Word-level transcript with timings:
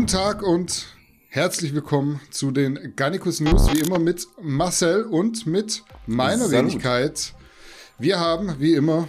Guten 0.00 0.12
Tag 0.12 0.42
und 0.42 0.86
herzlich 1.28 1.74
willkommen 1.74 2.22
zu 2.30 2.52
den 2.52 2.94
Garnicus 2.96 3.40
News, 3.40 3.70
wie 3.74 3.80
immer 3.80 3.98
mit 3.98 4.26
Marcel 4.40 5.02
und 5.02 5.46
mit 5.46 5.82
meiner 6.06 6.48
Salut. 6.48 6.70
Wenigkeit. 6.70 7.34
Wir 7.98 8.18
haben, 8.18 8.54
wie 8.58 8.72
immer, 8.72 9.08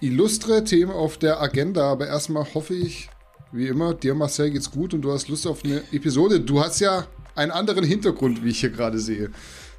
illustre 0.00 0.64
Themen 0.64 0.92
auf 0.92 1.18
der 1.18 1.42
Agenda, 1.42 1.92
aber 1.92 2.06
erstmal 2.06 2.54
hoffe 2.54 2.72
ich, 2.72 3.10
wie 3.52 3.66
immer, 3.66 3.92
dir 3.92 4.14
Marcel 4.14 4.50
geht's 4.50 4.70
gut 4.70 4.94
und 4.94 5.02
du 5.02 5.12
hast 5.12 5.28
Lust 5.28 5.46
auf 5.46 5.62
eine 5.62 5.82
Episode. 5.92 6.40
Du 6.40 6.64
hast 6.64 6.80
ja 6.80 7.06
einen 7.34 7.50
anderen 7.50 7.84
Hintergrund, 7.84 8.42
wie 8.42 8.48
ich 8.48 8.60
hier 8.60 8.70
gerade 8.70 8.98
sehe. 8.98 9.30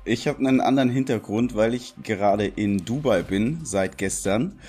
Ich 0.05 0.27
habe 0.27 0.47
einen 0.47 0.61
anderen 0.61 0.91
Hintergrund, 0.91 1.55
weil 1.55 1.73
ich 1.73 1.95
gerade 2.03 2.45
in 2.45 2.85
Dubai 2.85 3.23
bin 3.23 3.61
seit 3.63 3.97
gestern. 3.97 4.59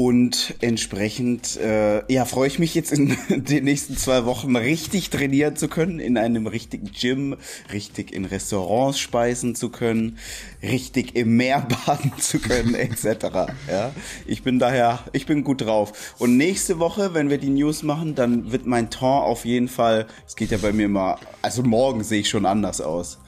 Und 0.00 0.54
entsprechend, 0.60 1.56
äh, 1.56 2.04
ja, 2.12 2.24
freue 2.24 2.46
ich 2.46 2.60
mich 2.60 2.72
jetzt 2.76 2.92
in 2.92 3.16
den 3.28 3.64
nächsten 3.64 3.96
zwei 3.96 4.26
Wochen 4.26 4.54
richtig 4.54 5.10
trainieren 5.10 5.56
zu 5.56 5.66
können, 5.66 5.98
in 5.98 6.16
einem 6.16 6.46
richtigen 6.46 6.92
Gym, 6.92 7.36
richtig 7.72 8.12
in 8.12 8.24
Restaurants 8.24 9.00
speisen 9.00 9.56
zu 9.56 9.70
können, 9.70 10.18
richtig 10.62 11.16
im 11.16 11.36
Meer 11.36 11.66
baden 11.86 12.12
zu 12.16 12.38
können, 12.38 12.76
etc. 12.76 13.50
Ja, 13.68 13.90
ich 14.24 14.44
bin 14.44 14.60
daher, 14.60 15.00
ich 15.10 15.26
bin 15.26 15.42
gut 15.42 15.62
drauf. 15.62 16.14
Und 16.20 16.36
nächste 16.36 16.78
Woche, 16.78 17.12
wenn 17.12 17.28
wir 17.28 17.38
die 17.38 17.50
News 17.50 17.82
machen, 17.82 18.14
dann 18.14 18.52
wird 18.52 18.66
mein 18.66 18.90
Ton 18.90 19.24
auf 19.24 19.44
jeden 19.44 19.66
Fall, 19.66 20.06
es 20.28 20.36
geht 20.36 20.52
ja 20.52 20.58
bei 20.58 20.72
mir 20.72 20.84
immer, 20.84 21.18
also 21.42 21.64
morgen 21.64 22.04
sehe 22.04 22.20
ich 22.20 22.28
schon 22.28 22.46
anders 22.46 22.80
aus. 22.80 23.18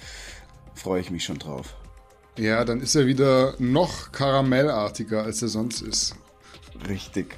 Freue 0.76 1.00
ich 1.00 1.10
mich 1.10 1.24
schon 1.24 1.40
drauf. 1.40 1.74
Ja, 2.38 2.64
dann 2.64 2.80
ist 2.80 2.94
er 2.94 3.08
wieder 3.08 3.54
noch 3.58 4.12
karamellartiger, 4.12 5.24
als 5.24 5.42
er 5.42 5.48
sonst 5.48 5.80
ist. 5.80 6.14
Richtig. 6.88 7.36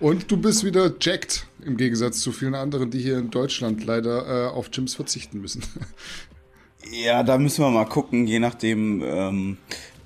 Und 0.00 0.30
du 0.30 0.36
bist 0.36 0.64
wieder 0.64 0.92
jacked, 1.00 1.46
im 1.64 1.76
Gegensatz 1.76 2.20
zu 2.20 2.32
vielen 2.32 2.54
anderen, 2.54 2.90
die 2.90 2.98
hier 2.98 3.18
in 3.18 3.30
Deutschland 3.30 3.84
leider 3.84 4.48
äh, 4.48 4.50
auf 4.50 4.70
Gyms 4.70 4.94
verzichten 4.94 5.40
müssen. 5.40 5.62
Ja, 6.92 7.22
da 7.22 7.38
müssen 7.38 7.64
wir 7.64 7.70
mal 7.70 7.86
gucken, 7.86 8.26
je 8.26 8.38
nachdem, 8.38 9.02
ähm, 9.02 9.56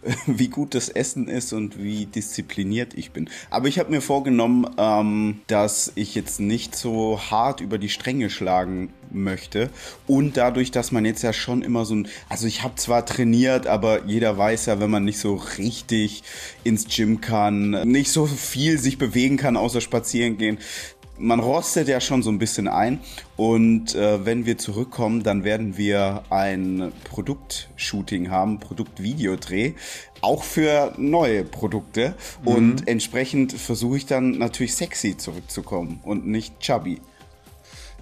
wie 0.27 0.49
gut 0.49 0.75
das 0.75 0.89
Essen 0.89 1.29
ist 1.29 1.53
und 1.53 1.83
wie 1.83 2.07
diszipliniert 2.07 2.95
ich 2.95 3.11
bin. 3.11 3.29
Aber 3.51 3.69
ich 3.69 3.79
habe 3.79 3.91
mir 3.91 4.01
vorgenommen, 4.01 4.67
ähm, 4.79 5.41
dass 5.47 5.93
ich 5.95 6.15
jetzt 6.15 6.41
nicht 6.41 6.77
so 6.77 7.21
hart 7.31 7.61
über 7.61 7.79
die 7.79 7.89
Stränge 7.89 8.31
schlagen 8.31 8.93
möchte. 9.11 9.71
Und 10.07 10.37
dadurch, 10.37 10.71
dass 10.71 10.93
man 10.93 11.05
jetzt 11.05 11.23
ja 11.23 11.33
schon 11.33 11.63
immer 11.63 11.85
so 11.85 11.95
ein, 11.95 12.09
also 12.29 12.47
ich 12.47 12.63
habe 12.63 12.77
zwar 12.77 13.07
trainiert, 13.07 13.67
aber 13.67 14.05
jeder 14.07 14.37
weiß 14.37 14.67
ja, 14.67 14.81
wenn 14.81 14.91
man 14.91 15.05
nicht 15.05 15.19
so 15.19 15.35
richtig 15.59 16.23
ins 16.65 16.87
Gym 16.89 17.21
kann, 17.21 17.71
nicht 17.89 18.11
so 18.11 18.27
viel 18.27 18.79
sich 18.79 18.99
bewegen 18.99 19.37
kann, 19.37 19.57
außer 19.57 19.81
spazieren 19.81 20.39
gehen, 20.39 20.59
man 21.19 21.41
rostet 21.41 21.89
ja 21.89 22.01
schon 22.01 22.23
so 22.23 22.31
ein 22.31 22.39
bisschen 22.39 22.69
ein. 22.69 23.01
Und 23.37 23.95
äh, 23.95 24.25
wenn 24.25 24.47
wir 24.47 24.59
zurückkommen, 24.59 25.23
dann 25.23 25.45
werden 25.45 25.77
wir 25.77 26.23
ein 26.31 26.93
Produktshooting 27.05 28.31
haben, 28.31 28.59
Produktvideodreh, 28.59 29.75
auch 30.21 30.43
für 30.43 30.95
neue 30.97 31.45
Produkte. 31.45 32.15
Mhm. 32.43 32.49
Und 32.49 32.89
entsprechend 32.89 33.53
versuche 33.53 33.99
ich 33.99 34.07
dann 34.07 34.39
natürlich 34.39 34.75
sexy 34.75 35.17
zurückzukommen 35.17 36.01
und 36.03 36.27
nicht 36.27 36.61
chubby. 36.61 37.01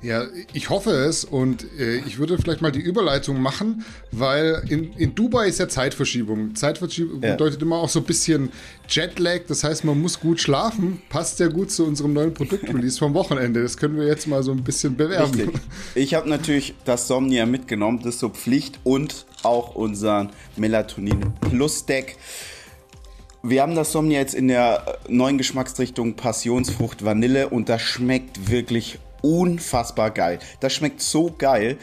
Ja, 0.02 0.25
ich 0.52 0.69
hoffe 0.69 0.91
es 0.91 1.25
und 1.25 1.66
äh, 1.78 1.97
ich 2.06 2.19
würde 2.19 2.36
vielleicht 2.36 2.61
mal 2.61 2.70
die 2.70 2.80
Überleitung 2.80 3.41
machen, 3.41 3.84
weil 4.12 4.62
in, 4.69 4.92
in 4.92 5.14
Dubai 5.14 5.48
ist 5.48 5.58
ja 5.58 5.69
Zeitverschiebung. 5.69 6.55
Zeitverschiebung 6.55 7.22
ja. 7.22 7.33
bedeutet 7.33 7.62
immer 7.62 7.77
auch 7.77 7.89
so 7.89 8.00
ein 8.00 8.05
bisschen 8.05 8.50
Jetlag, 8.89 9.41
das 9.48 9.64
heißt, 9.64 9.84
man 9.84 10.00
muss 10.00 10.20
gut 10.20 10.39
schlafen. 10.39 11.00
Passt 11.08 11.41
ja 11.41 11.48
gut 11.48 11.70
zu 11.70 11.86
unserem 11.86 12.12
neuen 12.12 12.34
Produktrelease 12.34 12.98
vom 12.98 13.14
Wochenende. 13.14 13.62
Das 13.62 13.79
können 13.79 13.96
wir 13.96 14.07
jetzt 14.07 14.27
mal 14.27 14.42
so 14.42 14.52
ein 14.52 14.62
bisschen 14.62 14.96
bewerben. 14.96 15.34
Richtig. 15.34 15.61
Ich 15.95 16.14
habe 16.14 16.28
natürlich 16.28 16.74
das 16.84 17.08
Somnia 17.08 17.46
mitgenommen, 17.46 18.01
das 18.02 18.17
ist 18.17 18.20
so 18.20 18.28
Pflicht 18.28 18.78
und 18.84 19.24
auch 19.42 19.74
unseren 19.74 20.30
Melatonin 20.57 21.33
Plus 21.40 21.86
Deck. 21.86 22.17
Wir 23.42 23.63
haben 23.63 23.74
das 23.74 23.92
Somnia 23.92 24.18
jetzt 24.18 24.34
in 24.34 24.48
der 24.48 24.98
neuen 25.08 25.39
Geschmacksrichtung 25.39 26.14
Passionsfrucht 26.14 27.05
Vanille 27.05 27.48
und 27.48 27.68
das 27.68 27.80
schmeckt 27.80 28.51
wirklich 28.51 28.98
unfassbar 29.27 30.13
geil. 30.13 30.39
Das 30.61 30.73
schmeckt 30.73 31.01
so 31.01 31.35
geil. 31.37 31.79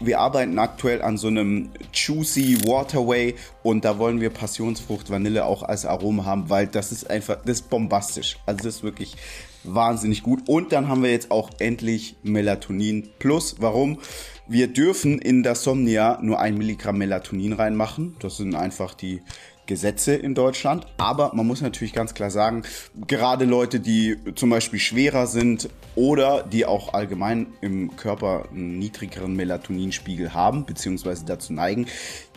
Wir 0.00 0.20
arbeiten 0.20 0.58
aktuell 0.58 1.02
an 1.02 1.16
so 1.16 1.28
einem 1.28 1.70
Juicy 1.92 2.66
Waterway 2.66 3.34
und 3.62 3.84
da 3.84 3.98
wollen 3.98 4.20
wir 4.20 4.30
Passionsfrucht 4.30 5.10
Vanille 5.10 5.44
auch 5.44 5.62
als 5.62 5.86
Aroma 5.86 6.24
haben, 6.24 6.50
weil 6.50 6.66
das 6.66 6.92
ist 6.92 7.10
einfach, 7.10 7.38
das 7.44 7.60
ist 7.60 7.70
bombastisch. 7.70 8.36
Also 8.46 8.64
das 8.64 8.76
ist 8.76 8.82
wirklich 8.82 9.16
wahnsinnig 9.64 10.22
gut. 10.22 10.48
Und 10.48 10.72
dann 10.72 10.88
haben 10.88 11.02
wir 11.02 11.10
jetzt 11.10 11.30
auch 11.30 11.50
endlich 11.58 12.16
Melatonin 12.22 13.08
Plus. 13.18 13.56
Warum? 13.58 13.98
Wir 14.46 14.68
dürfen 14.68 15.18
in 15.18 15.42
das 15.42 15.62
Somnia 15.62 16.18
nur 16.20 16.38
ein 16.38 16.58
Milligramm 16.58 16.98
Melatonin 16.98 17.54
reinmachen. 17.54 18.14
Das 18.20 18.36
sind 18.36 18.54
einfach 18.54 18.94
die 18.94 19.22
Gesetze 19.66 20.14
in 20.14 20.34
Deutschland. 20.34 20.86
Aber 20.98 21.32
man 21.34 21.46
muss 21.46 21.60
natürlich 21.60 21.92
ganz 21.92 22.14
klar 22.14 22.30
sagen, 22.30 22.62
gerade 23.06 23.44
Leute, 23.44 23.80
die 23.80 24.16
zum 24.34 24.50
Beispiel 24.50 24.78
schwerer 24.78 25.26
sind 25.26 25.68
oder 25.94 26.42
die 26.42 26.66
auch 26.66 26.94
allgemein 26.94 27.46
im 27.60 27.96
Körper 27.96 28.48
einen 28.50 28.78
niedrigeren 28.78 29.34
Melatoninspiegel 29.34 30.34
haben, 30.34 30.64
beziehungsweise 30.66 31.24
dazu 31.24 31.52
neigen, 31.52 31.86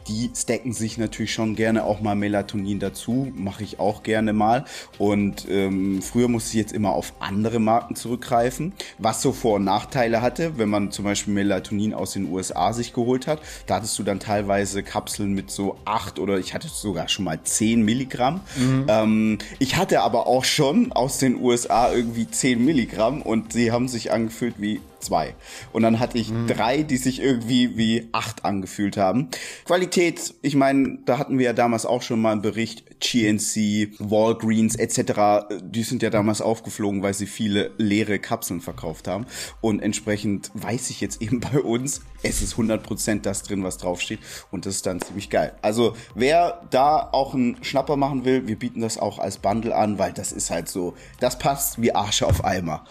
die 0.07 0.31
stacken 0.35 0.73
sich 0.73 0.97
natürlich 0.97 1.33
schon 1.33 1.55
gerne 1.55 1.83
auch 1.83 2.01
mal 2.01 2.15
Melatonin 2.15 2.79
dazu, 2.79 3.31
mache 3.35 3.63
ich 3.63 3.79
auch 3.79 4.03
gerne 4.03 4.33
mal. 4.33 4.65
Und 4.97 5.47
ähm, 5.49 6.01
früher 6.01 6.27
musste 6.27 6.49
ich 6.51 6.63
jetzt 6.63 6.73
immer 6.73 6.91
auf 6.91 7.13
andere 7.19 7.59
Marken 7.59 7.95
zurückgreifen, 7.95 8.73
was 8.97 9.21
so 9.21 9.31
Vor- 9.31 9.55
und 9.55 9.65
Nachteile 9.65 10.21
hatte, 10.21 10.57
wenn 10.57 10.69
man 10.69 10.91
zum 10.91 11.05
Beispiel 11.05 11.33
Melatonin 11.33 11.93
aus 11.93 12.13
den 12.13 12.31
USA 12.31 12.73
sich 12.73 12.93
geholt 12.93 13.27
hat. 13.27 13.41
Da 13.65 13.75
hattest 13.75 13.97
du 13.99 14.03
dann 14.03 14.19
teilweise 14.19 14.83
Kapseln 14.83 15.33
mit 15.33 15.51
so 15.51 15.77
acht 15.85 16.19
oder 16.19 16.37
ich 16.37 16.53
hatte 16.53 16.67
sogar 16.67 17.09
schon 17.09 17.25
mal 17.25 17.39
zehn 17.43 17.83
Milligramm. 17.83 18.41
Mhm. 18.55 18.85
Ähm, 18.87 19.37
ich 19.59 19.75
hatte 19.75 20.01
aber 20.01 20.27
auch 20.27 20.45
schon 20.45 20.91
aus 20.91 21.17
den 21.17 21.41
USA 21.41 21.91
irgendwie 21.91 22.29
zehn 22.29 22.63
Milligramm 22.63 23.21
und 23.21 23.53
sie 23.53 23.71
haben 23.71 23.87
sich 23.87 24.11
angefühlt 24.11 24.55
wie 24.57 24.81
zwei. 24.99 25.35
Und 25.73 25.83
dann 25.83 25.99
hatte 25.99 26.17
ich 26.17 26.29
mhm. 26.29 26.47
drei, 26.47 26.83
die 26.83 26.97
sich 26.97 27.21
irgendwie 27.21 27.77
wie 27.77 28.09
acht 28.11 28.45
angefühlt 28.45 28.97
haben. 28.97 29.29
Qualität, 29.65 30.33
ich 30.41 30.55
meine, 30.55 30.99
da 31.05 31.17
hatten 31.17 31.37
wir 31.37 31.45
ja 31.45 31.53
damals 31.53 31.85
auch 31.85 32.01
schon 32.01 32.21
mal 32.21 32.31
einen 32.31 32.41
Bericht, 32.41 32.99
GNC, 32.99 33.99
Walgreens 33.99 34.75
etc., 34.75 35.47
die 35.61 35.83
sind 35.83 36.01
ja 36.01 36.09
damals 36.09 36.41
aufgeflogen, 36.41 37.03
weil 37.03 37.13
sie 37.13 37.27
viele 37.27 37.71
leere 37.77 38.19
Kapseln 38.19 38.61
verkauft 38.61 39.07
haben. 39.07 39.25
Und 39.61 39.81
entsprechend 39.81 40.51
weiß 40.53 40.89
ich 40.89 41.01
jetzt 41.01 41.21
eben 41.21 41.39
bei 41.39 41.59
uns, 41.59 42.01
es 42.23 42.41
ist 42.41 42.55
100% 42.55 43.21
das 43.21 43.43
drin, 43.43 43.63
was 43.63 43.77
draufsteht. 43.77 44.19
Und 44.51 44.65
das 44.65 44.75
ist 44.75 44.85
dann 44.85 45.01
ziemlich 45.01 45.29
geil. 45.29 45.55
Also 45.61 45.95
wer 46.15 46.61
da 46.69 47.09
auch 47.11 47.33
einen 47.33 47.63
Schnapper 47.63 47.95
machen 47.95 48.25
will, 48.25 48.47
wir 48.47 48.57
bieten 48.57 48.81
das 48.81 48.97
auch 48.97 49.19
als 49.19 49.37
Bundle 49.37 49.75
an, 49.75 49.99
weil 49.99 50.13
das 50.13 50.31
ist 50.31 50.49
halt 50.49 50.67
so, 50.67 50.95
das 51.19 51.37
passt 51.37 51.81
wie 51.81 51.93
Arsch 51.93 52.23
auf 52.23 52.43
Eimer. 52.43 52.85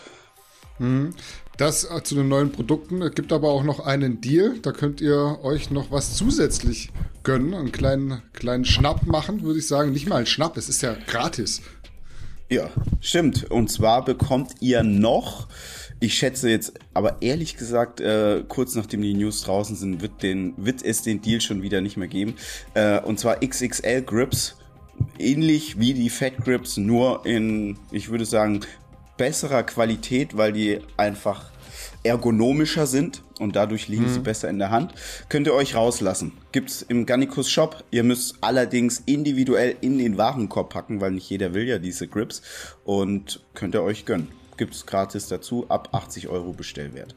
Mhm. 0.78 1.14
Das 1.56 1.84
äh, 1.84 2.02
zu 2.02 2.14
den 2.14 2.28
neuen 2.28 2.52
Produkten. 2.52 3.00
Es 3.02 3.14
gibt 3.14 3.32
aber 3.32 3.48
auch 3.50 3.64
noch 3.64 3.80
einen 3.80 4.20
Deal. 4.20 4.58
Da 4.60 4.72
könnt 4.72 5.00
ihr 5.00 5.38
euch 5.42 5.70
noch 5.70 5.90
was 5.90 6.14
zusätzlich 6.14 6.90
gönnen. 7.22 7.54
Einen 7.54 7.72
kleinen, 7.72 8.22
kleinen 8.32 8.64
Schnapp 8.64 9.06
machen, 9.06 9.42
würde 9.42 9.58
ich 9.58 9.66
sagen. 9.66 9.92
Nicht 9.92 10.08
mal 10.08 10.16
ein 10.16 10.26
Schnapp, 10.26 10.56
es 10.56 10.68
ist 10.68 10.82
ja 10.82 10.96
gratis. 11.06 11.62
Ja, 12.50 12.70
stimmt. 13.00 13.50
Und 13.50 13.70
zwar 13.70 14.04
bekommt 14.04 14.52
ihr 14.60 14.82
noch, 14.82 15.48
ich 15.98 16.14
schätze 16.14 16.50
jetzt, 16.50 16.74
aber 16.94 17.22
ehrlich 17.22 17.56
gesagt, 17.56 18.00
äh, 18.00 18.44
kurz 18.46 18.74
nachdem 18.74 19.02
die 19.02 19.14
News 19.14 19.40
draußen 19.40 19.74
sind, 19.76 20.02
wird, 20.02 20.22
den, 20.22 20.52
wird 20.56 20.84
es 20.84 21.02
den 21.02 21.22
Deal 21.22 21.40
schon 21.40 21.62
wieder 21.62 21.80
nicht 21.80 21.96
mehr 21.96 22.06
geben. 22.06 22.34
Äh, 22.74 23.00
und 23.00 23.18
zwar 23.18 23.40
XXL 23.40 24.02
Grips 24.02 24.56
ähnlich 25.18 25.78
wie 25.78 25.94
die 25.94 26.10
Fat 26.10 26.44
Grips, 26.44 26.76
nur 26.76 27.24
in, 27.26 27.78
ich 27.90 28.08
würde 28.08 28.24
sagen, 28.24 28.60
besserer 29.16 29.62
Qualität, 29.62 30.36
weil 30.36 30.52
die 30.52 30.80
einfach 30.96 31.50
ergonomischer 32.02 32.86
sind 32.86 33.22
und 33.38 33.56
dadurch 33.56 33.88
liegen 33.88 34.04
mhm. 34.04 34.12
sie 34.14 34.20
besser 34.20 34.48
in 34.48 34.58
der 34.58 34.70
Hand. 34.70 34.92
Könnt 35.28 35.46
ihr 35.46 35.54
euch 35.54 35.74
rauslassen. 35.74 36.32
Gibt's 36.52 36.82
im 36.82 37.04
Gannikus 37.06 37.50
Shop. 37.50 37.84
Ihr 37.90 38.04
müsst 38.04 38.36
allerdings 38.40 39.02
individuell 39.06 39.76
in 39.80 39.98
den 39.98 40.16
Warenkorb 40.16 40.70
packen, 40.70 41.00
weil 41.00 41.12
nicht 41.12 41.28
jeder 41.28 41.52
will 41.54 41.66
ja 41.66 41.78
diese 41.78 42.08
Grips 42.08 42.42
und 42.84 43.40
könnt 43.54 43.74
ihr 43.74 43.82
euch 43.82 44.04
gönnen. 44.04 44.28
Gibt's 44.56 44.86
gratis 44.86 45.28
dazu 45.28 45.66
ab 45.68 45.90
80 45.92 46.28
Euro 46.28 46.52
Bestellwert. 46.52 47.14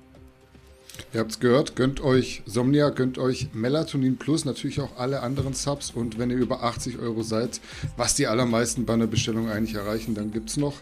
Ihr 1.14 1.22
habt 1.22 1.32
es 1.32 1.40
gehört, 1.40 1.78
gönnt 1.78 2.02
euch 2.02 2.44
Somnia, 2.46 2.90
gönnt 2.90 3.18
euch 3.18 3.48
Melatonin 3.54 4.18
Plus, 4.18 4.44
natürlich 4.44 4.82
auch 4.82 4.98
alle 4.98 5.22
anderen 5.22 5.54
Subs. 5.54 5.92
Und 5.92 6.20
wenn 6.20 6.30
ihr 6.30 6.36
über 6.36 6.64
80 6.64 7.00
Euro 7.00 7.24
seid, 7.24 7.62
was 7.96 8.16
die 8.16 8.28
allermeisten 8.28 8.86
bei 8.86 8.94
einer 8.94 9.08
Bestellung 9.08 9.50
eigentlich 9.50 9.76
erreichen, 9.76 10.14
dann 10.14 10.32
gibt 10.32 10.50
es 10.50 10.58
noch 10.58 10.76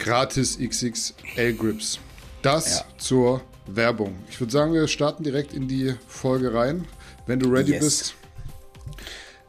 gratis 0.00 0.58
XXL 0.58 1.52
Grips. 1.54 2.00
Das 2.42 2.78
ja. 2.78 2.84
zur 2.98 3.42
Werbung. 3.66 4.14
Ich 4.28 4.40
würde 4.40 4.52
sagen, 4.52 4.72
wir 4.72 4.88
starten 4.88 5.22
direkt 5.22 5.52
in 5.52 5.68
die 5.68 5.94
Folge 6.08 6.52
rein. 6.52 6.86
Wenn 7.26 7.38
du 7.38 7.48
ready 7.48 7.72
yes. 7.72 7.84
bist. 7.84 8.14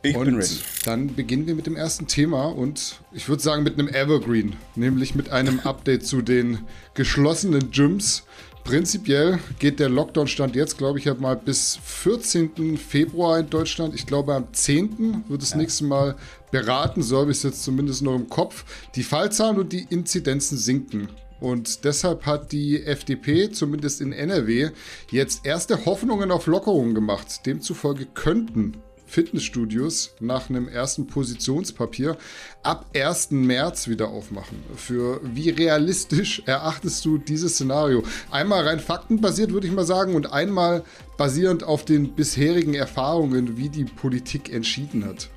Ich 0.03 0.15
und 0.15 0.25
bin 0.25 0.35
ready. 0.35 0.59
Dann 0.85 1.15
beginnen 1.15 1.47
wir 1.47 1.55
mit 1.55 1.65
dem 1.65 1.75
ersten 1.75 2.07
Thema 2.07 2.45
und 2.45 2.99
ich 3.11 3.29
würde 3.29 3.41
sagen 3.41 3.63
mit 3.63 3.79
einem 3.79 3.87
Evergreen, 3.87 4.55
nämlich 4.75 5.15
mit 5.15 5.29
einem 5.29 5.59
Update 5.61 6.05
zu 6.05 6.21
den 6.21 6.59
geschlossenen 6.93 7.71
Gyms. 7.71 8.23
Prinzipiell 8.63 9.39
geht 9.59 9.79
der 9.79 9.89
Lockdown-Stand 9.89 10.55
jetzt, 10.55 10.77
glaube 10.77 10.99
ich, 10.99 11.05
mal 11.19 11.35
bis 11.35 11.79
14. 11.83 12.77
Februar 12.77 13.39
in 13.39 13.49
Deutschland. 13.49 13.95
Ich 13.95 14.05
glaube, 14.05 14.33
am 14.33 14.53
10. 14.53 15.25
wird 15.27 15.41
das 15.41 15.51
ja. 15.51 15.57
nächste 15.57 15.83
Mal 15.85 16.15
beraten, 16.51 17.01
so 17.01 17.19
habe 17.19 17.31
ich 17.31 17.37
es 17.37 17.43
jetzt 17.43 17.63
zumindest 17.63 18.01
noch 18.01 18.15
im 18.15 18.29
Kopf. 18.29 18.65
Die 18.95 19.03
Fallzahlen 19.03 19.57
und 19.57 19.73
die 19.73 19.87
Inzidenzen 19.89 20.57
sinken. 20.57 21.09
Und 21.39 21.85
deshalb 21.85 22.27
hat 22.27 22.51
die 22.51 22.83
FDP, 22.83 23.49
zumindest 23.49 23.99
in 23.99 24.13
NRW, 24.13 24.69
jetzt 25.09 25.45
erste 25.45 25.85
Hoffnungen 25.85 26.31
auf 26.31 26.45
Lockerungen 26.45 26.93
gemacht. 26.93 27.45
Demzufolge 27.47 28.05
könnten 28.05 28.77
Fitnessstudios 29.11 30.13
nach 30.21 30.49
einem 30.49 30.69
ersten 30.69 31.05
Positionspapier 31.05 32.17
ab 32.63 32.85
1. 32.95 33.31
März 33.31 33.89
wieder 33.89 34.07
aufmachen. 34.07 34.63
Für 34.77 35.19
wie 35.21 35.49
realistisch 35.49 36.41
erachtest 36.45 37.03
du 37.03 37.17
dieses 37.17 37.55
Szenario? 37.55 38.03
Einmal 38.31 38.65
rein 38.65 38.79
faktenbasiert, 38.79 39.51
würde 39.51 39.67
ich 39.67 39.73
mal 39.73 39.85
sagen, 39.85 40.15
und 40.15 40.31
einmal 40.31 40.83
basierend 41.17 41.63
auf 41.63 41.83
den 41.83 42.15
bisherigen 42.15 42.73
Erfahrungen, 42.73 43.57
wie 43.57 43.67
die 43.67 43.83
Politik 43.83 44.51
entschieden 44.51 45.05
hat. 45.05 45.29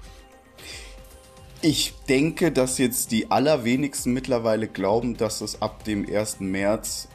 Ich 1.60 1.94
denke, 2.08 2.52
dass 2.52 2.78
jetzt 2.78 3.10
die 3.10 3.32
allerwenigsten 3.32 4.12
mittlerweile 4.12 4.68
glauben, 4.68 5.16
dass 5.16 5.40
es 5.40 5.62
ab 5.62 5.82
dem 5.82 6.06
1. 6.06 6.40
März 6.40 7.08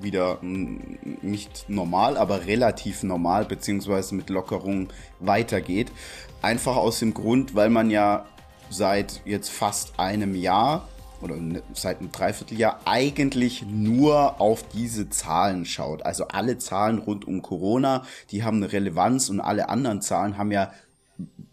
wieder 0.00 0.38
nicht 0.42 1.68
normal, 1.68 2.16
aber 2.16 2.46
relativ 2.46 3.02
normal, 3.02 3.44
beziehungsweise 3.44 4.14
mit 4.14 4.30
Lockerung 4.30 4.88
weitergeht. 5.20 5.90
Einfach 6.42 6.76
aus 6.76 6.98
dem 6.98 7.14
Grund, 7.14 7.54
weil 7.54 7.70
man 7.70 7.90
ja 7.90 8.26
seit 8.70 9.22
jetzt 9.24 9.50
fast 9.50 9.98
einem 9.98 10.34
Jahr 10.34 10.88
oder 11.22 11.36
ne, 11.36 11.62
seit 11.72 12.00
einem 12.00 12.12
Dreivierteljahr 12.12 12.80
eigentlich 12.84 13.64
nur 13.66 14.40
auf 14.40 14.64
diese 14.68 15.08
Zahlen 15.08 15.64
schaut. 15.64 16.04
Also 16.04 16.28
alle 16.28 16.58
Zahlen 16.58 16.98
rund 16.98 17.26
um 17.26 17.40
Corona, 17.42 18.04
die 18.30 18.44
haben 18.44 18.58
eine 18.58 18.72
Relevanz 18.72 19.30
und 19.30 19.40
alle 19.40 19.68
anderen 19.68 20.02
Zahlen 20.02 20.36
haben 20.36 20.52
ja 20.52 20.70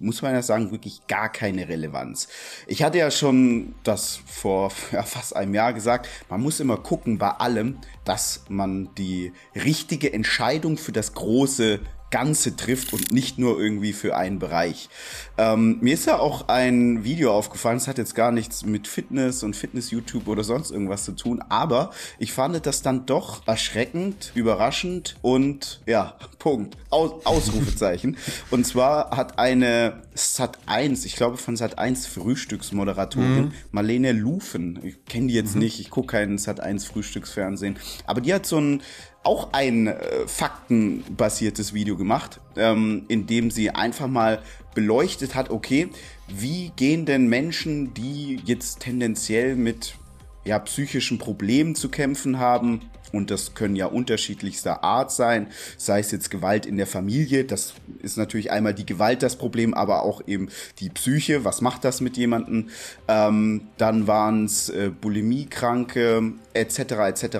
muss 0.01 0.21
man 0.21 0.33
ja 0.33 0.41
sagen, 0.41 0.71
wirklich 0.71 1.07
gar 1.07 1.31
keine 1.31 1.69
Relevanz. 1.69 2.27
Ich 2.67 2.83
hatte 2.83 2.97
ja 2.97 3.11
schon 3.11 3.75
das 3.83 4.19
vor 4.25 4.71
ja, 4.91 5.03
fast 5.03 5.35
einem 5.35 5.53
Jahr 5.53 5.73
gesagt, 5.73 6.07
man 6.29 6.41
muss 6.41 6.59
immer 6.59 6.77
gucken 6.77 7.17
bei 7.17 7.29
allem, 7.29 7.77
dass 8.03 8.43
man 8.49 8.93
die 8.95 9.33
richtige 9.55 10.11
Entscheidung 10.11 10.77
für 10.77 10.91
das 10.91 11.13
große 11.13 11.79
Ganze 12.11 12.55
trifft 12.55 12.93
und 12.93 13.11
nicht 13.11 13.39
nur 13.39 13.59
irgendwie 13.59 13.93
für 13.93 14.15
einen 14.15 14.37
Bereich. 14.37 14.89
Ähm, 15.37 15.77
mir 15.81 15.93
ist 15.93 16.05
ja 16.05 16.19
auch 16.19 16.49
ein 16.49 17.03
Video 17.03 17.33
aufgefallen, 17.33 17.77
es 17.77 17.87
hat 17.87 17.97
jetzt 17.97 18.13
gar 18.13 18.31
nichts 18.31 18.65
mit 18.65 18.87
Fitness 18.87 19.43
und 19.43 19.55
Fitness-YouTube 19.55 20.27
oder 20.27 20.43
sonst 20.43 20.71
irgendwas 20.71 21.05
zu 21.05 21.13
tun, 21.13 21.41
aber 21.49 21.91
ich 22.19 22.33
fand 22.33 22.65
das 22.65 22.81
dann 22.81 23.05
doch 23.05 23.47
erschreckend, 23.47 24.31
überraschend 24.35 25.15
und 25.21 25.81
ja, 25.85 26.17
Punkt. 26.39 26.75
Aus 26.89 27.25
Ausrufezeichen. 27.25 28.17
und 28.51 28.65
zwar 28.65 29.15
hat 29.15 29.39
eine 29.39 30.01
Sat 30.13 30.59
1, 30.65 31.05
ich 31.05 31.15
glaube 31.15 31.37
von 31.37 31.55
Sat 31.55 31.77
1 31.77 32.07
Frühstücksmoderatorin, 32.07 33.45
mhm. 33.45 33.51
Marlene 33.71 34.11
Lufen, 34.11 34.79
ich 34.83 35.05
kenne 35.05 35.27
die 35.27 35.33
jetzt 35.33 35.55
mhm. 35.55 35.61
nicht, 35.61 35.79
ich 35.79 35.89
gucke 35.89 36.07
keinen 36.07 36.37
Sat 36.37 36.59
1 36.59 36.85
Frühstücksfernsehen, 36.85 37.77
aber 38.05 38.19
die 38.19 38.33
hat 38.33 38.45
so 38.45 38.57
ein 38.57 38.81
auch 39.23 39.53
ein 39.53 39.87
äh, 39.87 40.27
faktenbasiertes 40.27 41.73
Video 41.73 41.95
gemacht, 41.95 42.39
ähm, 42.55 43.05
in 43.07 43.27
dem 43.27 43.51
sie 43.51 43.69
einfach 43.69 44.07
mal 44.07 44.41
beleuchtet 44.73 45.35
hat, 45.35 45.49
okay, 45.49 45.89
wie 46.27 46.71
gehen 46.75 47.05
denn 47.05 47.27
Menschen, 47.27 47.93
die 47.93 48.39
jetzt 48.45 48.79
tendenziell 48.79 49.55
mit 49.55 49.95
ja, 50.43 50.57
psychischen 50.59 51.19
Problemen 51.19 51.75
zu 51.75 51.89
kämpfen 51.89 52.39
haben, 52.39 52.81
und 53.11 53.29
das 53.29 53.53
können 53.53 53.75
ja 53.75 53.87
unterschiedlichster 53.87 54.85
Art 54.85 55.11
sein, 55.11 55.47
sei 55.77 55.99
es 55.99 56.11
jetzt 56.11 56.31
Gewalt 56.31 56.65
in 56.65 56.77
der 56.77 56.87
Familie, 56.87 57.43
das 57.43 57.73
ist 58.01 58.17
natürlich 58.17 58.51
einmal 58.51 58.73
die 58.73 58.85
Gewalt 58.85 59.21
das 59.21 59.35
Problem, 59.35 59.73
aber 59.73 60.03
auch 60.03 60.21
eben 60.27 60.47
die 60.79 60.89
Psyche, 60.89 61.43
was 61.43 61.59
macht 61.59 61.83
das 61.83 61.99
mit 61.99 62.15
jemandem? 62.15 62.69
Ähm, 63.09 63.67
dann 63.77 64.07
waren 64.07 64.45
es 64.45 64.69
äh, 64.69 64.89
Bulimiekranke 64.89 66.33
etc. 66.53 66.79
etc 66.79 67.37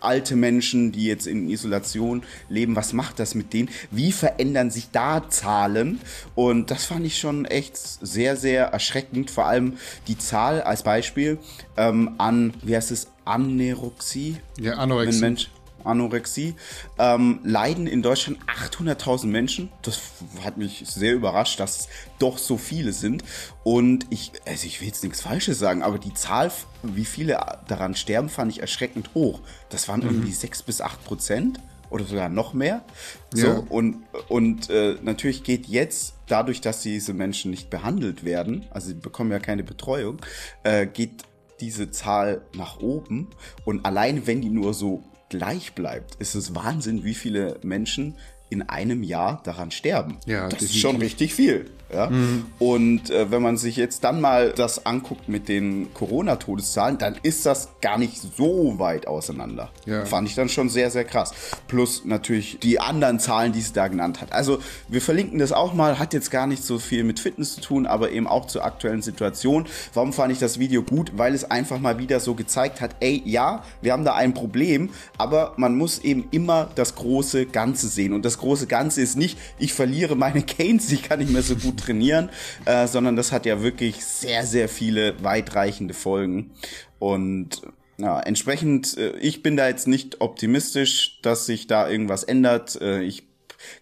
alte 0.00 0.36
Menschen, 0.36 0.92
die 0.92 1.06
jetzt 1.06 1.26
in 1.26 1.48
Isolation 1.48 2.22
leben, 2.48 2.76
was 2.76 2.92
macht 2.92 3.18
das 3.18 3.34
mit 3.34 3.52
denen? 3.52 3.68
Wie 3.90 4.12
verändern 4.12 4.70
sich 4.70 4.90
da 4.90 5.28
Zahlen? 5.28 6.00
Und 6.34 6.70
das 6.70 6.86
fand 6.86 7.06
ich 7.06 7.18
schon 7.18 7.44
echt 7.44 7.76
sehr, 7.76 8.36
sehr 8.36 8.66
erschreckend. 8.66 9.30
Vor 9.30 9.46
allem 9.46 9.74
die 10.08 10.18
Zahl 10.18 10.62
als 10.62 10.82
Beispiel 10.82 11.38
ähm, 11.76 12.14
an, 12.18 12.54
wie 12.62 12.76
heißt 12.76 12.90
es, 12.90 13.08
Anorexie? 13.24 14.36
Ja, 14.58 14.74
Anorexie. 14.74 15.20
Mensch, 15.20 15.50
Anorexie, 15.86 16.54
ähm, 16.98 17.40
leiden 17.44 17.86
in 17.86 18.02
Deutschland 18.02 18.38
800.000 18.46 19.26
Menschen. 19.26 19.70
Das 19.82 20.00
hat 20.44 20.56
mich 20.56 20.84
sehr 20.86 21.14
überrascht, 21.14 21.60
dass 21.60 21.80
es 21.80 21.88
doch 22.18 22.38
so 22.38 22.56
viele 22.56 22.92
sind. 22.92 23.24
Und 23.64 24.06
ich, 24.10 24.32
also 24.46 24.66
ich 24.66 24.80
will 24.80 24.88
jetzt 24.88 25.02
nichts 25.02 25.20
Falsches 25.20 25.58
sagen, 25.58 25.82
aber 25.82 25.98
die 25.98 26.14
Zahl, 26.14 26.50
wie 26.82 27.04
viele 27.04 27.38
daran 27.68 27.94
sterben, 27.94 28.28
fand 28.28 28.52
ich 28.52 28.60
erschreckend 28.60 29.10
hoch. 29.14 29.40
Das 29.68 29.88
waren 29.88 30.00
mhm. 30.00 30.06
irgendwie 30.06 30.32
6 30.32 30.62
bis 30.62 30.80
8 30.80 31.04
Prozent 31.04 31.60
oder 31.90 32.04
sogar 32.04 32.28
noch 32.28 32.52
mehr. 32.52 32.84
So, 33.32 33.46
ja. 33.46 33.62
und, 33.68 34.02
und 34.28 34.70
äh, 34.70 34.96
natürlich 35.02 35.44
geht 35.44 35.66
jetzt, 35.66 36.14
dadurch, 36.26 36.60
dass 36.60 36.82
diese 36.82 37.14
Menschen 37.14 37.50
nicht 37.50 37.70
behandelt 37.70 38.24
werden, 38.24 38.66
also 38.70 38.88
sie 38.88 38.94
bekommen 38.94 39.30
ja 39.30 39.38
keine 39.38 39.62
Betreuung, 39.62 40.18
äh, 40.64 40.86
geht 40.86 41.22
diese 41.60 41.90
Zahl 41.90 42.42
nach 42.54 42.80
oben. 42.80 43.28
Und 43.64 43.84
allein 43.86 44.26
wenn 44.26 44.40
die 44.40 44.50
nur 44.50 44.74
so 44.74 45.04
gleich 45.28 45.74
bleibt, 45.74 46.16
ist 46.16 46.34
es 46.34 46.54
Wahnsinn, 46.54 47.04
wie 47.04 47.14
viele 47.14 47.58
Menschen 47.62 48.16
in 48.48 48.62
einem 48.62 49.02
Jahr 49.02 49.42
daran 49.44 49.70
sterben. 49.70 50.18
Ja, 50.26 50.48
das 50.48 50.62
ist 50.62 50.78
schon 50.78 50.96
richtig 50.96 51.34
viel. 51.34 51.70
Ja? 51.92 52.10
Mhm. 52.10 52.46
Und 52.58 53.10
äh, 53.10 53.30
wenn 53.30 53.42
man 53.42 53.56
sich 53.56 53.76
jetzt 53.76 54.04
dann 54.04 54.20
mal 54.20 54.52
das 54.52 54.86
anguckt 54.86 55.28
mit 55.28 55.48
den 55.48 55.92
Corona-Todeszahlen, 55.94 56.98
dann 56.98 57.16
ist 57.22 57.46
das 57.46 57.68
gar 57.80 57.98
nicht 57.98 58.20
so 58.36 58.78
weit 58.78 59.06
auseinander. 59.06 59.70
Ja. 59.84 60.04
Fand 60.04 60.28
ich 60.28 60.34
dann 60.34 60.48
schon 60.48 60.68
sehr, 60.68 60.90
sehr 60.90 61.04
krass. 61.04 61.32
Plus 61.68 62.04
natürlich 62.04 62.58
die 62.60 62.80
anderen 62.80 63.18
Zahlen, 63.20 63.52
die 63.52 63.60
sie 63.60 63.72
da 63.72 63.88
genannt 63.88 64.20
hat. 64.20 64.32
Also 64.32 64.58
wir 64.88 65.00
verlinken 65.00 65.38
das 65.38 65.52
auch 65.52 65.74
mal, 65.74 65.98
hat 65.98 66.12
jetzt 66.12 66.30
gar 66.30 66.46
nicht 66.46 66.64
so 66.64 66.78
viel 66.78 67.04
mit 67.04 67.20
Fitness 67.20 67.54
zu 67.54 67.60
tun, 67.60 67.86
aber 67.86 68.10
eben 68.10 68.26
auch 68.26 68.46
zur 68.46 68.64
aktuellen 68.64 69.02
Situation. 69.02 69.66
Warum 69.94 70.12
fand 70.12 70.32
ich 70.32 70.38
das 70.38 70.58
Video 70.58 70.82
gut? 70.82 71.12
Weil 71.16 71.34
es 71.34 71.50
einfach 71.50 71.78
mal 71.78 71.98
wieder 71.98 72.20
so 72.20 72.34
gezeigt 72.34 72.80
hat, 72.80 72.96
ey, 73.00 73.22
ja, 73.24 73.62
wir 73.80 73.92
haben 73.92 74.04
da 74.04 74.14
ein 74.14 74.34
Problem, 74.34 74.90
aber 75.18 75.54
man 75.56 75.76
muss 75.76 75.98
eben 76.00 76.28
immer 76.30 76.68
das 76.74 76.94
große 76.96 77.46
Ganze 77.46 77.88
sehen. 77.88 78.12
Und 78.12 78.24
das 78.24 78.38
große 78.38 78.66
Ganze 78.66 79.02
ist 79.02 79.16
nicht, 79.16 79.38
ich 79.58 79.72
verliere 79.72 80.16
meine 80.16 80.42
Gains, 80.42 80.90
ich 80.90 81.02
kann 81.02 81.20
nicht 81.20 81.30
mehr 81.30 81.42
so 81.42 81.56
gut 81.56 81.85
trainieren, 81.86 82.30
äh, 82.64 82.86
sondern 82.86 83.16
das 83.16 83.32
hat 83.32 83.46
ja 83.46 83.62
wirklich 83.62 84.04
sehr, 84.04 84.44
sehr 84.46 84.68
viele 84.68 85.22
weitreichende 85.22 85.94
Folgen. 85.94 86.52
Und 86.98 87.62
ja, 87.98 88.20
entsprechend, 88.20 88.96
äh, 88.98 89.16
ich 89.18 89.42
bin 89.42 89.56
da 89.56 89.68
jetzt 89.68 89.88
nicht 89.88 90.20
optimistisch, 90.20 91.18
dass 91.22 91.46
sich 91.46 91.66
da 91.66 91.88
irgendwas 91.88 92.24
ändert. 92.24 92.80
Äh, 92.80 93.02
ich 93.02 93.24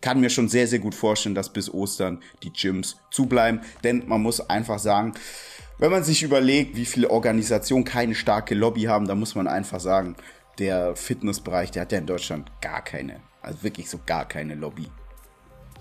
kann 0.01 0.21
mir 0.21 0.31
schon 0.31 0.49
sehr, 0.49 0.69
sehr 0.69 0.79
gut 0.79 0.95
vorstellen, 0.95 1.35
dass 1.35 1.53
bis 1.53 1.73
Ostern 1.73 2.23
die 2.43 2.53
Gyms 2.53 2.97
zubleiben. 3.11 3.61
Denn 3.83 4.07
man 4.07 4.23
muss 4.23 4.49
einfach 4.49 4.79
sagen, 4.79 5.15
wenn 5.79 5.91
man 5.91 6.05
sich 6.05 6.23
überlegt, 6.23 6.77
wie 6.77 6.87
viele 6.87 7.11
Organisationen 7.11 7.85
keine 7.85 8.15
starke 8.15 8.55
Lobby 8.55 8.83
haben, 8.83 9.09
dann 9.09 9.19
muss 9.19 9.35
man 9.35 9.49
einfach 9.49 9.81
sagen, 9.81 10.15
der 10.59 10.95
Fitnessbereich, 10.95 11.73
der 11.73 11.83
hat 11.83 11.93
ja 11.93 11.99
in 11.99 12.07
Deutschland 12.07 12.51
gar 12.61 12.83
keine, 12.83 13.21
also 13.43 13.65
wirklich 13.65 13.91
so 13.91 13.99
gar 14.07 14.29
keine 14.29 14.55
Lobby. 14.55 14.87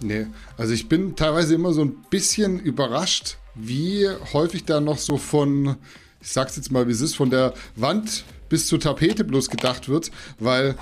Nee, 0.02 0.28
also 0.58 0.74
ich 0.74 0.90
bin 0.90 1.16
teilweise 1.16 1.56
immer 1.56 1.74
so 1.74 1.82
ein 1.82 1.96
bisschen 2.10 2.60
überrascht, 2.60 3.38
wie 3.56 4.08
häufig 4.34 4.66
da 4.66 4.80
noch 4.80 4.98
so 4.98 5.18
von, 5.18 5.78
ich 6.22 6.32
sag's 6.32 6.56
jetzt 6.56 6.72
mal, 6.72 6.88
wie 6.88 6.92
es 6.92 7.02
ist, 7.02 7.16
von 7.16 7.30
der 7.30 7.54
Wand 7.76 8.26
bis 8.50 8.68
zur 8.68 8.80
Tapete 8.80 9.24
bloß 9.24 9.50
gedacht 9.50 9.90
wird, 9.90 10.12
weil 10.40 10.76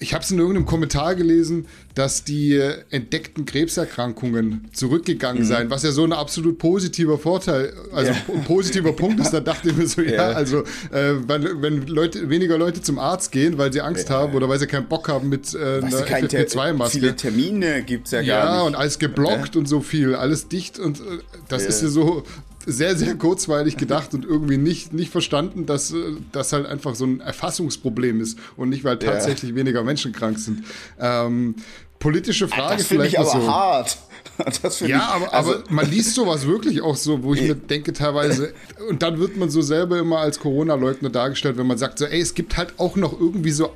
ich 0.00 0.14
habe 0.14 0.22
es 0.22 0.30
in 0.30 0.38
irgendeinem 0.38 0.66
Kommentar 0.66 1.14
gelesen, 1.14 1.66
dass 1.94 2.22
die 2.22 2.56
entdeckten 2.90 3.44
Krebserkrankungen 3.46 4.68
zurückgegangen 4.72 5.42
mhm. 5.42 5.46
seien, 5.46 5.70
was 5.70 5.82
ja 5.82 5.90
so 5.90 6.04
ein 6.04 6.12
absolut 6.12 6.58
positiver 6.58 7.18
Vorteil, 7.18 7.72
also 7.92 8.12
ja. 8.12 8.18
ein 8.32 8.44
positiver 8.44 8.92
Punkt 8.92 9.18
ist. 9.20 9.32
Da 9.32 9.40
dachte 9.40 9.70
ich 9.70 9.76
mir 9.76 9.86
so, 9.86 10.02
ja, 10.02 10.12
ja 10.12 10.28
also 10.30 10.60
äh, 10.92 11.14
wenn, 11.26 11.62
wenn, 11.62 11.86
Leute, 11.86 12.30
weniger 12.30 12.56
Leute 12.56 12.80
zum 12.80 12.98
Arzt 12.98 13.32
gehen, 13.32 13.58
weil 13.58 13.72
sie 13.72 13.80
Angst 13.80 14.08
ja. 14.08 14.16
haben 14.16 14.34
oder 14.34 14.48
weil 14.48 14.60
sie 14.60 14.68
keinen 14.68 14.86
Bock 14.86 15.08
haben 15.08 15.28
mit 15.28 15.54
äh, 15.54 15.58
einer 15.58 15.88
FFP2-Maske. 15.88 16.98
Viele 16.98 17.16
Termine 17.16 17.82
gibt's 17.82 18.12
ja 18.12 18.22
gar 18.22 18.44
nicht. 18.44 18.54
Ja, 18.54 18.62
und 18.62 18.76
alles 18.76 18.98
geblockt 19.00 19.56
und 19.56 19.66
so 19.66 19.80
viel, 19.80 20.14
alles 20.14 20.48
dicht 20.48 20.78
und 20.78 21.00
äh, 21.00 21.02
das 21.48 21.64
ist 21.64 21.82
ja 21.82 21.88
so 21.88 22.22
sehr, 22.68 22.96
sehr 22.96 23.14
kurzweilig 23.14 23.76
gedacht 23.76 24.14
und 24.14 24.24
irgendwie 24.24 24.58
nicht, 24.58 24.92
nicht 24.92 25.10
verstanden, 25.10 25.66
dass 25.66 25.92
äh, 25.92 26.16
das 26.32 26.52
halt 26.52 26.66
einfach 26.66 26.94
so 26.94 27.06
ein 27.06 27.20
Erfassungsproblem 27.20 28.20
ist 28.20 28.38
und 28.56 28.68
nicht, 28.68 28.84
weil 28.84 28.98
tatsächlich 28.98 29.50
ja. 29.50 29.56
weniger 29.56 29.82
Menschen 29.82 30.12
krank 30.12 30.38
sind. 30.38 30.64
Ähm, 31.00 31.56
politische 31.98 32.46
Frage 32.46 32.78
das 32.78 32.86
vielleicht. 32.86 33.16
Das 33.16 33.32
finde 33.32 33.36
ich 33.36 33.36
aber 33.36 33.46
so. 33.46 33.52
hart. 33.52 33.98
ja, 34.86 35.00
aber, 35.08 35.34
also, 35.34 35.54
aber 35.54 35.64
man 35.70 35.90
liest 35.90 36.14
sowas 36.14 36.46
wirklich 36.46 36.80
auch 36.80 36.96
so, 36.96 37.22
wo 37.24 37.34
ich 37.34 37.42
mir 37.42 37.54
denke 37.54 37.92
teilweise, 37.92 38.52
und 38.88 39.02
dann 39.02 39.18
wird 39.18 39.36
man 39.36 39.50
so 39.50 39.62
selber 39.62 39.98
immer 39.98 40.18
als 40.18 40.38
Corona-Leugner 40.38 41.10
dargestellt, 41.10 41.56
wenn 41.56 41.66
man 41.66 41.78
sagt 41.78 41.98
so, 41.98 42.04
ey, 42.04 42.20
es 42.20 42.34
gibt 42.34 42.56
halt 42.56 42.74
auch 42.78 42.94
noch 42.96 43.18
irgendwie 43.18 43.50
so 43.50 43.72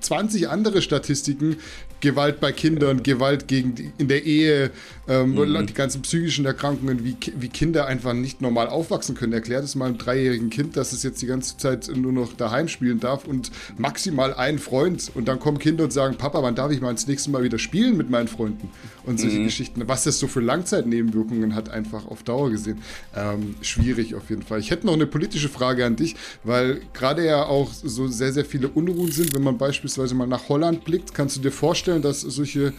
20 0.00 0.48
andere 0.48 0.82
Statistiken, 0.82 1.56
Gewalt 2.00 2.40
bei 2.40 2.52
Kindern, 2.52 3.02
Gewalt 3.02 3.48
gegen 3.48 3.74
die, 3.74 3.92
in 3.98 4.08
der 4.08 4.24
Ehe, 4.24 4.70
ähm, 5.08 5.34
mhm. 5.34 5.66
die 5.66 5.74
ganzen 5.74 6.02
psychischen 6.02 6.46
Erkrankungen, 6.46 7.04
wie, 7.04 7.16
wie 7.36 7.48
Kinder 7.48 7.86
einfach 7.86 8.12
nicht 8.12 8.40
normal 8.40 8.68
aufwachsen 8.68 9.14
können. 9.14 9.32
Erklärt 9.32 9.64
es 9.64 9.74
mal 9.74 9.86
einem 9.86 9.98
dreijährigen 9.98 10.50
Kind, 10.50 10.76
dass 10.76 10.92
es 10.92 11.02
jetzt 11.02 11.20
die 11.20 11.26
ganze 11.26 11.56
Zeit 11.56 11.90
nur 11.94 12.12
noch 12.12 12.32
daheim 12.32 12.68
spielen 12.68 13.00
darf 13.00 13.26
und 13.26 13.50
maximal 13.76 14.32
einen 14.34 14.58
Freund. 14.58 15.10
Und 15.14 15.28
dann 15.28 15.40
kommen 15.40 15.58
Kinder 15.58 15.84
und 15.84 15.92
sagen, 15.92 16.16
Papa, 16.16 16.42
wann 16.42 16.54
darf 16.54 16.70
ich 16.70 16.80
mal 16.80 16.92
das 16.92 17.06
nächste 17.06 17.30
Mal 17.30 17.42
wieder 17.42 17.58
spielen 17.58 17.96
mit 17.96 18.08
meinen 18.08 18.28
Freunden? 18.28 18.70
Und 19.04 19.18
solche 19.18 19.38
mhm. 19.38 19.44
Geschichten. 19.44 19.82
Was 19.86 20.04
das 20.04 20.18
so 20.18 20.28
für 20.28 20.40
Langzeitnebenwirkungen 20.40 21.54
hat, 21.54 21.70
einfach 21.70 22.06
auf 22.06 22.22
Dauer 22.22 22.50
gesehen. 22.50 22.78
Ähm, 23.16 23.56
schwierig 23.62 24.14
auf 24.14 24.30
jeden 24.30 24.42
Fall. 24.42 24.60
Ich 24.60 24.70
hätte 24.70 24.86
noch 24.86 24.92
eine 24.92 25.06
politische 25.06 25.48
Frage 25.48 25.84
an 25.84 25.96
dich, 25.96 26.14
weil 26.44 26.80
gerade 26.92 27.26
ja 27.26 27.44
auch 27.44 27.72
so 27.72 28.06
sehr, 28.06 28.32
sehr 28.32 28.44
viele 28.44 28.68
Unruhen 28.68 29.10
sind. 29.10 29.34
Wenn 29.34 29.42
man 29.42 29.58
beispielsweise 29.58 30.14
mal 30.14 30.26
nach 30.26 30.48
Holland 30.48 30.84
blickt, 30.84 31.14
kannst 31.14 31.36
du 31.36 31.40
dir 31.40 31.50
vorstellen, 31.50 31.89
dass 31.98 32.20
solche 32.20 32.72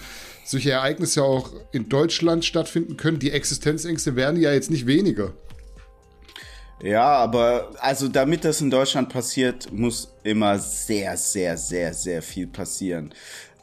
solche 0.44 0.72
Ereignisse 0.72 1.24
auch 1.24 1.52
in 1.72 1.90
Deutschland 1.90 2.46
stattfinden 2.46 2.98
können. 2.98 3.20
Die 3.20 3.32
Existenzängste 3.32 4.16
werden 4.16 4.40
ja 4.40 4.54
jetzt 4.54 4.72
nicht 4.72 4.88
weniger. 4.88 5.34
Ja, 6.84 7.04
aber 7.04 7.72
also 7.80 8.08
damit 8.08 8.44
das 8.44 8.60
in 8.60 8.72
Deutschland 8.72 9.10
passiert, 9.10 9.72
muss 9.72 10.12
immer 10.24 10.58
sehr, 10.58 11.16
sehr, 11.16 11.56
sehr, 11.58 11.94
sehr 11.94 12.22
viel 12.22 12.48
passieren. 12.48 13.14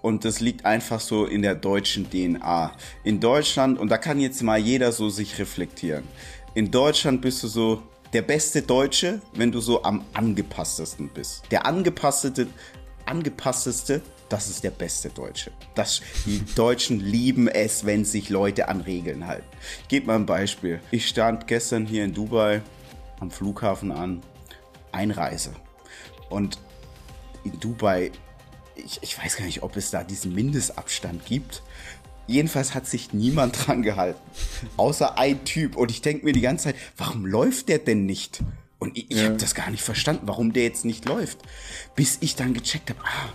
Und 0.02 0.24
das 0.24 0.38
liegt 0.38 0.64
einfach 0.64 1.00
so 1.00 1.26
in 1.26 1.42
der 1.42 1.56
deutschen 1.56 2.08
DNA. 2.08 2.72
In 3.02 3.18
Deutschland, 3.18 3.78
und 3.80 3.88
da 3.88 3.98
kann 3.98 4.20
jetzt 4.20 4.42
mal 4.42 4.58
jeder 4.58 4.92
so 4.92 5.08
sich 5.08 5.38
reflektieren. 5.40 6.04
In 6.54 6.70
Deutschland 6.70 7.20
bist 7.20 7.42
du 7.42 7.48
so 7.48 7.82
der 8.12 8.22
beste 8.22 8.62
Deutsche, 8.62 9.20
wenn 9.34 9.50
du 9.50 9.60
so 9.60 9.82
am 9.82 10.04
angepasstesten 10.14 11.10
bist. 11.12 11.42
Der 11.50 11.66
angepasstete, 11.66 12.46
angepassteste 13.04 14.00
das 14.28 14.48
ist 14.48 14.64
der 14.64 14.70
beste 14.70 15.08
Deutsche. 15.10 15.50
Das, 15.74 16.02
die 16.26 16.44
Deutschen 16.54 17.00
lieben 17.00 17.48
es, 17.48 17.86
wenn 17.86 18.04
sich 18.04 18.28
Leute 18.28 18.68
an 18.68 18.80
Regeln 18.80 19.26
halten. 19.26 19.46
Ich 19.82 19.88
gebe 19.88 20.06
mal 20.06 20.16
ein 20.16 20.26
Beispiel. 20.26 20.80
Ich 20.90 21.08
stand 21.08 21.46
gestern 21.46 21.86
hier 21.86 22.04
in 22.04 22.14
Dubai 22.14 22.62
am 23.20 23.30
Flughafen 23.30 23.90
an, 23.90 24.22
Einreise. 24.92 25.54
Und 26.28 26.58
in 27.44 27.58
Dubai, 27.58 28.12
ich, 28.76 28.98
ich 29.02 29.18
weiß 29.18 29.36
gar 29.36 29.46
nicht, 29.46 29.62
ob 29.62 29.76
es 29.76 29.90
da 29.90 30.04
diesen 30.04 30.34
Mindestabstand 30.34 31.24
gibt. 31.24 31.62
Jedenfalls 32.26 32.74
hat 32.74 32.86
sich 32.86 33.12
niemand 33.12 33.56
dran 33.66 33.82
gehalten. 33.82 34.20
Außer 34.76 35.18
ein 35.18 35.44
Typ. 35.44 35.76
Und 35.76 35.90
ich 35.90 36.02
denke 36.02 36.24
mir 36.24 36.32
die 36.32 36.42
ganze 36.42 36.64
Zeit, 36.64 36.76
warum 36.96 37.24
läuft 37.24 37.68
der 37.68 37.78
denn 37.78 38.04
nicht? 38.06 38.40
Und 38.78 38.96
ich, 38.96 39.10
ich 39.10 39.18
ja. 39.18 39.24
habe 39.24 39.36
das 39.36 39.54
gar 39.54 39.70
nicht 39.70 39.82
verstanden, 39.82 40.28
warum 40.28 40.52
der 40.52 40.64
jetzt 40.64 40.84
nicht 40.84 41.06
läuft. 41.06 41.38
Bis 41.96 42.18
ich 42.20 42.36
dann 42.36 42.54
gecheckt 42.54 42.90
habe, 42.90 43.00
ah, 43.02 43.32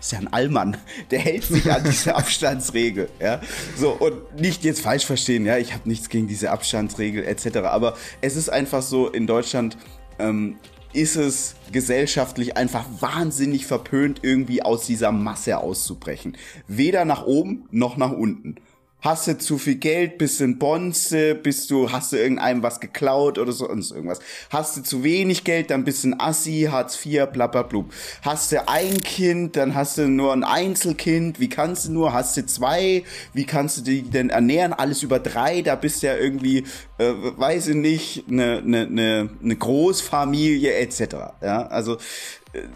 ist 0.00 0.12
ja 0.12 0.18
ein 0.18 0.32
Allmann, 0.32 0.76
der 1.10 1.18
hält 1.18 1.44
sich 1.44 1.70
an 1.70 1.82
diese 1.84 2.14
Abstandsregel, 2.16 3.08
ja. 3.20 3.40
So, 3.76 3.90
und 3.92 4.40
nicht 4.40 4.64
jetzt 4.64 4.80
falsch 4.80 5.06
verstehen, 5.06 5.44
ja, 5.44 5.58
ich 5.58 5.72
habe 5.72 5.88
nichts 5.88 6.08
gegen 6.08 6.28
diese 6.28 6.50
Abstandsregel 6.50 7.24
etc. 7.24 7.58
Aber 7.58 7.96
es 8.20 8.36
ist 8.36 8.48
einfach 8.48 8.82
so, 8.82 9.08
in 9.08 9.26
Deutschland 9.26 9.76
ähm, 10.18 10.56
ist 10.92 11.16
es 11.16 11.54
gesellschaftlich 11.72 12.56
einfach 12.56 12.84
wahnsinnig 13.00 13.66
verpönt, 13.66 14.20
irgendwie 14.22 14.62
aus 14.62 14.86
dieser 14.86 15.12
Masse 15.12 15.58
auszubrechen. 15.58 16.36
Weder 16.66 17.04
nach 17.04 17.26
oben 17.26 17.68
noch 17.70 17.96
nach 17.96 18.12
unten. 18.12 18.56
Hast 19.00 19.28
du 19.28 19.38
zu 19.38 19.58
viel 19.58 19.76
Geld, 19.76 20.18
bist 20.18 20.40
du 20.40 20.44
in 20.44 20.58
Bonze, 20.58 21.36
bist 21.36 21.70
du, 21.70 21.92
hast 21.92 22.12
du 22.12 22.16
irgendeinem 22.16 22.64
was 22.64 22.80
geklaut 22.80 23.38
oder 23.38 23.52
sonst 23.52 23.92
irgendwas. 23.92 24.18
Hast 24.50 24.76
du 24.76 24.82
zu 24.82 25.04
wenig 25.04 25.44
Geld, 25.44 25.70
dann 25.70 25.84
bist 25.84 26.02
du 26.02 26.08
ein 26.08 26.20
Assi, 26.20 26.68
Hartz 26.68 27.06
IV, 27.06 27.26
bla 27.26 27.46
bla 27.46 27.62
bla. 27.62 27.84
Hast 28.22 28.50
du 28.50 28.68
ein 28.68 29.00
Kind, 29.00 29.54
dann 29.54 29.76
hast 29.76 29.98
du 29.98 30.08
nur 30.08 30.32
ein 30.32 30.42
Einzelkind, 30.42 31.38
wie 31.38 31.48
kannst 31.48 31.86
du 31.86 31.92
nur, 31.92 32.12
hast 32.12 32.36
du 32.36 32.44
zwei, 32.44 33.04
wie 33.34 33.44
kannst 33.44 33.78
du 33.78 33.82
die 33.82 34.02
denn 34.02 34.30
ernähren? 34.30 34.72
Alles 34.72 35.04
über 35.04 35.20
drei, 35.20 35.62
da 35.62 35.76
bist 35.76 36.02
du 36.02 36.08
ja 36.08 36.16
irgendwie, 36.16 36.64
äh, 36.98 37.12
weiß 37.36 37.68
ich 37.68 37.76
nicht, 37.76 38.24
eine, 38.28 38.58
eine, 38.58 38.80
eine, 38.86 39.30
eine 39.40 39.56
Großfamilie 39.56 40.74
etc. 40.74 41.00
Ja, 41.40 41.68
also 41.68 41.98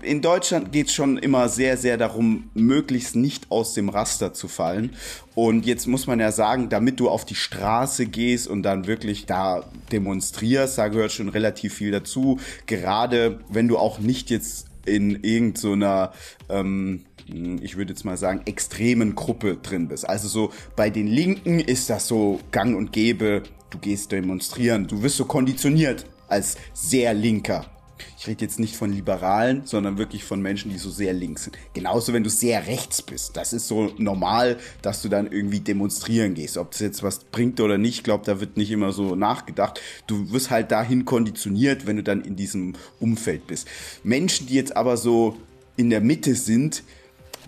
in 0.02 0.21
Deutschland 0.21 0.73
geht 0.73 0.88
es 0.88 0.93
schon 0.93 1.17
immer 1.17 1.49
sehr, 1.49 1.76
sehr 1.76 1.97
darum, 1.97 2.50
möglichst 2.55 3.17
nicht 3.17 3.50
aus 3.50 3.75
dem 3.75 3.88
Raster 3.88 4.35
zu 4.35 4.49
fallen. 4.49 4.91
Und 5.35 5.64
jetzt 5.64 5.87
muss 5.87 6.07
man 6.07 6.21
ja 6.21 6.31
sagen, 6.31 6.69
damit 6.69 7.00
du 7.00 7.09
auf 7.09 7.25
die 7.25 7.35
Straße 7.35 8.07
gehst 8.07 8.49
und 8.49 8.62
dann 8.62 8.87
wirklich 8.87 9.25
da 9.26 9.64
demonstrierst, 9.91 10.76
da 10.76 10.88
gehört 10.88 11.12
schon 11.12 11.31
relativ 11.31 11.75
viel 11.75 11.91
dazu. 11.91 12.38
Gerade 12.67 13.41
wenn 13.49 13.69
du 13.69 13.79
auch 13.79 13.99
nicht 13.99 14.31
jetzt 14.31 14.67
in 14.85 15.23
irgendeiner, 15.23 16.12
so 16.49 16.55
ähm, 16.55 17.05
ich 17.26 17.76
würde 17.76 17.93
jetzt 17.93 18.05
mal 18.05 18.17
sagen, 18.17 18.43
extremen 18.45 19.14
Gruppe 19.14 19.57
drin 19.62 19.88
bist. 19.88 20.07
Also 20.09 20.29
so 20.29 20.52
bei 20.76 20.91
den 20.91 21.07
Linken 21.07 21.61
ist 21.61 21.88
das 21.88 22.09
so 22.09 22.41
gang 22.50 22.76
und 22.76 22.93
gäbe, 22.93 23.45
du 23.71 23.79
gehst 23.79 24.12
demonstrieren, 24.12 24.87
du 24.87 25.02
wirst 25.02 25.17
so 25.17 25.25
konditioniert 25.25 26.05
als 26.29 26.57
sehr 26.75 27.14
linker 27.14 27.72
ich 28.18 28.26
rede 28.26 28.44
jetzt 28.44 28.59
nicht 28.59 28.76
von 28.76 28.92
Liberalen, 28.92 29.62
sondern 29.64 29.99
wirklich 29.99 30.25
von 30.25 30.40
Menschen, 30.40 30.71
die 30.71 30.78
so 30.78 30.90
sehr 30.90 31.12
links 31.12 31.44
sind. 31.44 31.59
Genauso, 31.75 32.12
wenn 32.12 32.25
du 32.25 32.30
sehr 32.30 32.66
rechts 32.66 33.02
bist. 33.02 33.37
Das 33.37 33.52
ist 33.52 33.68
so 33.68 33.92
normal, 33.99 34.59
dass 34.80 35.02
du 35.02 35.09
dann 35.09 35.30
irgendwie 35.30 35.61
demonstrieren 35.61 36.35
gehst. 36.35 36.56
Ob 36.56 36.71
das 36.71 36.80
jetzt 36.80 37.02
was 37.02 37.25
bringt 37.25 37.61
oder 37.61 37.78
nicht, 37.78 37.99
ich 37.99 38.04
glaube, 38.04 38.25
da 38.25 38.40
wird 38.40 38.56
nicht 38.56 38.71
immer 38.71 38.92
so 38.92 39.14
nachgedacht. 39.14 39.80
Du 40.06 40.30
wirst 40.32 40.50
halt 40.50 40.71
dahin 40.71 41.04
konditioniert, 41.04 41.87
wenn 41.87 41.97
du 41.97 42.02
dann 42.02 42.23
in 42.23 42.37
diesem 42.37 42.75
Umfeld 43.00 43.47
bist. 43.47 43.68
Menschen, 44.04 44.47
die 44.47 44.54
jetzt 44.54 44.76
aber 44.76 44.97
so 44.97 45.37
in 45.76 45.90
der 45.90 46.00
Mitte 46.00 46.35
sind, 46.35 46.82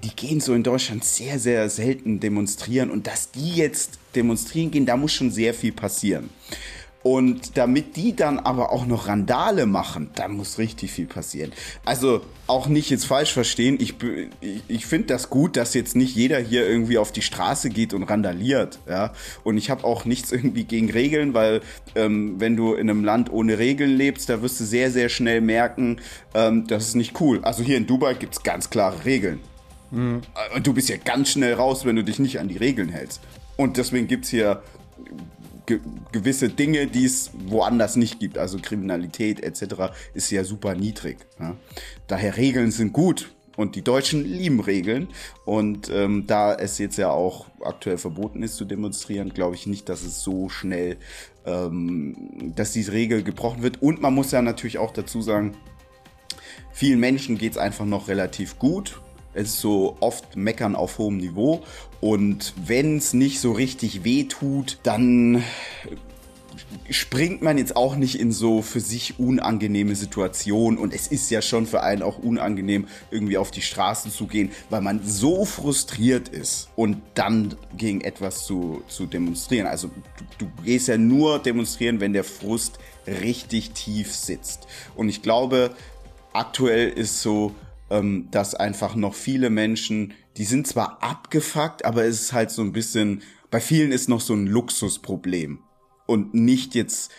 die 0.03 0.15
gehen 0.15 0.41
so 0.41 0.55
in 0.55 0.63
Deutschland 0.63 1.05
sehr, 1.05 1.39
sehr 1.39 1.69
selten 1.71 2.21
demonstrieren. 2.21 2.91
Und 2.91 3.07
dass 3.07 3.31
die 3.31 3.55
jetzt 3.55 3.99
demonstrieren 4.15 4.71
gehen, 4.71 4.87
da 4.87 4.97
muss 4.97 5.13
schon 5.13 5.31
sehr 5.31 5.55
viel 5.55 5.73
passieren. 5.73 6.31
Und 7.05 7.59
damit 7.59 7.97
die 7.97 8.17
dann 8.17 8.39
aber 8.39 8.73
auch 8.73 8.87
noch 8.87 9.09
Randale 9.09 9.67
machen, 9.67 10.09
da 10.15 10.27
muss 10.27 10.57
richtig 10.57 10.91
viel 10.91 11.05
passieren. 11.05 11.53
Also 11.85 12.23
auch 12.47 12.67
nicht 12.67 12.89
jetzt 12.89 13.05
falsch 13.05 13.31
verstehen. 13.31 13.77
Ich, 13.79 13.97
ich, 14.41 14.63
ich 14.69 14.87
finde 14.87 15.09
das 15.09 15.29
gut, 15.29 15.59
dass 15.59 15.75
jetzt 15.75 15.97
nicht 15.97 16.17
jeder 16.17 16.39
hier 16.39 16.67
irgendwie 16.67 16.97
auf 16.97 17.13
die 17.13 17.21
Straße 17.21 17.69
geht 17.69 17.93
und 17.93 18.05
randaliert. 18.05 18.79
Ja? 18.89 19.13
Und 19.43 19.59
ich 19.59 19.69
habe 19.69 19.85
auch 19.85 20.07
nichts 20.07 20.33
irgendwie 20.33 20.65
gegen 20.65 20.91
Regeln, 20.91 21.35
weil 21.35 21.61
ähm, 21.95 22.41
wenn 22.41 22.57
du 22.57 22.73
in 22.73 22.89
einem 22.89 23.05
Land 23.05 23.31
ohne 23.31 23.59
Regeln 23.59 23.95
lebst, 23.99 24.31
da 24.31 24.41
wirst 24.41 24.59
du 24.61 24.65
sehr, 24.65 24.91
sehr 24.91 25.11
schnell 25.11 25.43
merken, 25.43 25.99
ähm, 26.33 26.67
das 26.67 26.87
ist 26.87 26.95
nicht 26.95 27.21
cool. 27.21 27.41
Also 27.45 27.63
hier 27.63 27.77
in 27.77 27.87
Dubai 27.87 28.15
gibt's 28.15 28.43
ganz 28.43 28.71
klare 28.71 29.05
Regeln. 29.05 29.41
Mhm. 29.91 30.23
Und 30.57 30.67
du 30.67 30.73
bist 30.73 30.89
ja 30.89 30.97
ganz 30.97 31.29
schnell 31.29 31.53
raus, 31.53 31.85
wenn 31.85 31.97
du 31.97 32.03
dich 32.03 32.19
nicht 32.19 32.41
an 32.41 32.49
die 32.49 32.57
Regeln 32.57 32.89
hältst. 32.89 33.21
Und 33.59 33.77
deswegen 33.77 34.09
gibt's 34.09 34.31
hier 34.31 34.63
ge 35.67 35.81
gewisse 36.13 36.49
Dinge, 36.49 36.87
die 36.87 37.05
es 37.05 37.31
woanders 37.47 37.97
nicht 37.97 38.21
gibt. 38.21 38.39
Also 38.39 38.59
Kriminalität 38.59 39.43
etc. 39.43 39.93
ist 40.15 40.31
ja 40.31 40.45
super 40.45 40.75
niedrig. 40.75 41.19
Ja. 41.39 41.57
Daher 42.07 42.37
Regeln 42.37 42.71
sind 42.71 42.93
gut. 42.93 43.33
Und 43.57 43.77
die 43.77 43.83
Deutschen 43.83 44.25
lieben 44.25 44.61
Regeln. 44.61 45.09
Und 45.45 45.89
ähm, 45.91 46.27
da 46.27 46.55
es 46.55 46.79
jetzt 46.79 46.97
ja 46.97 47.11
auch 47.11 47.47
aktuell 47.61 47.99
verboten 47.99 48.43
ist 48.43 48.57
zu 48.57 48.65
demonstrieren, 48.65 49.33
glaube 49.33 49.55
ich 49.55 49.67
nicht, 49.67 49.89
dass 49.89 50.03
es 50.03 50.23
so 50.23 50.49
schnell, 50.49 50.97
ähm, 51.47 52.53
dass 52.57 52.73
diese 52.73 52.93
Regel 52.93 53.23
gebrochen 53.23 53.63
wird. 53.63 53.81
Und 53.81 54.03
man 54.03 54.15
muss 54.15 54.33
ja 54.33 54.43
natürlich 54.43 54.79
auch 54.79 54.93
dazu 54.93 55.23
sagen, 55.23 55.57
vielen 56.73 56.99
Menschen 56.99 57.39
geht 57.39 57.53
es 57.53 57.59
einfach 57.59 57.87
noch 57.87 58.09
relativ 58.09 58.59
gut. 58.59 59.01
Es 59.35 59.51
ist 59.51 59.61
so 59.61 59.97
oft 60.01 60.37
Meckern 60.37 60.77
auf 60.77 60.99
hohem 60.99 61.19
Niveau. 61.19 61.63
Und 62.01 62.55
wenn 62.67 62.99
es 62.99 63.13
nicht 63.13 63.41
so 63.41 63.53
richtig 63.53 64.05
weh 64.05 64.25
tut, 64.25 64.79
dann 64.83 65.43
springt 66.91 67.43
man 67.43 67.59
jetzt 67.59 67.77
auch 67.77 67.97
nicht 67.97 68.19
in 68.19 68.33
so 68.33 68.63
für 68.63 68.81
sich 68.81 69.19
unangenehme 69.19 69.95
Situationen 69.95 70.79
und 70.79 70.93
es 70.93 71.07
ist 71.07 71.31
ja 71.31 71.41
schon 71.43 71.67
für 71.67 71.83
einen 71.83 72.03
auch 72.03 72.19
unangenehm, 72.19 72.89
irgendwie 73.11 73.39
auf 73.39 73.51
die 73.51 73.63
Straßen 73.63 74.11
zu 74.11 74.27
gehen, 74.27 74.51
weil 74.71 74.81
man 74.81 75.01
so 75.05 75.45
frustriert 75.45 76.29
ist 76.29 76.69
und 76.77 77.01
dann 77.15 77.57
gegen 77.77 78.01
etwas 78.01 78.45
zu, 78.45 78.83
zu 78.89 79.07
demonstrieren. 79.07 79.67
Also 79.67 79.89
du, 80.39 80.47
du 80.47 80.63
gehst 80.63 80.89
ja 80.89 80.99
nur 80.99 81.39
demonstrieren, 81.39 82.01
wenn 82.01 82.13
der 82.13 82.25
Frust 82.25 82.79
richtig 83.07 83.73
tief 83.73 84.15
sitzt. 84.15 84.67
Und 84.95 85.09
ich 85.09 85.23
glaube, 85.23 85.75
aktuell 86.33 86.89
ist 86.89 87.23
so, 87.23 87.55
ähm, 87.95 88.29
dass 88.33 88.55
einfach 88.55 88.97
noch 88.97 89.15
viele 89.15 89.51
Menschen, 89.51 90.15
die 90.37 90.45
sind 90.45 90.67
zwar 90.67 91.03
abgefuckt, 91.03 91.85
aber 91.85 92.05
es 92.05 92.21
ist 92.21 92.33
halt 92.33 92.51
so 92.51 92.63
ein 92.63 92.73
bisschen, 92.73 93.23
bei 93.51 93.61
vielen 93.61 93.93
ist 93.93 94.09
noch 94.09 94.21
so 94.21 94.35
ein 94.35 94.47
Luxusproblem 94.49 95.61
und 96.07 96.35
nicht 96.35 96.75
jetzt 96.75 97.13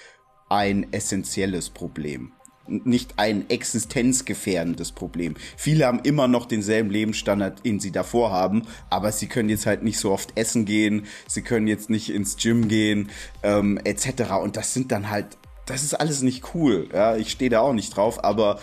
ein 0.50 0.92
essentielles 0.92 1.70
Problem. 1.70 2.34
nicht 2.68 3.14
ein 3.18 3.48
existenzgefährdendes 3.50 4.92
Problem. 4.92 5.36
Viele 5.56 5.86
haben 5.86 6.00
immer 6.00 6.28
noch 6.28 6.48
denselben 6.48 6.90
Lebensstandard, 6.90 7.64
den 7.64 7.80
sie 7.80 7.92
davor 7.92 8.32
haben, 8.32 8.64
aber 8.90 9.12
sie 9.12 9.28
können 9.28 9.50
jetzt 9.50 9.68
halt 9.68 9.84
nicht 9.84 10.00
so 10.00 10.12
oft 10.12 10.36
essen 10.36 10.66
gehen, 10.66 11.06
sie 11.28 11.44
können 11.44 11.68
jetzt 11.68 11.92
nicht 11.92 12.10
ins 12.10 12.38
Gym 12.38 12.68
gehen, 12.68 13.12
ähm, 13.44 13.80
etc. 13.84 14.34
Und 14.42 14.58
das 14.58 14.74
sind 14.74 14.92
dann 14.92 15.12
halt, 15.12 15.38
das 15.68 15.84
ist 15.84 15.94
alles 15.94 16.24
nicht 16.24 16.56
cool. 16.56 16.90
Ja, 16.92 17.16
ich 17.16 17.30
stehe 17.30 17.52
da 17.52 17.60
auch 17.60 17.74
nicht 17.74 17.96
drauf, 17.96 18.24
aber 18.24 18.60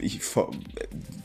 ich, 0.00 0.20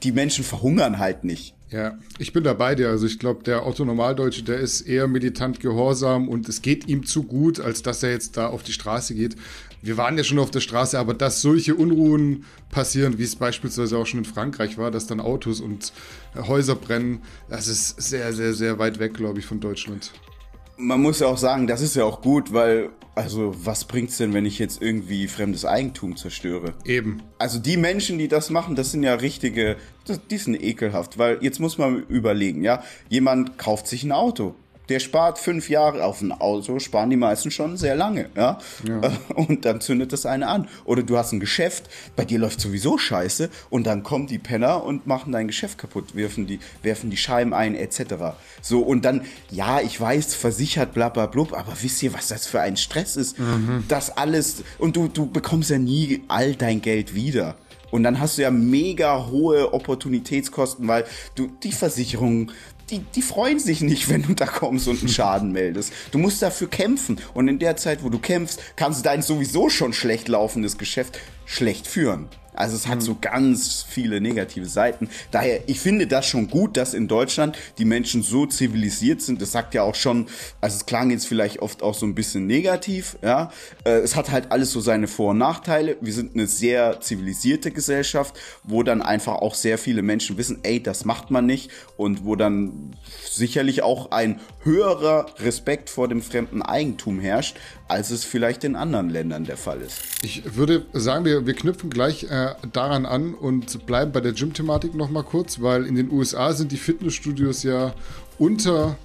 die 0.03 0.12
Menschen 0.12 0.44
verhungern 0.44 1.00
halt 1.00 1.24
nicht. 1.24 1.56
Ja, 1.74 1.98
ich 2.20 2.34
bin 2.34 2.44
da 2.44 2.53
bei 2.53 2.75
dir. 2.75 2.89
Also 2.89 3.08
ich 3.08 3.18
glaube, 3.18 3.44
der 3.44 3.65
Otto-Normaldeutsche, 3.65 4.44
der 4.44 4.60
ist 4.60 4.82
eher 4.82 5.08
militant 5.08 5.60
gehorsam 5.60 6.30
und 6.30 6.48
es 6.48 6.62
geht 6.62 6.88
ihm 6.88 7.03
zu 7.03 7.24
gut, 7.24 7.60
als 7.60 7.82
dass 7.82 8.03
er 8.03 8.12
jetzt 8.12 8.38
da 8.38 8.48
auf 8.48 8.62
die 8.62 8.74
Straße 8.74 9.15
geht. 9.15 9.36
Wir 9.82 9.98
waren 9.98 10.15
ja 10.15 10.24
schon 10.24 10.38
auf 10.38 10.51
der 10.51 10.60
Straße, 10.60 11.00
aber 11.00 11.15
dass 11.15 11.42
solche 11.42 11.74
Unruhen 11.74 12.46
passieren, 12.70 13.18
wie 13.18 13.24
es 13.24 13.36
beispielsweise 13.36 13.98
auch 13.98 14.06
schon 14.06 14.20
in 14.20 14.25
Frankreich 14.25 14.77
war, 14.77 14.92
dass 14.92 15.08
dann 15.08 15.20
Autos 15.20 15.62
und 15.62 15.94
Häuser 16.36 16.75
brennen, 16.75 17.24
das 17.50 17.68
ist 17.68 18.00
sehr, 18.01 18.34
sehr, 18.34 18.53
sehr 18.53 18.77
weit 18.77 19.00
weg, 19.00 19.15
glaube 19.15 19.39
ich, 19.39 19.46
von 19.48 19.60
Deutschland 19.60 20.12
man 20.77 21.01
muss 21.01 21.20
ja 21.20 21.27
auch 21.27 21.38
sagen, 21.38 21.68
das 21.68 21.82
ist 21.82 21.96
ja 21.96 22.03
auch 22.03 22.22
gut, 22.22 22.53
weil, 22.53 22.89
also, 23.15 23.53
was 23.63 23.86
bringt's 23.86 24.18
denn, 24.18 24.34
wenn 24.34 24.46
ich 24.46 24.60
jetzt 24.60 24.82
irgendwie 24.82 25.27
fremdes 25.27 25.65
Eigentum 25.65 26.15
zerstöre? 26.15 26.74
Eben. 26.86 27.22
Also, 27.38 27.60
die 27.60 27.77
Menschen, 27.77 28.18
die 28.18 28.27
das 28.27 28.50
machen, 28.50 28.75
das 28.75 28.92
sind 28.92 29.03
ja 29.03 29.13
richtige, 29.13 29.77
die 30.30 30.38
sind 30.38 30.62
ekelhaft, 30.62 31.18
weil 31.18 31.38
jetzt 31.42 31.60
muss 31.60 31.77
man 31.77 32.03
überlegen, 32.03 32.63
ja, 32.63 32.84
jemand 33.10 33.58
kauft 33.58 33.88
sich 33.88 34.03
ein 34.03 34.12
Auto 34.12 34.56
der 34.90 35.00
spart 35.00 35.40
fünf 35.40 35.70
Jahre 35.70 36.04
auf 36.04 36.22
ein 36.22 36.32
Auto, 36.32 36.80
sparen 36.80 37.10
die 37.10 37.16
meisten 37.16 37.52
schon 37.52 37.78
sehr 37.78 37.96
lange, 37.96 38.30
ja? 38.36 38.58
ja. 38.88 39.02
Und 39.36 39.66
dann 39.66 39.82
zündet 39.82 40.13
das 40.13 40.25
eine 40.25 40.48
an. 40.48 40.68
Oder 40.86 41.04
du 41.04 41.18
hast 41.18 41.32
ein 41.32 41.40
Geschäft, 41.40 41.90
bei 42.16 42.25
dir 42.25 42.40
läuft 42.40 42.60
sowieso 42.60 42.98
scheiße 42.98 43.50
und 43.70 43.88
dann 43.88 44.04
kommen 44.04 44.28
die 44.28 44.40
Penner 44.40 44.84
und 44.84 45.08
machen 45.08 45.32
dein 45.32 45.48
Geschäft 45.48 45.78
kaputt, 45.78 46.16
werfen 46.16 46.48
die, 46.48 46.60
werfen 46.82 47.10
die 47.10 47.18
Scheiben 47.18 47.54
ein, 47.54 47.75
etc. 47.75 48.36
So, 48.62 48.82
und 48.82 49.06
dann, 49.06 49.22
ja, 49.50 49.80
ich 49.82 50.00
weiß, 50.00 50.36
versichert, 50.36 50.94
bla 50.94 51.10
bla 51.10 51.25
blub, 51.25 51.54
aber 51.54 51.74
wisst 51.82 52.04
ihr, 52.04 52.13
was 52.13 52.28
das 52.28 52.46
für 52.46 52.62
ein 52.62 52.78
Stress 52.78 53.16
ist? 53.16 53.40
Mhm. 53.40 53.86
Das 53.88 54.16
alles, 54.16 54.63
und 54.80 54.96
du, 54.96 55.08
du 55.08 55.25
bekommst 55.25 55.70
ja 55.70 55.78
nie 55.78 56.24
all 56.28 56.56
dein 56.56 56.82
Geld 56.82 57.16
wieder. 57.16 57.56
Und 57.94 58.02
dann 58.02 58.20
hast 58.20 58.40
du 58.40 58.42
ja 58.42 58.50
mega 58.50 59.28
hohe 59.28 59.72
Opportunitätskosten, 59.72 60.88
weil 60.88 61.06
du 61.36 61.52
die 61.62 61.72
Versicherung 61.72 62.52
die, 62.90 63.00
die 63.00 63.22
freuen 63.22 63.60
sich 63.60 63.82
nicht, 63.82 64.10
wenn 64.10 64.24
du 64.24 64.34
da 64.34 64.46
kommst 64.46 64.88
und 64.88 65.00
einen 65.00 65.10
Schaden 65.10 65.52
meldest. 65.52 65.94
Du 66.12 66.18
musst 66.18 66.42
dafür 66.42 66.70
kämpfen. 66.70 67.20
Und 67.34 67.48
in 67.48 67.60
der 67.60 67.78
Zeit, 67.78 68.04
wo 68.04 68.10
du 68.10 68.20
kämpfst, 68.20 68.62
kannst 68.75 69.00
du 69.00 69.04
dein 69.04 69.22
sowieso 69.22 69.70
schon 69.70 69.94
schlecht 69.94 70.28
laufendes 70.28 70.78
Geschäft 70.78 71.20
schlecht 71.46 71.88
führen. 71.88 72.30
Also 72.53 72.75
es 72.75 72.88
hat 72.88 73.01
so 73.01 73.17
ganz 73.19 73.86
viele 73.88 74.22
negative 74.22 74.65
Seiten. 74.65 75.10
Daher, 75.31 75.62
ich 75.67 75.79
finde 75.79 76.07
das 76.07 76.25
schon 76.25 76.50
gut, 76.50 76.77
dass 76.77 76.93
in 76.93 77.07
Deutschland 77.07 77.57
die 77.77 77.86
Menschen 77.86 78.24
so 78.24 78.45
zivilisiert 78.45 79.22
sind. 79.22 79.41
Das 79.41 79.51
sagt 79.51 79.74
ja 79.74 79.83
auch 79.83 79.95
schon, 79.95 80.27
also 80.62 80.77
es 80.77 80.86
klang 80.86 81.12
jetzt 81.12 81.27
vielleicht 81.27 81.60
oft 81.60 81.83
auch 81.83 81.93
so 81.93 82.05
ein 82.05 82.15
bisschen 82.15 82.48
negativ, 82.48 83.17
ja. 83.22 83.51
Äh, 83.83 84.00
es 84.00 84.15
hat 84.15 84.31
halt 84.31 84.51
alles 84.51 84.72
so 84.72 84.79
seine 84.79 85.07
Vor- 85.07 85.31
und 85.31 85.38
Nachteile. 85.38 85.98
Wir 86.01 86.13
sind 86.13 86.36
eine 86.36 86.48
sehr 86.48 87.01
zivilisierte 87.01 87.72
Gesellschaft, 87.72 88.36
wo 88.63 88.83
dann 88.83 89.01
einfach 89.01 89.36
auch 89.36 89.55
sehr 89.55 89.77
viele 89.77 90.01
Menschen 90.01 90.38
wissen, 90.38 90.60
ey, 90.63 90.81
das 90.81 91.05
macht 91.05 91.31
man 91.31 91.45
nicht 91.45 91.72
und 91.98 92.25
wo 92.25 92.36
dann 92.36 92.95
sicherlich 93.29 93.83
auch 93.83 94.12
ein 94.12 94.39
höherer 94.63 95.25
Respekt 95.39 95.89
vor 95.89 96.07
dem 96.07 96.22
fremden 96.22 96.62
Eigentum 96.62 97.19
herrscht, 97.19 97.57
als 97.88 98.12
es 98.12 98.24
vielleicht 98.24 98.63
in 98.63 98.75
anderen 98.75 99.10
Ländern 99.10 99.46
der 99.46 99.58
Fall 99.58 99.82
ist. 99.82 100.02
Ich 100.22 100.56
würde 100.56 100.86
sagen, 100.94 101.25
wir, 101.25 101.46
wir 101.46 101.54
knüpfen 101.54 101.90
gleich 101.90 102.24
äh, 102.24 102.56
daran 102.72 103.06
an 103.06 103.34
und 103.34 103.86
bleiben 103.86 104.12
bei 104.12 104.22
der 104.22 104.34
Gym-Thematik 104.34 104.96
nochmal 104.96 105.24
kurz, 105.24 105.62
weil 105.62 105.86
in 105.86 105.96
den 105.96 106.12
USA 106.12 106.54
sind 106.54 106.72
die 106.72 106.78
Fitnessstudios 106.78 107.63
ja 107.63 107.94
unter 108.40 108.96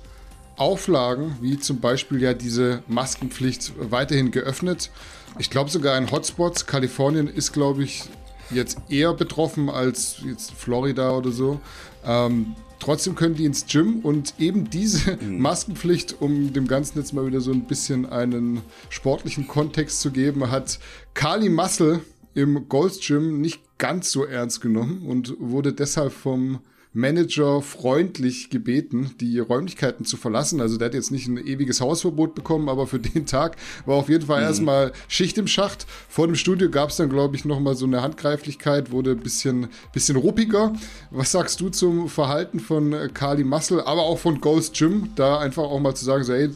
Auflagen, 0.57 1.37
wie 1.41 1.59
zum 1.59 1.81
Beispiel 1.81 2.21
ja 2.21 2.35
diese 2.35 2.83
Maskenpflicht 2.89 3.73
weiterhin 3.91 4.31
geöffnet. 4.31 4.91
Ich 5.39 5.51
glaube 5.51 5.71
sogar 5.71 5.97
in 5.99 6.11
Hotspots, 6.11 6.67
Kalifornien 6.67 7.29
ist, 7.29 7.53
glaube 7.53 7.85
ich, 7.85 8.05
jetzt 8.51 8.79
eher 8.89 9.13
betroffen 9.13 9.71
als 9.71 10.17
jetzt 10.25 10.53
Florida 10.53 11.13
oder 11.13 11.31
so. 11.31 11.61
Ähm, 12.05 12.57
Trotzdem 12.81 13.15
können 13.15 13.35
die 13.35 13.45
ins 13.45 13.67
Gym 13.67 14.01
und 14.01 14.35
eben 14.39 14.71
diese 14.71 15.17
mhm. 15.21 15.41
Maskenpflicht, 15.41 16.17
um 16.21 16.53
dem 16.53 16.69
Ganzen 16.69 16.99
jetzt 16.99 17.13
mal 17.13 17.27
wieder 17.27 17.41
so 17.41 17.53
ein 17.53 17.65
bisschen 17.65 18.07
einen 18.07 18.63
sportlichen 18.89 19.49
Kontext 19.49 20.01
zu 20.01 20.11
geben, 20.11 20.51
hat 20.51 20.79
Kali 21.15 21.49
Muscle 21.49 22.01
im 22.35 22.69
Gold's 22.69 23.01
Gym 23.07 23.41
nicht 23.41 23.61
ganz 23.79 24.11
so 24.11 24.25
ernst 24.25 24.61
genommen 24.61 25.07
und 25.07 25.35
wurde 25.39 25.73
deshalb 25.73 26.13
vom 26.13 26.61
Manager 26.99 27.63
freundlich 27.63 28.51
gebeten, 28.51 29.13
die 29.21 29.39
Räumlichkeiten 29.39 30.05
zu 30.05 30.17
verlassen. 30.17 30.61
Also 30.61 30.77
der 30.77 30.87
hat 30.87 30.95
jetzt 30.95 31.13
nicht 31.13 31.29
ein 31.29 31.39
ewiges 31.39 31.81
Hausverbot 31.81 32.35
bekommen, 32.35 32.69
aber 32.69 32.87
für 32.87 32.99
den 32.99 33.25
Tag 33.25 33.57
war 33.87 33.97
auf 33.97 34.09
jeden 34.09 34.27
Fall 34.27 34.41
mhm. 34.41 34.49
erstmal 34.49 34.93
Schicht 35.07 35.39
im 35.39 35.47
Schacht. 35.47 35.87
Vor 36.09 36.27
dem 36.27 36.35
Studio 36.35 36.69
gab 36.71 36.91
es 36.91 36.97
dann, 36.97 37.09
glaube 37.09 37.37
ich, 37.37 37.45
nochmal 37.45 37.77
so 37.77 37.87
eine 37.87 38.03
Handgreiflichkeit, 38.03 38.91
wurde 38.91 39.13
ein 39.13 39.21
bisschen, 39.21 39.69
bisschen 39.93 40.17
ruppiger. 40.17 40.73
Was 41.11 41.33
sagst 41.33 41.61
du 41.61 41.69
zum 41.69 42.09
Verhalten 42.09 42.59
von 42.59 42.95
Kali 43.15 43.45
Muscle, 43.45 43.87
aber 43.87 44.03
auch 44.03 44.19
von 44.19 44.41
Ghost 44.41 44.79
Jim? 44.79 45.11
Da 45.15 45.39
einfach 45.39 45.63
auch 45.63 45.79
mal 45.79 45.95
zu 45.95 46.05
sagen, 46.05 46.25
so, 46.25 46.35
hey, 46.35 46.51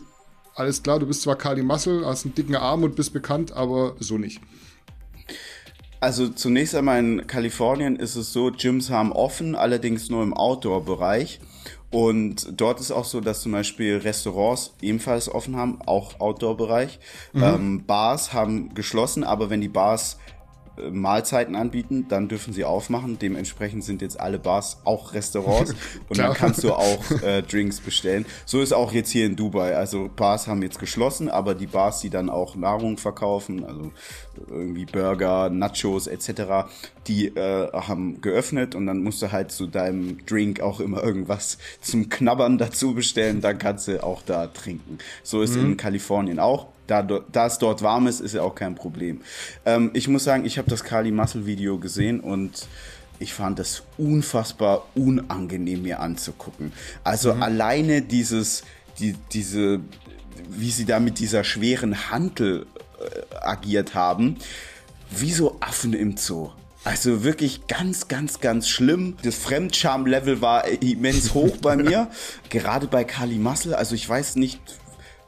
alles 0.57 0.83
klar, 0.83 0.99
du 0.99 1.07
bist 1.07 1.23
zwar 1.23 1.37
Kali 1.37 1.63
Muscle, 1.63 2.05
hast 2.05 2.25
einen 2.25 2.35
dicken 2.35 2.57
Arm 2.57 2.83
und 2.83 2.97
bist 2.97 3.13
bekannt, 3.13 3.53
aber 3.53 3.95
so 4.01 4.19
nicht. 4.19 4.41
Also 6.03 6.29
zunächst 6.31 6.75
einmal 6.75 6.99
in 6.99 7.29
Kalifornien 7.29 7.95
ist 7.95 8.17
es 8.17 8.33
so, 8.33 8.51
Gyms 8.51 8.91
haben 8.91 9.13
offen, 9.13 9.55
allerdings 9.55 10.11
nur 10.11 10.25
im 10.25 10.35
Outdoor-Bereich. 10.35 11.39
Und 11.93 12.61
dort 12.61 12.81
ist 12.81 12.91
auch 12.91 13.05
so, 13.05 13.21
dass 13.21 13.43
zum 13.43 13.53
Beispiel 13.53 13.99
Restaurants 13.99 14.75
ebenfalls 14.81 15.33
offen 15.33 15.55
haben, 15.55 15.81
auch 15.87 16.19
Outdoor-Bereich. 16.19 16.99
Mhm. 17.35 17.43
Ähm, 17.45 17.87
Bars 17.87 18.33
haben 18.33 18.75
geschlossen, 18.75 19.23
aber 19.23 19.49
wenn 19.49 19.61
die 19.61 19.69
Bars 19.69 20.19
Mahlzeiten 20.91 21.55
anbieten, 21.55 22.07
dann 22.09 22.29
dürfen 22.29 22.53
sie 22.53 22.65
aufmachen. 22.65 23.19
Dementsprechend 23.19 23.85
sind 23.85 24.03
jetzt 24.03 24.19
alle 24.19 24.39
Bars 24.39 24.79
auch 24.85 25.13
Restaurants 25.13 25.75
und 26.09 26.19
dann 26.19 26.35
kannst 26.35 26.65
du 26.65 26.73
auch 26.73 27.11
äh, 27.23 27.43
Drinks 27.43 27.81
bestellen. 27.81 28.25
So 28.47 28.61
ist 28.61 28.73
auch 28.73 28.93
jetzt 28.93 29.11
hier 29.11 29.27
in 29.27 29.37
Dubai. 29.37 29.77
Also 29.77 30.11
Bars 30.15 30.47
haben 30.47 30.63
jetzt 30.63 30.79
geschlossen, 30.79 31.29
aber 31.29 31.55
die 31.55 31.67
Bars, 31.67 32.01
die 32.01 32.11
dann 32.11 32.31
auch 32.31 32.57
Nahrung 32.57 32.97
verkaufen, 32.97 33.65
also 33.65 33.93
irgendwie 34.49 34.87
Burger, 34.87 35.51
Nachos 35.51 36.07
etc., 36.07 36.69
die 37.07 37.27
äh, 37.27 37.73
haben 37.73 38.21
geöffnet 38.21 38.75
und 38.75 38.87
dann 38.87 39.03
musst 39.03 39.21
du 39.23 39.33
halt 39.33 39.51
zu 39.51 39.67
deinem 39.67 40.25
Drink 40.25 40.61
auch 40.61 40.79
immer 40.79 41.03
irgendwas 41.03 41.59
zum 41.81 42.09
Knabbern 42.09 42.59
dazu 42.59 42.95
bestellen. 42.95 43.41
Dann 43.41 43.59
kannst 43.59 43.89
du 43.89 44.03
auch 44.03 44.23
da 44.23 44.47
trinken. 44.47 44.99
So 45.23 45.43
ist 45.43 45.57
mhm. 45.57 45.73
in 45.73 45.77
Kalifornien 45.77 46.39
auch 46.39 46.69
da, 47.01 47.21
da 47.31 47.47
es 47.47 47.59
dort 47.59 47.81
warm 47.81 48.07
ist, 48.09 48.21
ist 48.21 48.35
ja 48.35 48.43
auch 48.43 48.55
kein 48.55 48.75
Problem. 48.75 49.23
Ähm, 49.65 49.91
ich 49.95 50.09
muss 50.09 50.25
sagen, 50.25 50.45
ich 50.45 50.59
habe 50.59 50.69
das 50.69 50.85
Kali 50.85 51.13
Muscle 51.13 51.47
Video 51.47 51.79
gesehen 51.79 52.21
und 52.21 52.67
ich 53.23 53.33
fand 53.33 53.59
das 53.59 53.85
unfassbar 53.97 54.85
unangenehm 54.95 55.83
mir 55.83 56.01
anzugucken. 56.01 56.73
Also 57.05 57.35
mhm. 57.35 57.43
alleine 57.43 58.03
dieses, 58.03 58.65
die, 58.99 59.15
diese, 59.33 59.81
wie 60.51 60.71
sie 60.71 60.85
da 60.85 60.99
mit 60.99 61.21
dieser 61.21 61.45
schweren 61.45 62.11
Hantel 62.11 62.67
äh, 62.99 63.37
agiert 63.37 63.95
haben, 63.95 64.37
wie 65.11 65.33
so 65.33 65.57
Affen 65.61 65.93
im 65.93 66.17
Zoo. 66.17 66.51
Also 66.85 67.23
wirklich 67.23 67.69
ganz, 67.69 68.09
ganz, 68.09 68.41
ganz 68.41 68.69
schlimm. 68.69 69.17
Das 69.23 69.37
Fremdscham-Level 69.37 70.41
war 70.41 70.67
immens 70.67 71.33
hoch 71.33 71.57
bei 71.59 71.77
mir. 71.77 72.09
Gerade 72.49 72.89
bei 72.89 73.05
Kali 73.05 73.37
Muscle. 73.37 73.77
Also 73.77 73.95
ich 73.95 74.09
weiß 74.09 74.35
nicht, 74.37 74.61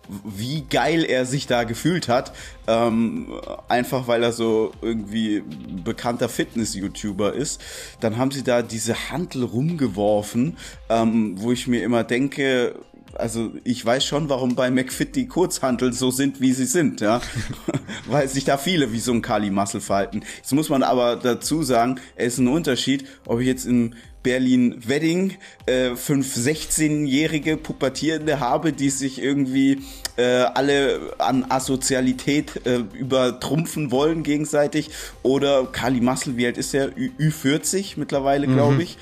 wie 0.08 0.62
geil 0.68 1.04
er 1.04 1.26
sich 1.26 1.46
da 1.46 1.64
gefühlt 1.64 2.08
hat. 2.08 2.32
Ähm, 2.66 3.40
einfach 3.68 4.08
weil 4.08 4.22
er 4.22 4.32
so 4.32 4.72
irgendwie 4.80 5.42
bekannter 5.84 6.28
Fitness-YouTuber 6.28 7.34
ist. 7.34 7.60
Dann 8.00 8.16
haben 8.16 8.30
sie 8.30 8.42
da 8.42 8.62
diese 8.62 9.10
Handel 9.10 9.44
rumgeworfen, 9.44 10.56
ähm, 10.88 11.34
wo 11.36 11.52
ich 11.52 11.66
mir 11.66 11.82
immer 11.82 12.04
denke, 12.04 12.74
also 13.16 13.52
ich 13.64 13.84
weiß 13.84 14.04
schon, 14.04 14.28
warum 14.28 14.54
bei 14.54 14.70
McFit 14.70 15.16
die 15.16 15.26
Kurzhanteln 15.26 15.92
so 15.92 16.10
sind, 16.10 16.40
wie 16.40 16.52
sie 16.52 16.66
sind, 16.66 17.00
ja. 17.00 17.20
Weil 18.06 18.28
sich 18.28 18.44
da 18.44 18.56
viele 18.58 18.92
wie 18.92 19.00
so 19.00 19.12
ein 19.12 19.22
Kali 19.22 19.50
Muscle 19.50 19.80
verhalten. 19.80 20.22
Jetzt 20.38 20.52
muss 20.52 20.68
man 20.68 20.82
aber 20.82 21.16
dazu 21.16 21.62
sagen, 21.62 22.00
es 22.16 22.34
ist 22.34 22.38
ein 22.40 22.48
Unterschied, 22.48 23.06
ob 23.26 23.40
ich 23.40 23.46
jetzt 23.46 23.66
im 23.66 23.94
Berlin-Wedding 24.24 25.34
äh, 25.66 25.94
fünf 25.94 26.34
16-jährige 26.34 27.56
Pubertierende 27.56 28.40
habe, 28.40 28.72
die 28.72 28.90
sich 28.90 29.22
irgendwie 29.22 29.82
äh, 30.16 30.24
alle 30.24 31.14
an 31.18 31.46
Asozialität 31.48 32.66
äh, 32.66 32.78
übertrumpfen 32.78 33.92
wollen 33.92 34.24
gegenseitig. 34.24 34.90
Oder 35.22 35.66
Kali 35.66 36.00
Muscle, 36.00 36.36
wie 36.36 36.46
alt 36.46 36.58
ist 36.58 36.74
er? 36.74 36.88
Ü 36.96 37.10
Ü40 37.20 37.92
mittlerweile, 37.96 38.48
mhm. 38.48 38.54
glaube 38.54 38.82
ich. 38.82 38.98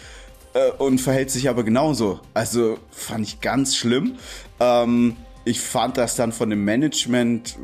Äh, 0.53 0.71
und 0.73 1.01
verhält 1.01 1.31
sich 1.31 1.49
aber 1.49 1.63
genauso. 1.63 2.21
Also 2.35 2.79
fand 2.91 3.27
ich 3.27 3.41
ganz 3.41 3.77
schlimm. 3.77 4.17
Ähm, 4.61 5.17
ich 5.45 5.61
fand 5.61 5.97
das 5.97 6.17
dann 6.17 6.33
von 6.33 6.51
dem 6.51 6.65
Management, 6.65 7.57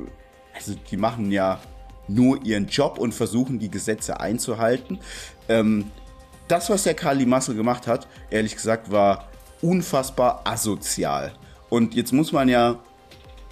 also 0.54 0.74
die 0.90 0.96
machen 0.96 1.30
ja 1.30 1.60
nur 2.08 2.44
ihren 2.44 2.68
Job 2.68 2.98
und 2.98 3.12
versuchen 3.12 3.58
die 3.58 3.70
Gesetze 3.70 4.20
einzuhalten. 4.20 4.98
Ähm, 5.48 5.90
das, 6.48 6.70
was 6.70 6.82
der 6.82 6.94
Kali 6.94 7.26
Muscle 7.26 7.54
gemacht 7.54 7.86
hat, 7.86 8.08
ehrlich 8.30 8.56
gesagt, 8.56 8.90
war 8.90 9.28
unfassbar 9.62 10.42
asozial. 10.44 11.32
Und 11.68 11.94
jetzt 11.94 12.12
muss 12.12 12.32
man 12.32 12.48
ja 12.48 12.78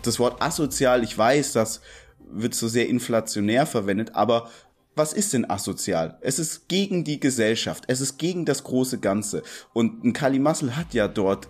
das 0.03 0.19
Wort 0.19 0.41
asozial, 0.41 1.05
ich 1.05 1.17
weiß, 1.17 1.53
das 1.53 1.81
wird 2.19 2.55
so 2.55 2.69
sehr 2.69 2.89
inflationär 2.89 3.67
verwendet, 3.67 4.15
aber 4.15 4.51
was 4.95 5.13
ist 5.13 5.35
denn 5.35 5.49
asozial? 5.49 6.17
Es 6.23 6.39
ist 6.39 6.69
gegen 6.69 7.05
die 7.05 7.21
Gesellschaft, 7.21 7.85
es 7.87 8.01
ist 8.01 8.19
gegen 8.19 8.47
das 8.47 8.65
große 8.65 8.99
Ganze. 8.99 9.43
Und 9.75 10.05
ein 10.05 10.15
Kali 10.15 10.39
Muscle 10.39 10.75
hat 10.75 10.95
ja 10.95 11.07
dort 11.07 11.49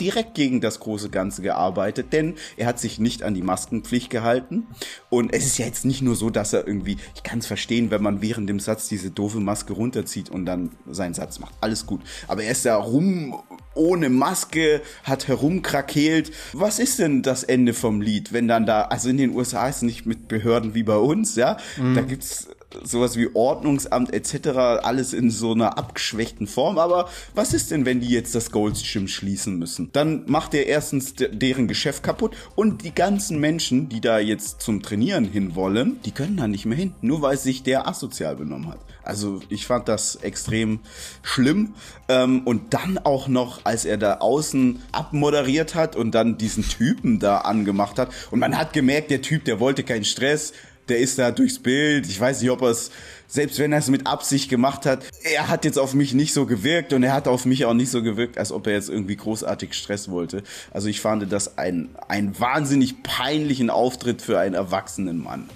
direkt 0.00 0.34
gegen 0.34 0.60
das 0.60 0.80
große 0.80 1.10
Ganze 1.10 1.42
gearbeitet, 1.42 2.12
denn 2.12 2.34
er 2.56 2.66
hat 2.66 2.80
sich 2.80 2.98
nicht 2.98 3.22
an 3.22 3.34
die 3.34 3.42
Maskenpflicht 3.42 4.10
gehalten. 4.10 4.66
Und 5.08 5.32
es 5.34 5.46
ist 5.46 5.58
ja 5.58 5.66
jetzt 5.66 5.84
nicht 5.84 6.02
nur 6.02 6.16
so, 6.16 6.30
dass 6.30 6.52
er 6.52 6.66
irgendwie, 6.66 6.96
ich 7.14 7.22
kann 7.22 7.40
es 7.40 7.46
verstehen, 7.46 7.90
wenn 7.90 8.02
man 8.02 8.22
während 8.22 8.48
dem 8.48 8.60
Satz 8.60 8.88
diese 8.88 9.10
doofe 9.10 9.40
Maske 9.40 9.72
runterzieht 9.72 10.30
und 10.30 10.46
dann 10.46 10.70
seinen 10.90 11.14
Satz 11.14 11.38
macht. 11.38 11.54
Alles 11.60 11.86
gut. 11.86 12.00
Aber 12.28 12.42
er 12.42 12.52
ist 12.52 12.64
da 12.64 12.76
rum 12.76 13.40
ohne 13.74 14.08
Maske, 14.08 14.82
hat 15.04 15.28
herumkrakeelt. 15.28 16.32
Was 16.52 16.78
ist 16.78 16.98
denn 16.98 17.22
das 17.22 17.44
Ende 17.44 17.74
vom 17.74 18.00
Lied, 18.00 18.32
wenn 18.32 18.48
dann 18.48 18.66
da, 18.66 18.82
also 18.82 19.08
in 19.08 19.16
den 19.16 19.34
USA 19.34 19.68
ist 19.68 19.76
es 19.76 19.82
nicht 19.82 20.06
mit 20.06 20.28
Behörden 20.28 20.74
wie 20.74 20.82
bei 20.82 20.96
uns, 20.96 21.36
ja, 21.36 21.56
mhm. 21.76 21.94
da 21.94 22.02
gibt's 22.02 22.48
sowas 22.82 23.16
wie 23.16 23.28
Ordnungsamt 23.34 24.12
etc. 24.12 24.48
alles 24.82 25.12
in 25.12 25.30
so 25.30 25.52
einer 25.52 25.78
abgeschwächten 25.78 26.46
Form. 26.46 26.78
Aber 26.78 27.08
was 27.34 27.54
ist 27.54 27.70
denn, 27.70 27.84
wenn 27.84 28.00
die 28.00 28.08
jetzt 28.08 28.34
das 28.34 28.50
Gold's 28.50 28.82
Gym 28.82 29.08
schließen 29.08 29.58
müssen? 29.58 29.90
Dann 29.92 30.24
macht 30.26 30.54
er 30.54 30.66
erstens 30.66 31.14
deren 31.14 31.68
Geschäft 31.68 32.02
kaputt 32.02 32.36
und 32.54 32.84
die 32.84 32.94
ganzen 32.94 33.40
Menschen, 33.40 33.88
die 33.88 34.00
da 34.00 34.18
jetzt 34.18 34.62
zum 34.62 34.82
Trainieren 34.82 35.24
hin 35.24 35.54
wollen, 35.54 36.00
die 36.04 36.12
können 36.12 36.36
da 36.36 36.48
nicht 36.48 36.66
mehr 36.66 36.78
hin, 36.78 36.94
nur 37.00 37.22
weil 37.22 37.36
sich 37.36 37.62
der 37.62 37.88
asozial 37.88 38.36
benommen 38.36 38.68
hat. 38.68 38.80
Also 39.02 39.40
ich 39.48 39.66
fand 39.66 39.88
das 39.88 40.16
extrem 40.16 40.80
schlimm. 41.22 41.74
Ähm, 42.08 42.42
und 42.44 42.74
dann 42.74 42.98
auch 42.98 43.28
noch, 43.28 43.64
als 43.64 43.84
er 43.84 43.96
da 43.96 44.18
außen 44.18 44.80
abmoderiert 44.92 45.74
hat 45.74 45.96
und 45.96 46.14
dann 46.14 46.38
diesen 46.38 46.68
Typen 46.68 47.18
da 47.18 47.38
angemacht 47.38 47.98
hat. 47.98 48.10
Und 48.30 48.40
man 48.40 48.56
hat 48.56 48.72
gemerkt, 48.72 49.10
der 49.10 49.22
Typ, 49.22 49.44
der 49.44 49.60
wollte 49.60 49.82
keinen 49.82 50.04
Stress 50.04 50.52
der 50.90 50.98
ist 50.98 51.18
da 51.18 51.30
durchs 51.30 51.58
Bild. 51.58 52.06
Ich 52.06 52.20
weiß 52.20 52.42
nicht, 52.42 52.50
ob 52.50 52.62
er 52.62 52.70
es, 52.70 52.90
selbst 53.28 53.58
wenn 53.58 53.72
er 53.72 53.78
es 53.78 53.88
mit 53.88 54.06
Absicht 54.06 54.50
gemacht 54.50 54.84
hat, 54.84 55.04
er 55.22 55.48
hat 55.48 55.64
jetzt 55.64 55.78
auf 55.78 55.94
mich 55.94 56.12
nicht 56.12 56.34
so 56.34 56.46
gewirkt 56.46 56.92
und 56.92 57.02
er 57.02 57.14
hat 57.14 57.28
auf 57.28 57.46
mich 57.46 57.64
auch 57.64 57.74
nicht 57.74 57.90
so 57.90 58.02
gewirkt, 58.02 58.36
als 58.36 58.52
ob 58.52 58.66
er 58.66 58.74
jetzt 58.74 58.90
irgendwie 58.90 59.16
großartig 59.16 59.72
Stress 59.74 60.10
wollte. 60.10 60.42
Also 60.72 60.88
ich 60.88 61.00
fand 61.00 61.30
das 61.32 61.56
ein, 61.56 61.90
ein 62.08 62.38
wahnsinnig 62.38 63.02
peinlichen 63.02 63.70
Auftritt 63.70 64.20
für 64.20 64.38
einen 64.38 64.54
erwachsenen 64.54 65.22
Mann. 65.22 65.48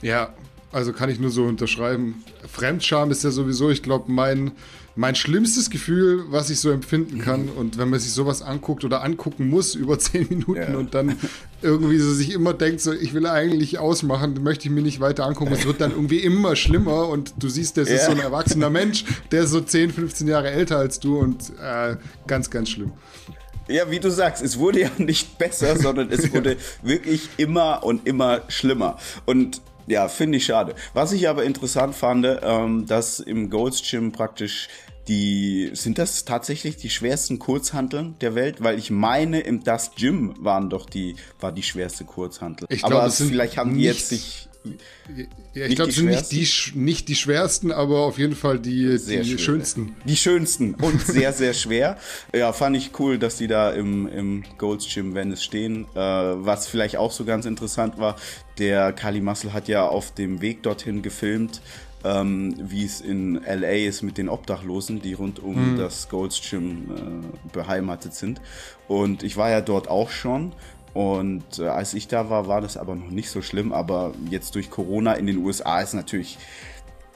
Ja, 0.00 0.32
also 0.72 0.92
kann 0.92 1.10
ich 1.10 1.18
nur 1.18 1.30
so 1.30 1.44
unterschreiben. 1.44 2.24
Fremdscham 2.50 3.10
ist 3.10 3.24
ja 3.24 3.30
sowieso, 3.30 3.70
ich 3.70 3.82
glaube, 3.82 4.10
mein 4.10 4.52
mein 4.96 5.14
schlimmstes 5.14 5.70
Gefühl, 5.70 6.24
was 6.28 6.50
ich 6.50 6.60
so 6.60 6.70
empfinden 6.70 7.18
kann. 7.20 7.48
Und 7.48 7.78
wenn 7.78 7.90
man 7.90 7.98
sich 7.98 8.12
sowas 8.12 8.42
anguckt 8.42 8.84
oder 8.84 9.02
angucken 9.02 9.48
muss 9.48 9.74
über 9.74 9.98
zehn 9.98 10.28
Minuten 10.28 10.72
ja. 10.72 10.76
und 10.76 10.94
dann 10.94 11.16
irgendwie 11.62 11.98
so 11.98 12.12
sich 12.12 12.32
immer 12.32 12.54
denkt, 12.54 12.80
so 12.80 12.92
ich 12.92 13.14
will 13.14 13.26
eigentlich 13.26 13.78
ausmachen, 13.78 14.42
möchte 14.42 14.68
ich 14.68 14.70
mir 14.70 14.82
nicht 14.82 15.00
weiter 15.00 15.24
angucken. 15.24 15.52
Es 15.52 15.66
wird 15.66 15.80
dann 15.80 15.90
irgendwie 15.90 16.18
immer 16.18 16.56
schlimmer 16.56 17.08
und 17.08 17.34
du 17.38 17.48
siehst, 17.48 17.76
das 17.76 17.88
ja. 17.88 17.96
ist 17.96 18.06
so 18.06 18.12
ein 18.12 18.20
erwachsener 18.20 18.70
Mensch, 18.70 19.04
der 19.32 19.44
ist 19.44 19.50
so 19.50 19.60
10, 19.60 19.90
15 19.90 20.28
Jahre 20.28 20.50
älter 20.50 20.78
als 20.78 21.00
du 21.00 21.18
und 21.18 21.52
äh, 21.60 21.96
ganz, 22.26 22.50
ganz 22.50 22.70
schlimm. 22.70 22.92
Ja, 23.66 23.90
wie 23.90 23.98
du 23.98 24.10
sagst, 24.10 24.42
es 24.42 24.58
wurde 24.58 24.82
ja 24.82 24.90
nicht 24.98 25.38
besser, 25.38 25.76
sondern 25.78 26.10
es 26.10 26.32
wurde 26.34 26.56
wirklich 26.82 27.30
immer 27.38 27.82
und 27.82 28.06
immer 28.06 28.42
schlimmer. 28.48 28.98
Und 29.24 29.62
ja, 29.86 30.08
finde 30.08 30.38
ich 30.38 30.46
schade. 30.46 30.74
Was 30.92 31.12
ich 31.12 31.28
aber 31.28 31.44
interessant 31.44 31.94
fand, 31.94 32.26
ähm, 32.42 32.86
dass 32.86 33.20
im 33.20 33.50
Gold's 33.50 33.82
Gym 33.88 34.12
praktisch 34.12 34.68
die, 35.08 35.70
sind 35.74 35.98
das 35.98 36.24
tatsächlich 36.24 36.76
die 36.76 36.88
schwersten 36.88 37.38
Kurzhanteln 37.38 38.16
der 38.20 38.34
Welt? 38.34 38.62
Weil 38.62 38.78
ich 38.78 38.90
meine, 38.90 39.40
im 39.40 39.62
Das 39.62 39.94
Gym 39.94 40.34
waren 40.38 40.70
doch 40.70 40.86
die, 40.86 41.16
war 41.40 41.52
die 41.52 41.62
schwerste 41.62 42.04
Kurzhantel. 42.04 42.66
Ich 42.70 42.82
glaube, 42.82 43.10
vielleicht 43.10 43.58
haben 43.58 43.76
die 43.76 43.84
jetzt 43.84 44.08
sich 44.08 44.48
ja, 45.52 45.66
ich 45.66 45.76
glaube, 45.76 45.90
es 45.90 45.96
sind 45.96 46.06
nicht 46.06 46.32
die, 46.32 46.48
nicht 46.74 47.08
die 47.08 47.14
schwersten, 47.14 47.70
aber 47.70 48.00
auf 48.00 48.18
jeden 48.18 48.34
Fall 48.34 48.58
die, 48.58 48.98
die 48.98 49.38
schönsten. 49.38 49.94
Die 50.06 50.16
schönsten 50.16 50.74
und 50.74 51.00
sehr, 51.06 51.32
sehr 51.32 51.52
schwer. 51.52 51.98
Ja, 52.34 52.52
fand 52.52 52.76
ich 52.76 52.98
cool, 52.98 53.18
dass 53.18 53.36
die 53.36 53.46
da 53.46 53.70
im, 53.70 54.08
im 54.08 54.44
Gold's 54.56 54.86
Gym 54.92 55.14
Venice 55.14 55.42
stehen. 55.42 55.84
Äh, 55.94 55.98
was 55.98 56.66
vielleicht 56.66 56.96
auch 56.96 57.12
so 57.12 57.24
ganz 57.24 57.44
interessant 57.44 57.98
war, 57.98 58.16
der 58.58 58.92
Kali 58.92 59.20
Muscle 59.20 59.52
hat 59.52 59.68
ja 59.68 59.86
auf 59.86 60.14
dem 60.14 60.40
Weg 60.40 60.62
dorthin 60.62 61.02
gefilmt, 61.02 61.60
ähm, 62.02 62.54
wie 62.58 62.84
es 62.84 63.02
in 63.02 63.34
LA 63.44 63.86
ist 63.86 64.02
mit 64.02 64.16
den 64.16 64.30
Obdachlosen, 64.30 65.02
die 65.02 65.12
rund 65.12 65.40
um 65.40 65.72
mhm. 65.72 65.78
das 65.78 66.08
Gold's 66.08 66.40
Gym 66.48 66.90
äh, 66.90 67.48
beheimatet 67.52 68.14
sind. 68.14 68.40
Und 68.88 69.22
ich 69.22 69.36
war 69.36 69.50
ja 69.50 69.60
dort 69.60 69.88
auch 69.88 70.10
schon 70.10 70.52
und 70.94 71.58
äh, 71.58 71.66
als 71.66 71.92
ich 71.92 72.06
da 72.06 72.30
war, 72.30 72.46
war 72.46 72.60
das 72.60 72.76
aber 72.76 72.94
noch 72.94 73.10
nicht 73.10 73.28
so 73.28 73.42
schlimm. 73.42 73.72
Aber 73.72 74.14
jetzt 74.30 74.54
durch 74.54 74.70
Corona 74.70 75.14
in 75.14 75.26
den 75.26 75.38
USA 75.38 75.80
ist 75.80 75.92
natürlich, 75.92 76.38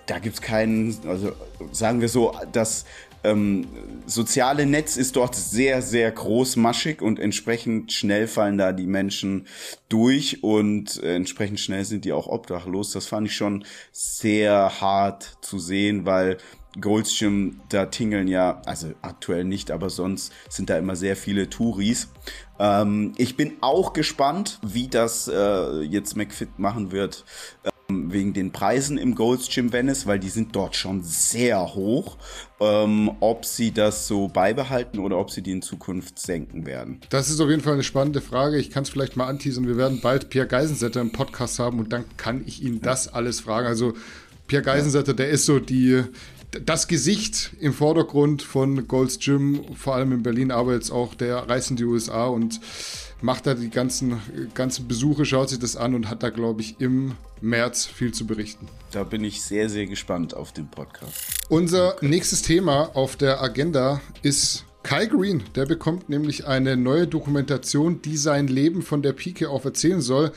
da 0.07 0.19
gibt 0.19 0.35
es 0.35 0.43
keinen, 0.43 0.99
also 1.07 1.33
sagen 1.71 2.01
wir 2.01 2.09
so, 2.09 2.35
das 2.53 2.85
ähm, 3.25 3.67
soziale 4.07 4.67
Netz 4.67 4.97
ist 4.97 5.17
dort 5.17 5.35
sehr, 5.35 5.83
sehr 5.83 6.11
großmaschig 6.11 7.03
und 7.03 7.19
entsprechend 7.19 7.93
schnell 7.93 8.27
fallen 8.27 8.59
da 8.59 8.73
die 8.73 8.87
Menschen 8.87 9.47
durch 9.89 10.43
und 10.43 11.03
äh, 11.03 11.15
entsprechend 11.15 11.61
schnell 11.61 11.85
sind 11.85 12.05
die 12.05 12.13
auch 12.13 12.27
obdachlos. 12.27 12.93
Das 12.93 13.07
fand 13.07 13.29
ich 13.29 13.37
schon 13.37 13.65
sehr 13.93 14.81
hart 14.81 15.39
zu 15.41 15.59
sehen, 15.59 16.05
weil 16.05 16.39
Goldschirm, 16.81 17.61
da 17.69 17.87
tingeln 17.87 18.29
ja, 18.29 18.63
also 18.67 18.93
aktuell 19.03 19.45
nicht, 19.45 19.71
aber 19.71 19.91
sonst 19.91 20.33
sind 20.49 20.71
da 20.71 20.79
immer 20.79 20.97
sehr 20.97 21.17
viele 21.17 21.51
Touris. 21.51 22.09
Ähm, 22.59 23.13
ich 23.17 23.37
bin 23.37 23.57
auch 23.61 23.93
gespannt, 23.93 24.59
wie 24.63 24.89
das 24.89 25.29
äh, 25.29 25.81
jetzt 25.83 26.17
McFit 26.17 26.59
machen 26.59 26.93
wird 26.93 27.25
ähm, 27.91 28.13
wegen 28.13 28.33
den 28.33 28.53
Preisen 28.53 28.99
im 28.99 29.15
Gold's 29.15 29.49
Gym 29.49 29.73
Venice, 29.73 30.07
weil 30.07 30.19
die 30.19 30.29
sind 30.29 30.55
dort 30.55 30.77
schon 30.77 31.03
sehr 31.03 31.75
hoch. 31.75 32.19
Ähm, 32.61 33.13
ob 33.21 33.45
sie 33.45 33.71
das 33.71 34.09
so 34.09 34.29
beibehalten 34.29 34.99
oder 34.99 35.19
ob 35.19 35.31
sie 35.31 35.43
die 35.43 35.53
in 35.53 35.63
Zukunft 35.63 36.19
senken 36.19 36.67
werden. 36.67 37.01
Das 37.11 37.31
ist 37.31 37.41
auf 37.41 37.49
jeden 37.49 37.63
Fall 37.63 37.75
eine 37.75 37.85
spannende 37.85 38.21
Frage. 38.21 38.59
Ich 38.59 38.71
kann 38.71 38.83
es 38.83 38.91
vielleicht 38.91 39.17
mal 39.17 39.27
anteasern. 39.27 39.67
Wir 39.67 39.77
werden 39.77 40.01
bald 40.01 40.29
Pierre 40.29 40.49
Geisensetter 40.49 41.01
im 41.01 41.13
Podcast 41.13 41.59
haben 41.61 41.79
und 41.79 41.93
dann 41.93 42.05
kann 42.17 42.43
ich 42.47 42.63
ihn 42.63 42.81
das 42.81 43.07
alles 43.07 43.41
fragen. 43.41 43.69
Also 43.69 43.95
Pierre 44.49 44.65
Geisensetter, 44.65 45.15
der 45.15 45.29
ist 45.29 45.45
so 45.47 45.61
die, 45.61 46.03
das 46.51 46.89
Gesicht 46.89 47.51
im 47.61 47.73
Vordergrund 47.73 48.43
von 48.43 48.89
Gold's 48.89 49.19
Gym, 49.19 49.75
vor 49.75 49.95
allem 49.95 50.13
in 50.13 50.23
Berlin, 50.23 50.51
aber 50.51 50.75
jetzt 50.75 50.91
auch 50.91 51.15
der 51.15 51.37
reist 51.49 51.71
in 51.71 51.77
die 51.77 51.85
USA 51.85 52.27
und 52.27 52.61
macht 53.21 53.47
da 53.47 53.55
die 53.55 53.71
ganzen, 53.71 54.21
ganzen 54.55 54.89
Besuche, 54.89 55.25
schaut 55.25 55.51
sich 55.51 55.59
das 55.59 55.77
an 55.77 55.95
und 55.95 56.09
hat 56.09 56.23
da, 56.23 56.31
glaube 56.31 56.63
ich, 56.63 56.77
im 56.81 57.17
März 57.41 57.87
viel 57.87 58.13
zu 58.13 58.27
berichten. 58.27 58.67
Da 58.93 59.05
bin 59.05 59.25
ich 59.25 59.43
sehr, 59.43 59.69
sehr 59.69 59.87
gespannt 59.87 60.35
auf 60.35 60.53
den 60.53 60.69
Podcast. 60.69 61.15
Unser 61.49 61.97
nächstes 62.01 62.43
Thema 62.43 62.91
auf 62.95 63.17
der 63.17 63.43
Agenda 63.43 64.01
ist 64.23 64.65
Kai 64.83 65.07
Green. 65.07 65.43
Der 65.55 65.67
bekommt 65.67 66.09
nämlich 66.09 66.47
eine 66.47 66.77
neue 66.77 67.07
Dokumentation, 67.07 68.01
die 68.01 68.17
sein 68.17 68.49
Leben 68.49 68.83
von 68.83 69.03
der 69.03 69.13
Pike 69.13 69.51
auf 69.51 69.65
erzählen 69.65 70.01
soll 70.01 70.33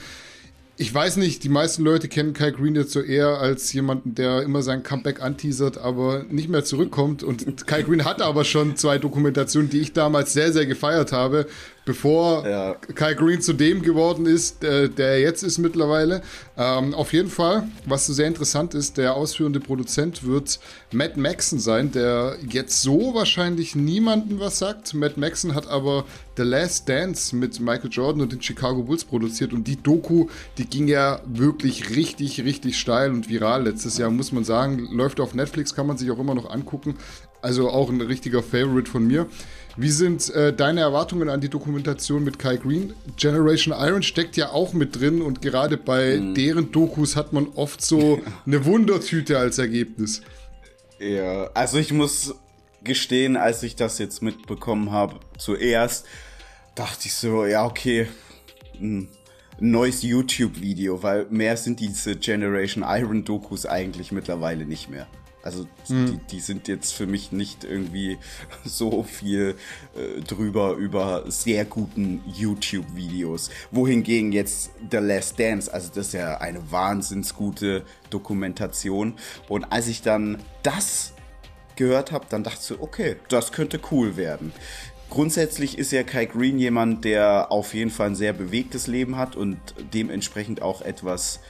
ich 0.77 0.93
weiß 0.93 1.17
nicht, 1.17 1.43
die 1.43 1.49
meisten 1.49 1.83
Leute 1.83 2.07
kennen 2.07 2.33
Kai 2.33 2.51
Green 2.51 2.75
jetzt 2.75 2.91
so 2.91 3.01
eher 3.01 3.39
als 3.39 3.71
jemanden, 3.73 4.15
der 4.15 4.41
immer 4.41 4.63
sein 4.63 4.83
Comeback 4.83 5.21
anteasert, 5.21 5.77
aber 5.77 6.23
nicht 6.29 6.49
mehr 6.49 6.63
zurückkommt. 6.63 7.23
Und 7.23 7.67
Kai 7.67 7.83
Green 7.83 8.05
hatte 8.05 8.25
aber 8.25 8.43
schon 8.45 8.75
zwei 8.75 8.97
Dokumentationen, 8.97 9.69
die 9.69 9.79
ich 9.79 9.93
damals 9.93 10.33
sehr, 10.33 10.51
sehr 10.51 10.65
gefeiert 10.65 11.11
habe 11.11 11.45
bevor 11.91 12.47
ja. 12.47 12.75
Kai 12.95 13.13
Green 13.15 13.41
zu 13.41 13.51
dem 13.51 13.81
geworden 13.81 14.25
ist, 14.25 14.63
der, 14.63 14.87
der 14.87 15.19
jetzt 15.19 15.43
ist 15.43 15.57
mittlerweile. 15.57 16.21
Ähm, 16.57 16.93
auf 16.93 17.11
jeden 17.11 17.29
Fall, 17.29 17.67
was 17.85 18.05
so 18.05 18.13
sehr 18.13 18.27
interessant 18.27 18.73
ist, 18.73 18.97
der 18.97 19.15
ausführende 19.15 19.59
Produzent 19.59 20.25
wird 20.25 20.61
Matt 20.93 21.17
Maxon 21.17 21.59
sein, 21.59 21.91
der 21.91 22.37
jetzt 22.47 22.81
so 22.81 23.13
wahrscheinlich 23.13 23.75
niemandem 23.75 24.39
was 24.39 24.57
sagt. 24.57 24.93
Matt 24.93 25.17
Maxon 25.17 25.53
hat 25.53 25.67
aber 25.67 26.05
The 26.37 26.43
Last 26.43 26.87
Dance 26.87 27.35
mit 27.35 27.59
Michael 27.59 27.89
Jordan 27.91 28.21
und 28.21 28.31
den 28.31 28.41
Chicago 28.41 28.83
Bulls 28.83 29.03
produziert 29.03 29.51
und 29.51 29.67
die 29.67 29.75
Doku, 29.75 30.27
die 30.57 30.65
ging 30.65 30.87
ja 30.87 31.19
wirklich 31.25 31.89
richtig, 31.89 32.41
richtig 32.45 32.79
steil 32.79 33.11
und 33.11 33.27
viral 33.27 33.63
letztes 33.63 33.97
Jahr, 33.97 34.09
muss 34.11 34.31
man 34.31 34.45
sagen. 34.45 34.87
Läuft 34.93 35.19
auf 35.19 35.33
Netflix, 35.33 35.75
kann 35.75 35.87
man 35.87 35.97
sich 35.97 36.09
auch 36.09 36.19
immer 36.19 36.35
noch 36.35 36.49
angucken. 36.49 36.95
Also 37.41 37.69
auch 37.69 37.89
ein 37.89 38.01
richtiger 38.01 38.43
Favorite 38.43 38.89
von 38.89 39.05
mir. 39.05 39.25
Wie 39.77 39.89
sind 39.89 40.29
äh, 40.31 40.53
deine 40.53 40.81
Erwartungen 40.81 41.29
an 41.29 41.39
die 41.39 41.49
Dokumentation 41.49 42.23
mit 42.23 42.39
Kai 42.39 42.57
Green? 42.57 42.93
Generation 43.15 43.73
Iron 43.77 44.03
steckt 44.03 44.35
ja 44.35 44.51
auch 44.51 44.73
mit 44.73 44.99
drin 44.99 45.21
und 45.21 45.41
gerade 45.41 45.77
bei 45.77 46.17
mhm. 46.17 46.35
deren 46.35 46.71
Dokus 46.71 47.15
hat 47.15 47.31
man 47.31 47.47
oft 47.55 47.81
so 47.81 48.21
eine 48.45 48.65
Wundertüte 48.65 49.37
als 49.37 49.57
Ergebnis. 49.57 50.21
Ja, 50.99 51.49
also 51.53 51.77
ich 51.77 51.93
muss 51.93 52.35
gestehen, 52.83 53.37
als 53.37 53.63
ich 53.63 53.75
das 53.75 53.97
jetzt 53.97 54.21
mitbekommen 54.21 54.91
habe, 54.91 55.19
zuerst 55.37 56.05
dachte 56.75 57.07
ich 57.07 57.13
so, 57.13 57.45
ja, 57.45 57.65
okay, 57.65 58.07
hm, 58.77 59.07
neues 59.59 60.01
YouTube-Video, 60.01 61.01
weil 61.03 61.27
mehr 61.29 61.55
sind 61.57 61.79
diese 61.79 62.15
Generation 62.15 62.83
Iron 62.87 63.23
Dokus 63.23 63.65
eigentlich 63.65 64.11
mittlerweile 64.11 64.65
nicht 64.65 64.89
mehr. 64.89 65.07
Also 65.43 65.67
mhm. 65.89 66.05
die, 66.05 66.17
die, 66.35 66.39
sind 66.39 66.67
jetzt 66.67 66.93
für 66.93 67.07
mich 67.07 67.31
nicht 67.31 67.63
irgendwie 67.63 68.17
so 68.65 69.03
viel 69.03 69.55
äh, 69.95 70.21
drüber 70.21 70.73
über 70.73 71.29
sehr 71.31 71.65
guten 71.65 72.23
YouTube-Videos. 72.33 73.49
Wohingegen 73.71 74.31
jetzt 74.31 74.71
The 74.89 74.97
Last 74.97 75.39
Dance, 75.39 75.73
also 75.73 75.89
das 75.93 76.07
ist 76.07 76.13
ja 76.13 76.37
eine 76.37 76.71
wahnsinns 76.71 77.33
gute 77.33 77.83
Dokumentation. 78.09 79.15
Und 79.47 79.65
als 79.65 79.87
ich 79.87 80.01
dann 80.01 80.37
das 80.63 81.13
gehört 81.75 82.11
habe, 82.11 82.25
dann 82.29 82.43
dachte 82.43 82.59
ich 82.59 82.65
so, 82.65 82.81
okay, 82.81 83.15
das 83.29 83.51
könnte 83.51 83.79
cool 83.91 84.17
werden. 84.17 84.53
Grundsätzlich 85.09 85.77
ist 85.77 85.91
ja 85.91 86.03
Kai 86.03 86.25
Green 86.25 86.57
jemand, 86.57 87.03
der 87.03 87.51
auf 87.51 87.73
jeden 87.73 87.91
Fall 87.91 88.07
ein 88.07 88.15
sehr 88.15 88.31
bewegtes 88.31 88.87
Leben 88.87 89.17
hat 89.17 89.35
und 89.35 89.57
dementsprechend 89.93 90.61
auch 90.61 90.81
etwas 90.81 91.41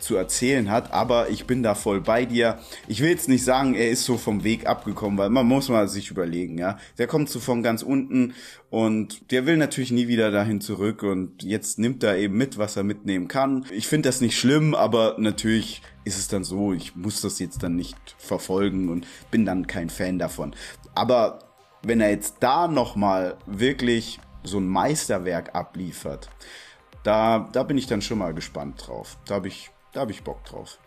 zu 0.00 0.16
erzählen 0.16 0.70
hat, 0.70 0.92
aber 0.92 1.28
ich 1.30 1.46
bin 1.46 1.62
da 1.62 1.74
voll 1.74 2.00
bei 2.00 2.24
dir. 2.24 2.58
Ich 2.88 3.00
will 3.00 3.10
jetzt 3.10 3.28
nicht 3.28 3.44
sagen, 3.44 3.74
er 3.74 3.90
ist 3.90 4.04
so 4.04 4.16
vom 4.16 4.44
Weg 4.44 4.66
abgekommen, 4.66 5.18
weil 5.18 5.30
man 5.30 5.46
muss 5.46 5.68
mal 5.68 5.88
sich 5.88 6.10
überlegen, 6.10 6.58
ja. 6.58 6.78
Der 6.98 7.06
kommt 7.06 7.28
so 7.28 7.40
von 7.40 7.62
ganz 7.62 7.82
unten 7.82 8.34
und 8.70 9.30
der 9.30 9.46
will 9.46 9.56
natürlich 9.56 9.90
nie 9.90 10.08
wieder 10.08 10.30
dahin 10.30 10.60
zurück 10.60 11.02
und 11.02 11.42
jetzt 11.42 11.78
nimmt 11.78 12.02
er 12.02 12.16
eben 12.16 12.36
mit, 12.36 12.58
was 12.58 12.76
er 12.76 12.82
mitnehmen 12.82 13.28
kann. 13.28 13.66
Ich 13.70 13.86
finde 13.86 14.08
das 14.08 14.20
nicht 14.20 14.38
schlimm, 14.38 14.74
aber 14.74 15.16
natürlich 15.18 15.82
ist 16.04 16.18
es 16.18 16.28
dann 16.28 16.44
so, 16.44 16.72
ich 16.72 16.96
muss 16.96 17.20
das 17.20 17.38
jetzt 17.38 17.62
dann 17.62 17.76
nicht 17.76 17.98
verfolgen 18.18 18.88
und 18.88 19.06
bin 19.30 19.44
dann 19.44 19.66
kein 19.66 19.90
Fan 19.90 20.18
davon. 20.18 20.54
Aber 20.94 21.40
wenn 21.82 22.00
er 22.00 22.10
jetzt 22.10 22.36
da 22.40 22.68
nochmal 22.68 23.36
wirklich 23.46 24.20
so 24.42 24.58
ein 24.58 24.68
Meisterwerk 24.68 25.54
abliefert, 25.54 26.30
da, 27.02 27.48
da 27.52 27.62
bin 27.62 27.78
ich 27.78 27.86
dann 27.86 28.02
schon 28.02 28.18
mal 28.18 28.34
gespannt 28.34 28.86
drauf. 28.86 29.18
Da 29.26 29.36
habe 29.36 29.48
ich 29.48 29.70
da 29.92 30.00
habe 30.00 30.12
ich 30.12 30.22
Bock 30.22 30.44
drauf. 30.44 30.78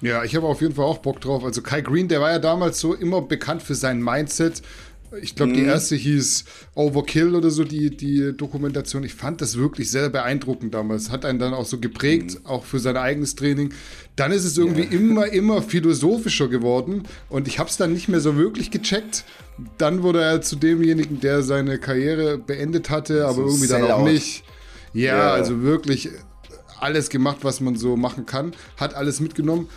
Ja, 0.00 0.24
ich 0.24 0.36
habe 0.36 0.46
auf 0.46 0.60
jeden 0.60 0.74
Fall 0.74 0.84
auch 0.84 0.98
Bock 0.98 1.20
drauf. 1.20 1.44
Also 1.44 1.62
Kai 1.62 1.80
Green, 1.80 2.08
der 2.08 2.20
war 2.20 2.30
ja 2.30 2.38
damals 2.38 2.80
so 2.80 2.94
immer 2.94 3.22
bekannt 3.22 3.62
für 3.62 3.74
sein 3.74 4.02
Mindset. 4.02 4.62
Ich 5.22 5.36
glaube, 5.36 5.52
mhm. 5.52 5.56
die 5.56 5.62
erste 5.62 5.94
hieß 5.94 6.44
Overkill 6.74 7.34
oder 7.34 7.50
so, 7.50 7.64
die, 7.64 7.96
die 7.96 8.36
Dokumentation. 8.36 9.04
Ich 9.04 9.14
fand 9.14 9.40
das 9.40 9.56
wirklich 9.56 9.90
sehr 9.90 10.10
beeindruckend 10.10 10.74
damals. 10.74 11.10
Hat 11.10 11.24
einen 11.24 11.38
dann 11.38 11.54
auch 11.54 11.66
so 11.66 11.78
geprägt, 11.78 12.40
mhm. 12.40 12.46
auch 12.46 12.64
für 12.64 12.78
sein 12.80 12.96
eigenes 12.96 13.34
Training. 13.36 13.72
Dann 14.16 14.32
ist 14.32 14.44
es 14.44 14.58
irgendwie 14.58 14.84
ja. 14.84 14.90
immer, 14.98 15.26
immer 15.26 15.62
philosophischer 15.62 16.48
geworden 16.48 17.04
und 17.28 17.48
ich 17.48 17.58
habe 17.58 17.70
es 17.70 17.76
dann 17.76 17.92
nicht 17.92 18.08
mehr 18.08 18.20
so 18.20 18.36
wirklich 18.36 18.70
gecheckt. 18.70 19.24
Dann 19.78 20.02
wurde 20.02 20.20
er 20.20 20.42
zu 20.42 20.56
demjenigen, 20.56 21.20
der 21.20 21.42
seine 21.42 21.78
Karriere 21.78 22.38
beendet 22.38 22.90
hatte, 22.90 23.26
aber 23.26 23.34
so 23.34 23.46
irgendwie 23.46 23.68
dann 23.68 23.90
auch 23.90 24.04
nicht. 24.04 24.42
Ja, 24.92 25.16
ja, 25.16 25.32
also 25.32 25.62
wirklich 25.62 26.08
alles 26.84 27.08
gemacht, 27.08 27.38
was 27.42 27.60
man 27.60 27.76
so 27.76 27.96
machen 27.96 28.26
kann, 28.26 28.52
hat 28.76 28.94
alles 28.94 29.18
mitgenommen. 29.18 29.68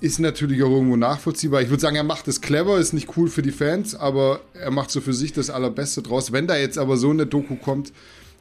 Ist 0.00 0.18
natürlich 0.18 0.62
auch 0.62 0.70
irgendwo 0.70 0.96
nachvollziehbar. 0.96 1.60
Ich 1.60 1.68
würde 1.68 1.80
sagen, 1.80 1.96
er 1.96 2.04
macht 2.04 2.26
es 2.28 2.40
clever, 2.40 2.78
ist 2.78 2.92
nicht 2.92 3.16
cool 3.16 3.28
für 3.28 3.42
die 3.42 3.52
Fans, 3.52 3.94
aber 3.94 4.40
er 4.54 4.70
macht 4.70 4.90
so 4.90 5.00
für 5.00 5.12
sich 5.12 5.32
das 5.32 5.50
Allerbeste 5.50 6.02
draus. 6.02 6.32
Wenn 6.32 6.46
da 6.46 6.56
jetzt 6.56 6.78
aber 6.78 6.96
so 6.96 7.10
eine 7.10 7.26
Doku 7.26 7.56
kommt, 7.56 7.92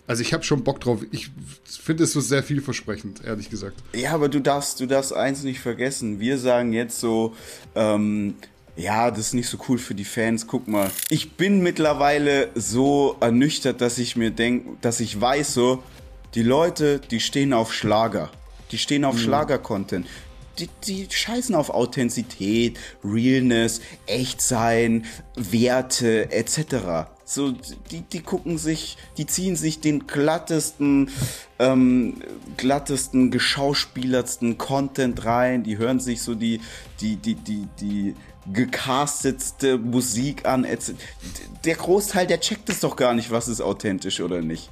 also 0.07 0.21
ich 0.21 0.33
habe 0.33 0.43
schon 0.43 0.63
Bock 0.63 0.81
drauf. 0.81 1.01
Ich 1.11 1.29
finde 1.65 2.03
es 2.03 2.13
so 2.13 2.21
sehr 2.21 2.43
vielversprechend, 2.43 3.23
ehrlich 3.23 3.49
gesagt. 3.49 3.77
Ja, 3.93 4.13
aber 4.13 4.29
du 4.29 4.39
darfst, 4.39 4.79
du 4.79 4.85
darfst 4.85 5.13
eins 5.13 5.43
nicht 5.43 5.59
vergessen. 5.59 6.19
Wir 6.19 6.37
sagen 6.37 6.73
jetzt 6.73 6.99
so, 6.99 7.35
ähm, 7.75 8.35
ja, 8.75 9.11
das 9.11 9.19
ist 9.27 9.33
nicht 9.33 9.49
so 9.49 9.57
cool 9.69 9.77
für 9.77 9.93
die 9.95 10.05
Fans. 10.05 10.47
Guck 10.47 10.67
mal, 10.67 10.89
ich 11.09 11.33
bin 11.33 11.61
mittlerweile 11.61 12.49
so 12.55 13.15
ernüchtert, 13.19 13.81
dass 13.81 13.97
ich 13.97 14.15
mir 14.15 14.31
denke, 14.31 14.77
dass 14.81 14.99
ich 14.99 15.19
weiß 15.19 15.53
so, 15.53 15.83
die 16.33 16.43
Leute, 16.43 16.99
die 16.99 17.19
stehen 17.19 17.53
auf 17.53 17.73
Schlager. 17.73 18.29
Die 18.71 18.77
stehen 18.77 19.03
auf 19.03 19.15
mhm. 19.15 19.19
Schlager-Content. 19.19 20.07
Die, 20.59 20.69
die 20.85 21.07
scheißen 21.09 21.55
auf 21.55 21.69
Authentizität, 21.69 22.77
Realness, 23.03 23.81
Echtsein, 24.05 25.05
Werte 25.35 26.31
etc. 26.31 27.09
So, 27.25 27.53
die, 27.89 28.01
die 28.01 28.19
gucken 28.19 28.57
sich, 28.57 28.97
die 29.17 29.25
ziehen 29.25 29.55
sich 29.55 29.79
den 29.79 30.07
glattesten, 30.07 31.09
ähm, 31.59 32.15
glattesten, 32.57 33.31
geschauspielertsten 33.31 34.57
Content 34.57 35.23
rein, 35.23 35.63
die 35.63 35.77
hören 35.77 36.01
sich 36.01 36.21
so 36.21 36.35
die, 36.35 36.59
die, 36.99 37.15
die, 37.15 37.35
die, 37.35 37.67
die 37.79 38.15
gecastetste 38.51 39.77
Musik 39.77 40.45
an. 40.45 40.65
Der 41.63 41.75
Großteil, 41.75 42.27
der 42.27 42.39
checkt 42.39 42.69
es 42.69 42.79
doch 42.79 42.95
gar 42.95 43.13
nicht, 43.13 43.31
was 43.31 43.47
ist 43.47 43.61
authentisch 43.61 44.19
oder 44.19 44.41
nicht. 44.41 44.69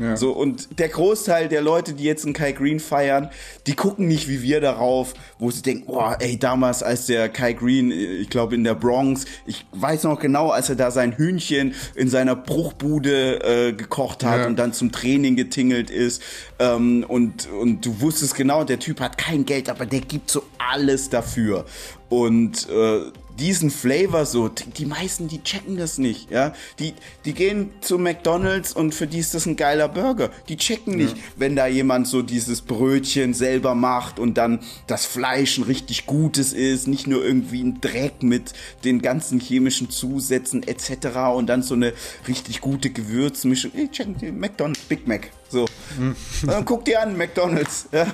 Ja. 0.00 0.16
So, 0.16 0.32
und 0.32 0.78
der 0.78 0.88
Großteil 0.88 1.48
der 1.48 1.62
Leute, 1.62 1.94
die 1.94 2.04
jetzt 2.04 2.24
einen 2.24 2.34
Kai 2.34 2.52
Green 2.52 2.80
feiern, 2.80 3.30
die 3.66 3.74
gucken 3.74 4.08
nicht 4.08 4.28
wie 4.28 4.42
wir 4.42 4.60
darauf, 4.60 5.14
wo 5.38 5.50
sie 5.50 5.62
denken, 5.62 5.86
boah, 5.86 6.16
ey, 6.20 6.38
damals, 6.38 6.82
als 6.82 7.06
der 7.06 7.28
Kai 7.28 7.52
Green, 7.52 7.90
ich 7.90 8.28
glaube 8.30 8.54
in 8.54 8.64
der 8.64 8.74
Bronx, 8.74 9.24
ich 9.46 9.64
weiß 9.72 10.04
noch 10.04 10.18
genau, 10.18 10.50
als 10.50 10.68
er 10.68 10.76
da 10.76 10.90
sein 10.90 11.16
Hühnchen 11.16 11.74
in 11.94 12.08
seiner 12.08 12.36
Bruchbude 12.36 13.68
äh, 13.68 13.72
gekocht 13.72 14.24
hat 14.24 14.40
ja. 14.40 14.46
und 14.46 14.56
dann 14.56 14.72
zum 14.72 14.92
Training 14.92 15.36
getingelt 15.36 15.90
ist. 15.90 16.22
Ähm, 16.58 17.04
und, 17.06 17.48
und 17.48 17.84
du 17.84 18.00
wusstest 18.00 18.34
genau, 18.34 18.64
der 18.64 18.78
Typ 18.78 19.00
hat 19.00 19.18
kein 19.18 19.44
Geld, 19.44 19.68
aber 19.68 19.86
der 19.86 20.00
gibt 20.00 20.30
so 20.30 20.42
alles 20.58 21.10
dafür. 21.10 21.64
Und 22.08 22.68
äh, 22.68 23.10
diesen 23.38 23.70
Flavor 23.70 24.26
so, 24.26 24.48
die 24.48 24.86
meisten, 24.86 25.28
die 25.28 25.42
checken 25.42 25.76
das 25.76 25.98
nicht, 25.98 26.30
ja. 26.30 26.52
Die, 26.78 26.94
die 27.24 27.32
gehen 27.32 27.70
zu 27.80 27.98
McDonalds 27.98 28.72
und 28.72 28.94
für 28.94 29.06
die 29.06 29.18
ist 29.18 29.34
das 29.34 29.46
ein 29.46 29.56
geiler 29.56 29.88
Burger. 29.88 30.30
Die 30.48 30.56
checken 30.56 30.96
nicht, 30.96 31.16
ja. 31.16 31.22
wenn 31.36 31.56
da 31.56 31.66
jemand 31.66 32.06
so 32.06 32.22
dieses 32.22 32.62
Brötchen 32.62 33.34
selber 33.34 33.74
macht 33.74 34.18
und 34.18 34.38
dann 34.38 34.60
das 34.86 35.06
Fleisch 35.06 35.58
ein 35.58 35.64
richtig 35.64 36.06
gutes 36.06 36.52
ist, 36.52 36.86
nicht 36.86 37.06
nur 37.06 37.24
irgendwie 37.24 37.62
ein 37.62 37.80
Dreck 37.80 38.22
mit 38.22 38.52
den 38.84 39.02
ganzen 39.02 39.40
chemischen 39.40 39.90
Zusätzen 39.90 40.62
etc. 40.62 41.34
und 41.34 41.46
dann 41.46 41.62
so 41.62 41.74
eine 41.74 41.92
richtig 42.28 42.60
gute 42.60 42.90
Gewürzmischung. 42.90 43.72
Die 43.72 43.90
checken 43.90 44.16
die 44.18 44.32
McDonalds, 44.32 44.80
Big 44.80 45.06
Mac. 45.06 45.30
So. 45.48 45.66
Mhm. 45.98 46.16
Dann 46.46 46.64
guck 46.64 46.84
dir 46.84 47.02
an, 47.02 47.16
McDonalds. 47.16 47.88
Ja? 47.92 48.06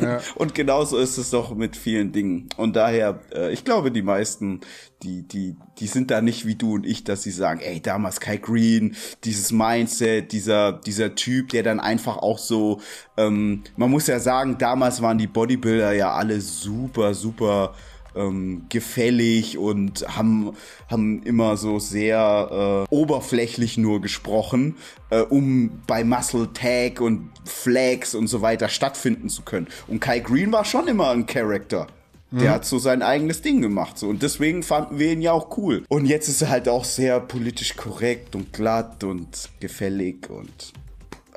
ja. 0.00 0.20
Und 0.34 0.54
genauso 0.54 0.98
ist 0.98 1.16
es 1.18 1.30
doch 1.30 1.54
mit 1.54 1.76
vielen 1.76 2.12
Dingen. 2.12 2.48
Und 2.56 2.76
daher, 2.76 3.20
äh, 3.32 3.52
ich 3.52 3.64
glaube, 3.64 3.90
die 3.90 4.02
meisten, 4.02 4.60
die, 5.02 5.22
die, 5.22 5.56
die 5.78 5.86
sind 5.86 6.10
da 6.10 6.20
nicht 6.20 6.46
wie 6.46 6.56
du 6.56 6.74
und 6.74 6.86
ich, 6.86 7.04
dass 7.04 7.22
sie 7.22 7.30
sagen, 7.30 7.60
ey, 7.60 7.80
damals 7.80 8.20
Kai 8.20 8.36
Green, 8.38 8.96
dieses 9.24 9.52
Mindset, 9.52 10.32
dieser, 10.32 10.72
dieser 10.72 11.14
Typ, 11.14 11.50
der 11.50 11.62
dann 11.62 11.78
einfach 11.78 12.16
auch 12.16 12.38
so, 12.38 12.80
ähm, 13.16 13.62
man 13.76 13.90
muss 13.90 14.06
ja 14.06 14.18
sagen, 14.18 14.58
damals 14.58 15.00
waren 15.02 15.18
die 15.18 15.26
Bodybuilder 15.26 15.92
ja 15.92 16.12
alle 16.12 16.40
super, 16.40 17.14
super 17.14 17.74
ähm, 18.18 18.66
gefällig 18.68 19.58
und 19.58 20.04
haben, 20.08 20.52
haben 20.90 21.22
immer 21.22 21.56
so 21.56 21.78
sehr 21.78 22.86
äh, 22.90 22.94
oberflächlich 22.94 23.78
nur 23.78 24.00
gesprochen, 24.00 24.76
äh, 25.10 25.20
um 25.20 25.82
bei 25.86 26.04
Muscle 26.04 26.52
Tag 26.52 27.00
und 27.00 27.30
Flags 27.44 28.14
und 28.14 28.26
so 28.26 28.42
weiter 28.42 28.68
stattfinden 28.68 29.28
zu 29.28 29.42
können. 29.42 29.68
Und 29.86 30.00
Kai 30.00 30.18
Green 30.18 30.52
war 30.52 30.64
schon 30.64 30.88
immer 30.88 31.10
ein 31.10 31.26
Charakter. 31.26 31.86
Der 32.30 32.50
mhm. 32.50 32.54
hat 32.54 32.64
so 32.66 32.78
sein 32.78 33.02
eigenes 33.02 33.40
Ding 33.40 33.62
gemacht. 33.62 33.98
So. 33.98 34.08
Und 34.08 34.22
deswegen 34.22 34.62
fanden 34.62 34.98
wir 34.98 35.12
ihn 35.12 35.22
ja 35.22 35.32
auch 35.32 35.56
cool. 35.56 35.84
Und 35.88 36.04
jetzt 36.04 36.28
ist 36.28 36.42
er 36.42 36.50
halt 36.50 36.68
auch 36.68 36.84
sehr 36.84 37.20
politisch 37.20 37.74
korrekt 37.74 38.36
und 38.36 38.52
glatt 38.52 39.02
und 39.02 39.48
gefällig 39.60 40.28
und 40.28 40.72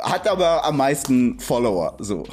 hat 0.02 0.28
aber 0.28 0.65
am 0.65 0.78
meisten 0.78 1.39
Follower. 1.39 1.96
So. 2.00 2.26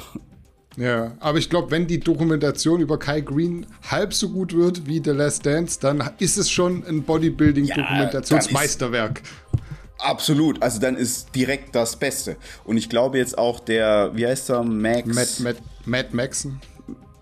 Ja, 0.79 1.11
aber 1.19 1.37
ich 1.39 1.49
glaube, 1.49 1.71
wenn 1.71 1.87
die 1.87 1.99
Dokumentation 1.99 2.79
über 2.79 2.97
Kai 2.97 3.19
Green 3.19 3.65
halb 3.91 4.13
so 4.13 4.29
gut 4.29 4.55
wird 4.55 4.87
wie 4.87 5.01
The 5.03 5.09
Last 5.09 5.45
Dance, 5.45 5.77
dann 5.81 6.01
ist 6.19 6.37
es 6.37 6.49
schon 6.49 6.85
ein 6.87 7.03
Bodybuilding-Dokumentationsmeisterwerk. 7.03 9.21
Ja, 9.21 9.59
absolut, 9.97 10.63
also 10.63 10.79
dann 10.79 10.95
ist 10.95 11.35
direkt 11.35 11.75
das 11.75 11.97
Beste. 11.97 12.37
Und 12.63 12.77
ich 12.77 12.87
glaube 12.87 13.17
jetzt 13.17 13.37
auch 13.37 13.59
der, 13.59 14.11
wie 14.13 14.25
heißt 14.25 14.51
er, 14.51 14.63
Max? 14.63 15.05
Matt, 15.05 15.41
Matt, 15.41 15.57
Matt 15.85 16.13
Maxon. 16.13 16.61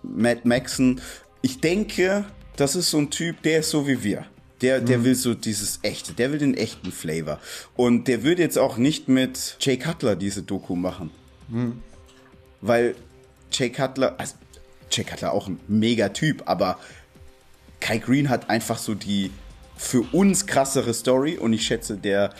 Matt 0.04 0.44
Maxon. 0.44 1.00
Ich 1.42 1.60
denke, 1.60 2.26
das 2.54 2.76
ist 2.76 2.90
so 2.90 2.98
ein 2.98 3.10
Typ, 3.10 3.42
der 3.42 3.58
ist 3.58 3.70
so 3.70 3.88
wie 3.88 4.04
wir. 4.04 4.24
Der, 4.60 4.80
der 4.80 4.98
mhm. 4.98 5.04
will 5.04 5.14
so 5.16 5.34
dieses 5.34 5.80
echte, 5.82 6.12
der 6.12 6.30
will 6.30 6.38
den 6.38 6.54
echten 6.54 6.92
Flavor. 6.92 7.40
Und 7.74 8.06
der 8.06 8.22
würde 8.22 8.40
jetzt 8.40 8.56
auch 8.56 8.76
nicht 8.76 9.08
mit 9.08 9.56
Jay 9.58 9.78
Cutler 9.78 10.14
diese 10.14 10.42
Doku 10.42 10.76
machen. 10.76 11.10
Mhm. 11.48 11.82
Weil 12.60 12.94
Jay 13.52 13.70
Cutler, 13.70 14.14
also 14.18 14.34
Jay 14.90 15.04
Cutler 15.04 15.32
auch 15.32 15.48
ein 15.48 15.60
mega 15.68 16.10
Typ, 16.10 16.42
aber 16.46 16.78
Kai 17.80 17.98
Green 17.98 18.28
hat 18.28 18.50
einfach 18.50 18.78
so 18.78 18.94
die 18.94 19.30
für 19.76 20.02
uns 20.12 20.46
krassere 20.46 20.92
Story 20.92 21.36
und 21.38 21.52
ich 21.52 21.64
schätze, 21.64 21.96
der 21.96 22.34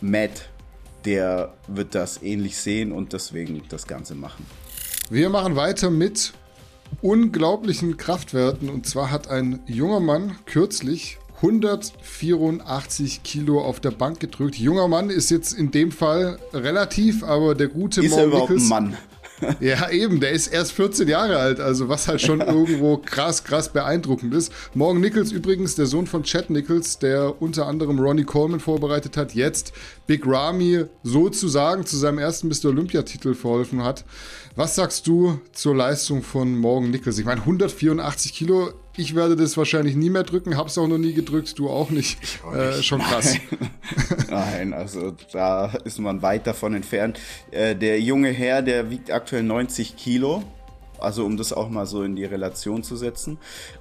Matt, 0.00 0.48
der 1.04 1.54
wird 1.66 1.94
das 1.94 2.22
ähnlich 2.22 2.56
sehen 2.56 2.92
und 2.92 3.12
deswegen 3.12 3.62
das 3.68 3.86
Ganze 3.86 4.14
machen. 4.14 4.46
Wir 5.10 5.28
machen 5.28 5.56
weiter 5.56 5.90
mit 5.90 6.32
unglaublichen 7.02 7.96
Kraftwerten 7.96 8.68
und 8.68 8.86
zwar 8.86 9.10
hat 9.10 9.28
ein 9.28 9.60
junger 9.66 10.00
Mann 10.00 10.36
kürzlich 10.46 11.18
184 11.36 13.22
Kilo 13.22 13.62
auf 13.62 13.80
der 13.80 13.92
Bank 13.92 14.20
gedrückt. 14.20 14.56
Junger 14.56 14.88
Mann 14.88 15.08
ist 15.08 15.30
jetzt 15.30 15.54
in 15.54 15.70
dem 15.70 15.90
Fall 15.90 16.38
relativ, 16.52 17.24
aber 17.24 17.54
der 17.54 17.68
gute 17.68 18.04
ist 18.04 18.10
Mo 18.10 18.18
er 18.18 18.26
überhaupt 18.26 18.50
Nichols, 18.50 18.64
ein 18.64 18.68
Mann? 18.68 18.96
Ja, 19.60 19.90
eben, 19.90 20.20
der 20.20 20.30
ist 20.30 20.48
erst 20.48 20.72
14 20.72 21.08
Jahre 21.08 21.38
alt, 21.38 21.60
also 21.60 21.88
was 21.88 22.08
halt 22.08 22.20
schon 22.20 22.40
irgendwo 22.40 22.96
krass, 22.98 23.44
krass 23.44 23.72
beeindruckend 23.72 24.34
ist. 24.34 24.52
Morgan 24.74 25.00
Nichols 25.00 25.32
übrigens, 25.32 25.74
der 25.74 25.86
Sohn 25.86 26.06
von 26.06 26.22
Chad 26.22 26.50
Nichols, 26.50 26.98
der 26.98 27.40
unter 27.40 27.66
anderem 27.66 27.98
Ronnie 27.98 28.24
Coleman 28.24 28.60
vorbereitet 28.60 29.16
hat, 29.16 29.34
jetzt 29.34 29.72
Big 30.06 30.26
Ramy 30.26 30.84
sozusagen 31.02 31.86
zu 31.86 31.96
seinem 31.96 32.18
ersten 32.18 32.48
Mr. 32.48 32.66
Olympiatitel 32.66 33.34
verholfen 33.34 33.84
hat. 33.84 34.04
Was 34.56 34.74
sagst 34.74 35.06
du 35.06 35.40
zur 35.52 35.76
Leistung 35.76 36.22
von 36.22 36.58
Morgan 36.58 36.90
Nichols? 36.90 37.18
Ich 37.18 37.24
meine, 37.24 37.42
184 37.42 38.32
Kilo, 38.32 38.72
ich 39.00 39.14
werde 39.14 39.34
das 39.34 39.56
wahrscheinlich 39.56 39.96
nie 39.96 40.10
mehr 40.10 40.22
drücken, 40.22 40.56
hab's 40.56 40.76
auch 40.78 40.86
noch 40.86 40.98
nie 40.98 41.14
gedrückt, 41.14 41.58
du 41.58 41.68
auch 41.68 41.90
nicht. 41.90 42.18
Auch 42.44 42.52
nicht. 42.52 42.78
Äh, 42.78 42.82
schon 42.82 43.00
krass. 43.00 43.36
Nein. 43.50 43.70
Nein, 44.30 44.72
also 44.74 45.14
da 45.32 45.72
ist 45.84 45.98
man 45.98 46.22
weit 46.22 46.46
davon 46.46 46.74
entfernt. 46.74 47.18
Äh, 47.50 47.74
der 47.74 48.00
junge 48.00 48.28
Herr, 48.28 48.62
der 48.62 48.90
wiegt 48.90 49.10
aktuell 49.10 49.42
90 49.42 49.96
Kilo. 49.96 50.42
Also 51.02 51.24
um 51.24 51.36
das 51.36 51.52
auch 51.52 51.68
mal 51.68 51.86
so 51.86 52.02
in 52.02 52.16
die 52.16 52.24
Relation 52.24 52.82
zu 52.82 52.96
setzen. 52.96 53.38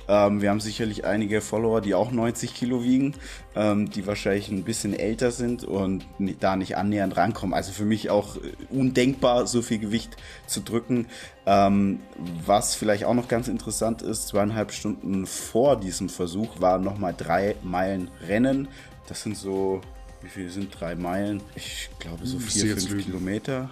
Ähm, 0.07 0.41
wir 0.41 0.49
haben 0.49 0.59
sicherlich 0.59 1.05
einige 1.05 1.41
Follower, 1.41 1.81
die 1.81 1.93
auch 1.93 2.11
90 2.11 2.53
Kilo 2.53 2.83
wiegen, 2.83 3.15
ähm, 3.55 3.89
die 3.89 4.05
wahrscheinlich 4.07 4.49
ein 4.49 4.63
bisschen 4.63 4.93
älter 4.93 5.31
sind 5.31 5.63
und 5.63 6.05
da 6.39 6.55
nicht 6.55 6.77
annähernd 6.77 7.17
rankommen. 7.17 7.53
Also 7.53 7.71
für 7.71 7.85
mich 7.85 8.09
auch 8.09 8.37
äh, 8.37 8.39
undenkbar, 8.69 9.47
so 9.47 9.61
viel 9.61 9.79
Gewicht 9.79 10.17
zu 10.47 10.61
drücken. 10.61 11.07
Ähm, 11.45 11.99
was 12.45 12.75
vielleicht 12.75 13.05
auch 13.05 13.13
noch 13.13 13.27
ganz 13.27 13.47
interessant 13.47 14.01
ist, 14.01 14.27
zweieinhalb 14.27 14.71
Stunden 14.71 15.25
vor 15.25 15.79
diesem 15.79 16.09
Versuch 16.09 16.59
waren 16.59 16.83
nochmal 16.83 17.13
drei 17.17 17.55
Meilen 17.63 18.09
Rennen. 18.27 18.67
Das 19.07 19.23
sind 19.23 19.35
so 19.35 19.81
wie 20.21 20.27
viel 20.27 20.49
sind 20.49 20.77
drei 20.77 20.95
Meilen? 20.95 21.41
Ich 21.55 21.89
glaube 21.99 22.25
so 22.25 22.39
vier, 22.39 22.77
fünf 22.77 23.05
Kilometer. 23.05 23.69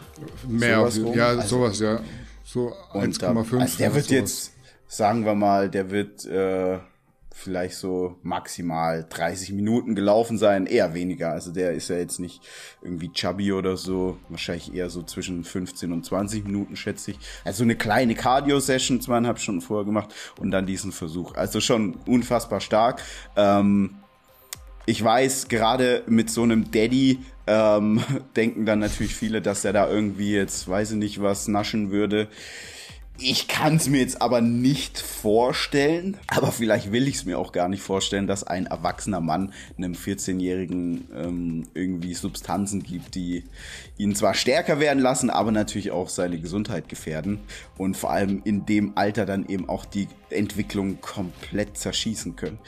Mehr, 0.48 0.90
sowas 0.90 1.16
ja, 1.16 1.28
also, 1.28 1.48
sowas, 1.48 1.80
ja. 1.80 2.00
So 2.48 2.74
1,5. 2.94 3.60
Also 3.60 3.78
der 3.78 3.94
wird 3.94 4.06
sowas. 4.06 4.10
jetzt, 4.10 4.54
sagen 4.88 5.26
wir 5.26 5.36
mal, 5.36 5.70
der 5.70 5.92
wird 5.92 6.26
äh, 6.26 6.80
vielleicht 7.34 7.76
so 7.76 8.16
maximal 8.24 9.06
30 9.10 9.52
Minuten 9.52 9.96
gelaufen 9.96 10.38
sein, 10.38 10.66
eher 10.66 10.94
weniger. 10.94 11.32
Also 11.32 11.52
der 11.52 11.74
ist 11.74 11.90
ja 11.90 11.98
jetzt 11.98 12.22
nicht 12.22 12.42
irgendwie 12.82 13.12
chubby 13.12 13.52
oder 13.52 13.76
so, 13.76 14.18
wahrscheinlich 14.30 14.74
eher 14.74 14.90
so 14.90 15.04
zwischen 15.04 15.44
15 15.44 15.92
und 15.92 16.06
20 16.06 16.46
Minuten, 16.46 16.78
schätze 16.78 17.12
ich. 17.12 17.20
Also 17.44 17.64
eine 17.64 17.76
kleine 17.76 18.16
Cardio-Session, 18.16 19.02
zweieinhalb 19.02 19.40
Stunden 19.40 19.60
vorher 19.60 19.86
gemacht 19.86 20.16
und 20.40 20.52
dann 20.52 20.66
diesen 20.66 20.94
Versuch. 20.94 21.36
Also 21.36 21.60
schon 21.60 21.96
unfassbar 22.06 22.62
stark. 22.62 23.02
Ähm, 23.36 23.98
ich 24.88 25.04
weiß, 25.04 25.50
gerade 25.50 26.02
mit 26.08 26.32
so 26.32 26.44
einem 26.44 26.72
Daddy 26.72 27.20
ähm, 27.46 28.02
denken 28.36 28.66
dann 28.66 28.80
natürlich 28.80 29.14
viele, 29.14 29.42
dass 29.42 29.66
er 29.66 29.74
da 29.74 29.90
irgendwie 29.90 30.32
jetzt, 30.32 30.68
weiß 30.68 30.92
ich 30.92 30.98
nicht, 30.98 31.22
was 31.22 31.48
naschen 31.50 31.92
würde. 31.92 32.30
Ich 33.20 33.48
kann 33.48 33.76
es 33.76 33.90
mir 33.90 34.00
jetzt 34.00 34.22
aber 34.22 34.42
nicht 34.42 35.00
vorstellen, 35.00 36.18
aber 36.28 36.52
vielleicht 36.52 36.92
will 36.92 37.08
ich 37.08 37.16
es 37.16 37.26
mir 37.26 37.38
auch 37.38 37.52
gar 37.52 37.68
nicht 37.68 37.82
vorstellen, 37.82 38.28
dass 38.28 38.46
ein 38.46 38.68
erwachsener 38.68 39.20
Mann 39.20 39.52
einem 39.76 39.94
14-Jährigen 39.94 41.10
ähm, 41.14 41.64
irgendwie 41.74 42.14
Substanzen 42.14 42.84
gibt, 42.84 43.16
die 43.16 43.44
ihn 43.98 44.16
zwar 44.16 44.36
stärker 44.36 44.80
werden 44.80 45.00
lassen, 45.00 45.32
aber 45.32 45.52
natürlich 45.52 45.92
auch 45.92 46.08
seine 46.10 46.40
Gesundheit 46.40 46.88
gefährden 46.88 47.40
und 47.78 47.98
vor 47.98 48.12
allem 48.12 48.42
in 48.46 48.68
dem 48.68 48.94
Alter 48.96 49.26
dann 49.26 49.48
eben 49.50 49.68
auch 49.68 49.84
die 49.84 50.08
Entwicklung 50.30 51.02
komplett 51.02 51.76
zerschießen 51.76 52.36
können. 52.38 52.60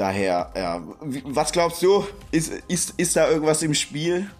Daher, 0.00 0.50
ja. 0.56 0.82
Was 1.24 1.52
glaubst 1.52 1.82
du? 1.82 2.06
Ist, 2.30 2.50
ist, 2.68 2.94
ist 2.96 3.16
da 3.16 3.28
irgendwas 3.28 3.62
im 3.62 3.74
Spiel? 3.74 4.30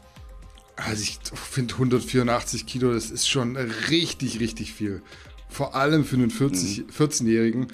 Also 0.77 1.03
ich 1.03 1.19
finde 1.35 1.75
184 1.75 2.65
Kilo, 2.65 2.95
das 2.95 3.11
ist 3.11 3.29
schon 3.29 3.59
richtig, 3.59 4.41
richtig 4.41 4.73
viel. 4.73 5.03
Vor 5.51 5.75
allem 5.75 6.07
für 6.07 6.17
einen 6.17 6.31
40, 6.31 6.79
mhm. 6.79 6.85
14-Jährigen. 6.99 7.67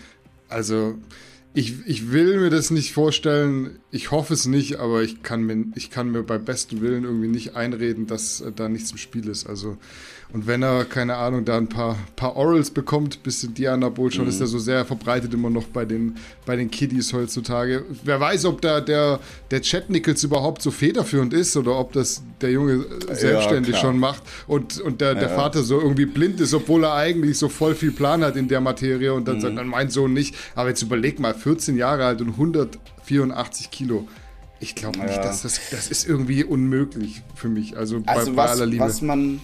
Also 0.49 0.99
ich, 1.57 1.87
ich 1.87 2.13
will 2.13 2.39
mir 2.39 2.51
das 2.51 2.71
nicht 2.71 2.93
vorstellen. 2.93 3.79
Ich 3.91 4.11
hoffe 4.11 4.35
es 4.35 4.45
nicht, 4.45 4.79
aber 4.79 5.03
ich 5.03 5.23
kann 5.23 5.43
mir, 5.43 5.65
ich 5.75 5.91
kann 5.91 6.11
mir 6.11 6.23
bei 6.23 6.37
bestem 6.37 6.83
Willen 6.83 7.05
irgendwie 7.05 7.29
nicht 7.29 7.57
einreden, 7.57 8.07
dass 8.07 8.45
da 8.55 8.69
nichts 8.69 8.91
im 8.91 8.99
Spiel 8.99 9.27
ist. 9.27 9.47
Also 9.47 9.79
und 10.33 10.47
wenn 10.47 10.63
er, 10.63 10.85
keine 10.85 11.17
Ahnung, 11.17 11.45
da 11.45 11.57
ein 11.57 11.69
paar, 11.69 11.97
paar 12.17 12.37
Orals 12.37 12.71
bekommt, 12.71 13.23
bisschen 13.23 13.55
Dianabol 13.55 14.11
schon, 14.11 14.25
mhm. 14.25 14.31
ist 14.31 14.41
er 14.41 14.49
so 14.49 14.59
sehr 14.59 14.85
verbreitet 14.85 15.33
immer 15.33 15.51
noch 15.51 15.65
bei 15.65 15.85
den, 15.85 16.17
bei 16.45 16.57
den 16.57 16.71
Kiddies 16.71 17.13
heutzutage. 17.13 17.85
Wer 18.03 18.21
weiß, 18.21 18.45
ob 18.47 18.61
da 18.61 18.81
der, 18.81 19.21
der 19.51 19.63
Chat 19.63 19.89
Nichols 19.89 20.25
überhaupt 20.25 20.63
so 20.63 20.71
federführend 20.71 21.33
ist 21.33 21.57
oder 21.57 21.79
ob 21.79 21.93
das 21.93 22.23
der 22.41 22.51
Junge 22.51 22.85
selbstständig 23.13 23.77
ja, 23.77 23.81
schon 23.81 23.99
macht 23.99 24.23
und, 24.49 24.81
und 24.81 25.01
der, 25.01 25.15
der 25.15 25.31
ja. 25.31 25.35
Vater 25.35 25.63
so 25.63 25.81
irgendwie 25.81 26.07
blind 26.07 26.41
ist, 26.41 26.55
obwohl 26.55 26.85
er 26.85 26.95
eigentlich 26.95 27.39
so 27.39 27.49
voll 27.49 27.75
viel 27.75 27.93
Plan 27.93 28.23
hat 28.23 28.37
in 28.37 28.49
der 28.49 28.61
Materie 28.61 29.15
und 29.15 29.29
dann 29.29 29.37
mhm. 29.37 29.41
sagt, 29.41 29.59
dann 29.59 29.69
mein 29.69 29.91
Sohn 29.91 30.13
nicht. 30.13 30.35
Aber 30.57 30.71
jetzt 30.71 30.83
überleg 30.83 31.21
mal, 31.21 31.35
14 31.47 31.77
Jahre 31.77 32.05
alt 32.05 32.21
und 32.21 32.31
184 32.31 33.71
Kilo. 33.71 34.09
Ich 34.59 34.75
glaube 34.75 34.99
nicht, 34.99 35.15
ja. 35.15 35.23
dass 35.23 35.43
das, 35.43 35.61
das 35.71 35.87
ist 35.87 36.05
irgendwie 36.09 36.43
unmöglich 36.43 37.23
für 37.37 37.49
mich. 37.49 37.77
Also, 37.77 38.03
also 38.05 38.33
bei, 38.33 38.37
was, 38.37 38.49
bei 38.49 38.53
aller 38.53 38.67
Liebe. 38.67 38.85
Was 38.85 39.01
man, 39.01 39.41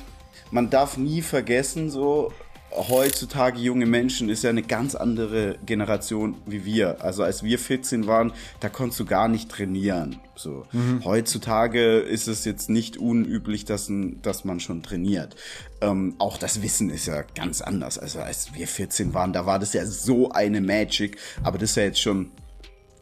man 0.51 0.69
darf 0.69 0.97
nie 0.97 1.23
vergessen, 1.23 1.91
so 1.91 2.33
heutzutage 2.77 3.59
junge 3.59 3.87
Menschen 3.87 4.29
ist 4.29 4.43
ja 4.45 4.51
eine 4.51 4.63
ganz 4.63 4.95
andere 4.95 5.57
Generation 5.65 6.37
wie 6.47 6.65
wir. 6.65 7.03
Also 7.03 7.23
als 7.23 7.43
wir 7.43 7.59
14 7.59 8.07
waren, 8.07 8.33
da 8.61 8.69
konntest 8.69 9.01
du 9.01 9.05
gar 9.05 9.29
nicht 9.29 9.51
trainieren. 9.51 10.21
So 10.35 10.65
mhm. 10.73 11.05
heutzutage 11.05 11.99
ist 11.99 12.29
es 12.29 12.45
jetzt 12.45 12.71
nicht 12.71 12.97
unüblich, 12.97 13.65
dass, 13.65 13.91
dass 14.23 14.45
man 14.45 14.61
schon 14.61 14.83
trainiert. 14.83 15.37
Ähm, 15.81 16.15
auch 16.19 16.39
das 16.39 16.63
Wissen 16.63 16.91
ist 16.91 17.07
ja 17.07 17.23
ganz 17.35 17.61
anders. 17.61 17.99
Also 17.99 18.21
als 18.21 18.55
wir 18.55 18.67
14 18.67 19.15
waren, 19.15 19.33
da 19.33 19.47
war 19.47 19.59
das 19.59 19.73
ja 19.73 19.85
so 19.87 20.31
eine 20.31 20.61
Magic. 20.61 21.19
Aber 21.43 21.59
das 21.59 21.71
ist 21.71 21.77
ja 21.77 21.85
jetzt 21.85 22.01
schon 22.01 22.31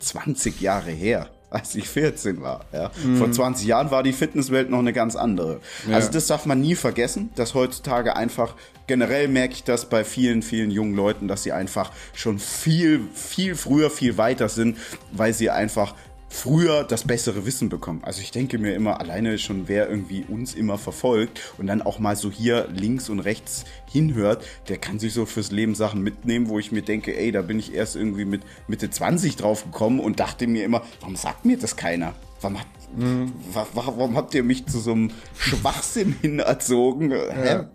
20 0.00 0.60
Jahre 0.60 0.90
her 0.90 1.30
als 1.50 1.74
ich 1.74 1.88
14 1.88 2.40
war. 2.40 2.64
Ja. 2.72 2.90
Mhm. 3.04 3.16
Vor 3.16 3.30
20 3.30 3.66
Jahren 3.66 3.90
war 3.90 4.02
die 4.02 4.12
Fitnesswelt 4.12 4.70
noch 4.70 4.78
eine 4.78 4.92
ganz 4.92 5.16
andere. 5.16 5.60
Ja. 5.88 5.96
Also 5.96 6.10
das 6.10 6.26
darf 6.26 6.46
man 6.46 6.60
nie 6.60 6.76
vergessen, 6.76 7.30
dass 7.34 7.54
heutzutage 7.54 8.16
einfach, 8.16 8.54
generell 8.90 9.28
merke 9.28 9.54
ich 9.54 9.62
das 9.62 9.88
bei 9.88 10.02
vielen, 10.02 10.42
vielen 10.42 10.72
jungen 10.72 10.96
Leuten, 10.96 11.28
dass 11.28 11.44
sie 11.44 11.52
einfach 11.52 11.92
schon 12.12 12.40
viel, 12.40 13.00
viel 13.14 13.54
früher, 13.54 13.88
viel 13.88 14.18
weiter 14.18 14.48
sind, 14.48 14.78
weil 15.12 15.32
sie 15.32 15.48
einfach 15.48 15.94
früher 16.28 16.82
das 16.82 17.04
bessere 17.04 17.46
Wissen 17.46 17.68
bekommen. 17.68 18.00
Also 18.02 18.20
ich 18.20 18.32
denke 18.32 18.58
mir 18.58 18.74
immer, 18.74 18.98
alleine 18.98 19.38
schon 19.38 19.68
wer 19.68 19.88
irgendwie 19.88 20.24
uns 20.28 20.56
immer 20.56 20.76
verfolgt 20.76 21.54
und 21.56 21.68
dann 21.68 21.82
auch 21.82 22.00
mal 22.00 22.16
so 22.16 22.32
hier 22.32 22.66
links 22.74 23.08
und 23.08 23.20
rechts 23.20 23.64
hinhört, 23.88 24.44
der 24.68 24.78
kann 24.78 24.98
sich 24.98 25.14
so 25.14 25.24
fürs 25.24 25.52
Leben 25.52 25.76
Sachen 25.76 26.02
mitnehmen, 26.02 26.48
wo 26.48 26.58
ich 26.58 26.72
mir 26.72 26.82
denke, 26.82 27.16
ey, 27.16 27.30
da 27.30 27.42
bin 27.42 27.60
ich 27.60 27.72
erst 27.72 27.94
irgendwie 27.94 28.24
mit 28.24 28.42
Mitte 28.66 28.90
20 28.90 29.36
drauf 29.36 29.62
gekommen 29.66 30.00
und 30.00 30.18
dachte 30.18 30.48
mir 30.48 30.64
immer, 30.64 30.82
warum 30.98 31.14
sagt 31.14 31.44
mir 31.44 31.58
das 31.58 31.76
keiner? 31.76 32.12
Warum 32.40 32.58
hat 32.58 32.66
Mhm. 32.96 33.32
Warum 33.74 34.16
habt 34.16 34.34
ihr 34.34 34.42
mich 34.42 34.66
zu 34.66 34.80
so 34.80 34.92
einem 34.92 35.10
Schwachsinn 35.38 36.16
hinerzogen? 36.20 37.10
Ja. 37.10 37.70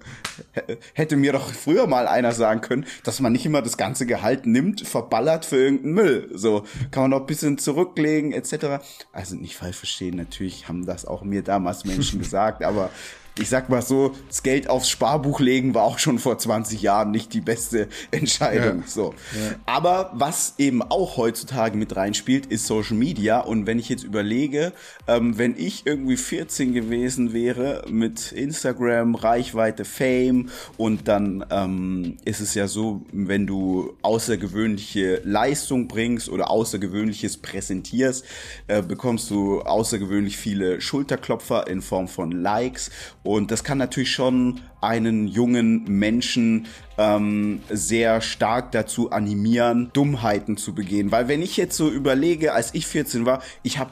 Hätte 0.94 1.16
mir 1.16 1.32
doch 1.32 1.52
früher 1.52 1.88
mal 1.88 2.08
einer 2.08 2.34
sagen 2.34 2.62
können, 2.62 2.86
dass 3.04 3.20
man 3.22 3.32
nicht 3.32 3.46
immer 3.46 3.62
das 3.62 3.78
ganze 3.78 4.06
Gehalt 4.06 4.46
nimmt, 4.46 4.86
verballert 4.86 5.46
für 5.46 5.58
irgendeinen 5.58 5.94
Müll. 5.94 6.30
So 6.34 6.64
kann 6.92 7.04
man 7.04 7.12
noch 7.12 7.22
ein 7.22 7.26
bisschen 7.26 7.58
zurücklegen 7.58 8.34
etc. 8.34 8.84
Also 9.14 9.36
nicht 9.36 9.56
falsch 9.56 9.78
verstehen, 9.78 10.18
natürlich 10.18 10.68
haben 10.68 10.86
das 10.86 11.06
auch 11.06 11.24
mir 11.24 11.42
damals 11.44 11.86
Menschen 11.86 12.20
gesagt, 12.26 12.64
aber 12.64 12.90
ich 13.38 13.50
sag 13.50 13.70
mal 13.70 13.82
so, 13.82 14.16
das 14.30 14.44
Geld 14.44 14.70
aufs 14.70 14.90
Sparbuch 14.90 15.42
legen 15.42 15.74
war 15.74 15.84
auch 15.84 16.00
schon 16.00 16.20
vor 16.20 16.38
20 16.38 16.82
Jahren 16.82 17.12
nicht 17.12 17.34
die 17.34 17.42
beste 17.42 17.90
Entscheidung. 18.12 18.82
Ja. 18.82 18.88
So. 18.88 19.14
Ja. 19.34 19.56
Aber 19.66 20.12
was 20.14 20.56
eben 20.58 20.82
auch 20.82 21.18
heutzutage 21.18 21.78
mit 21.78 21.96
reinspielt, 21.96 22.46
ist 22.46 22.66
Social 22.66 22.96
Media. 22.96 23.40
Und 23.42 23.68
wenn 23.68 23.78
ich 23.78 23.90
jetzt 23.90 24.04
überlege, 24.04 24.72
ähm, 25.08 25.38
wenn 25.38 25.56
ich 25.58 25.86
irgendwie 25.86 26.16
14 26.16 26.74
gewesen 26.74 27.34
wäre 27.34 27.84
mit 27.90 28.32
Instagram, 28.32 29.16
Reichweite, 29.16 29.84
Fame 29.84 30.50
und 30.78 31.10
dann 31.10 31.46
ähm, 31.50 32.18
ist 32.24 32.40
es 32.40 32.54
ja 32.56 32.68
so, 32.68 33.02
wenn 33.12 33.46
du 33.48 33.98
außergewöhnliche 34.02 35.22
Leistung 35.26 35.90
bringst 35.90 36.30
oder 36.30 36.50
außergewöhnliches 36.50 37.38
präsentierst, 37.38 38.24
äh, 38.68 38.82
bekommst 38.82 39.30
du 39.30 39.62
außergewöhnlich 39.62 40.38
viele 40.38 40.80
Schulterklopfer 40.80 41.68
in 41.68 41.82
Form 41.82 42.08
von 42.08 42.32
Likes 42.32 42.92
und 43.26 43.50
das 43.50 43.64
kann 43.64 43.80
natürlich 43.80 44.12
schon 44.12 44.62
einen 44.82 45.28
jungen 45.28 45.84
Menschen 45.86 46.68
ähm, 47.00 47.62
sehr 47.70 48.22
stark 48.22 48.72
dazu 48.72 49.10
animieren, 49.10 49.90
Dummheiten 49.94 50.58
zu 50.58 50.76
begehen. 50.76 51.12
Weil 51.12 51.28
wenn 51.28 51.42
ich 51.42 51.58
jetzt 51.58 51.76
so 51.76 51.90
überlege, 51.90 52.54
als 52.54 52.76
ich 52.76 52.86
14 52.86 53.26
war, 53.26 53.42
ich 53.64 53.80
habe 53.80 53.90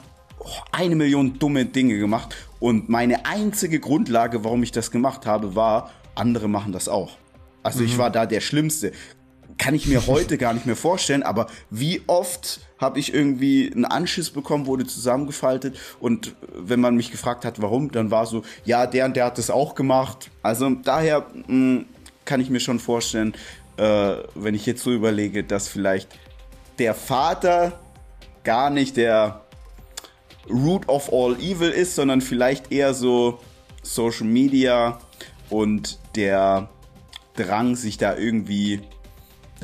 eine 0.70 0.94
Million 0.94 1.38
dumme 1.40 1.66
Dinge 1.66 1.98
gemacht 1.98 2.36
und 2.60 2.88
meine 2.88 3.26
einzige 3.26 3.80
Grundlage, 3.80 4.44
warum 4.44 4.62
ich 4.62 4.70
das 4.70 4.92
gemacht 4.92 5.26
habe, 5.26 5.56
war, 5.56 5.90
andere 6.14 6.48
machen 6.48 6.72
das 6.72 6.88
auch. 6.88 7.16
Also 7.64 7.80
mhm. 7.80 7.86
ich 7.86 7.98
war 7.98 8.10
da 8.10 8.26
der 8.26 8.40
Schlimmste 8.40 8.92
kann 9.58 9.74
ich 9.74 9.86
mir 9.86 10.06
heute 10.06 10.38
gar 10.38 10.52
nicht 10.52 10.66
mehr 10.66 10.76
vorstellen, 10.76 11.22
aber 11.22 11.46
wie 11.70 12.02
oft 12.06 12.60
habe 12.78 12.98
ich 12.98 13.14
irgendwie 13.14 13.70
einen 13.72 13.84
Anschiss 13.84 14.30
bekommen, 14.30 14.66
wurde 14.66 14.86
zusammengefaltet 14.86 15.78
und 16.00 16.34
wenn 16.54 16.80
man 16.80 16.96
mich 16.96 17.10
gefragt 17.10 17.44
hat, 17.44 17.62
warum, 17.62 17.90
dann 17.90 18.10
war 18.10 18.26
so, 18.26 18.42
ja, 18.64 18.86
der 18.86 19.06
und 19.06 19.16
der 19.16 19.26
hat 19.26 19.38
das 19.38 19.50
auch 19.50 19.74
gemacht. 19.74 20.30
Also 20.42 20.70
daher, 20.70 21.26
mh, 21.46 21.54
mm, 21.54 21.86
kann 22.24 22.40
ich 22.40 22.50
mir 22.50 22.60
schon 22.60 22.80
vorstellen, 22.80 23.34
äh, 23.76 24.16
wenn 24.34 24.54
ich 24.54 24.66
jetzt 24.66 24.82
so 24.82 24.92
überlege, 24.92 25.44
dass 25.44 25.68
vielleicht 25.68 26.08
der 26.78 26.94
Vater 26.94 27.78
gar 28.42 28.70
nicht 28.70 28.96
der 28.96 29.42
Root 30.48 30.88
of 30.88 31.12
all 31.12 31.36
evil 31.40 31.70
ist, 31.70 31.94
sondern 31.94 32.20
vielleicht 32.20 32.72
eher 32.72 32.94
so 32.94 33.40
Social 33.82 34.26
Media 34.26 34.98
und 35.50 35.98
der 36.16 36.68
Drang, 37.36 37.76
sich 37.76 37.98
da 37.98 38.16
irgendwie 38.16 38.80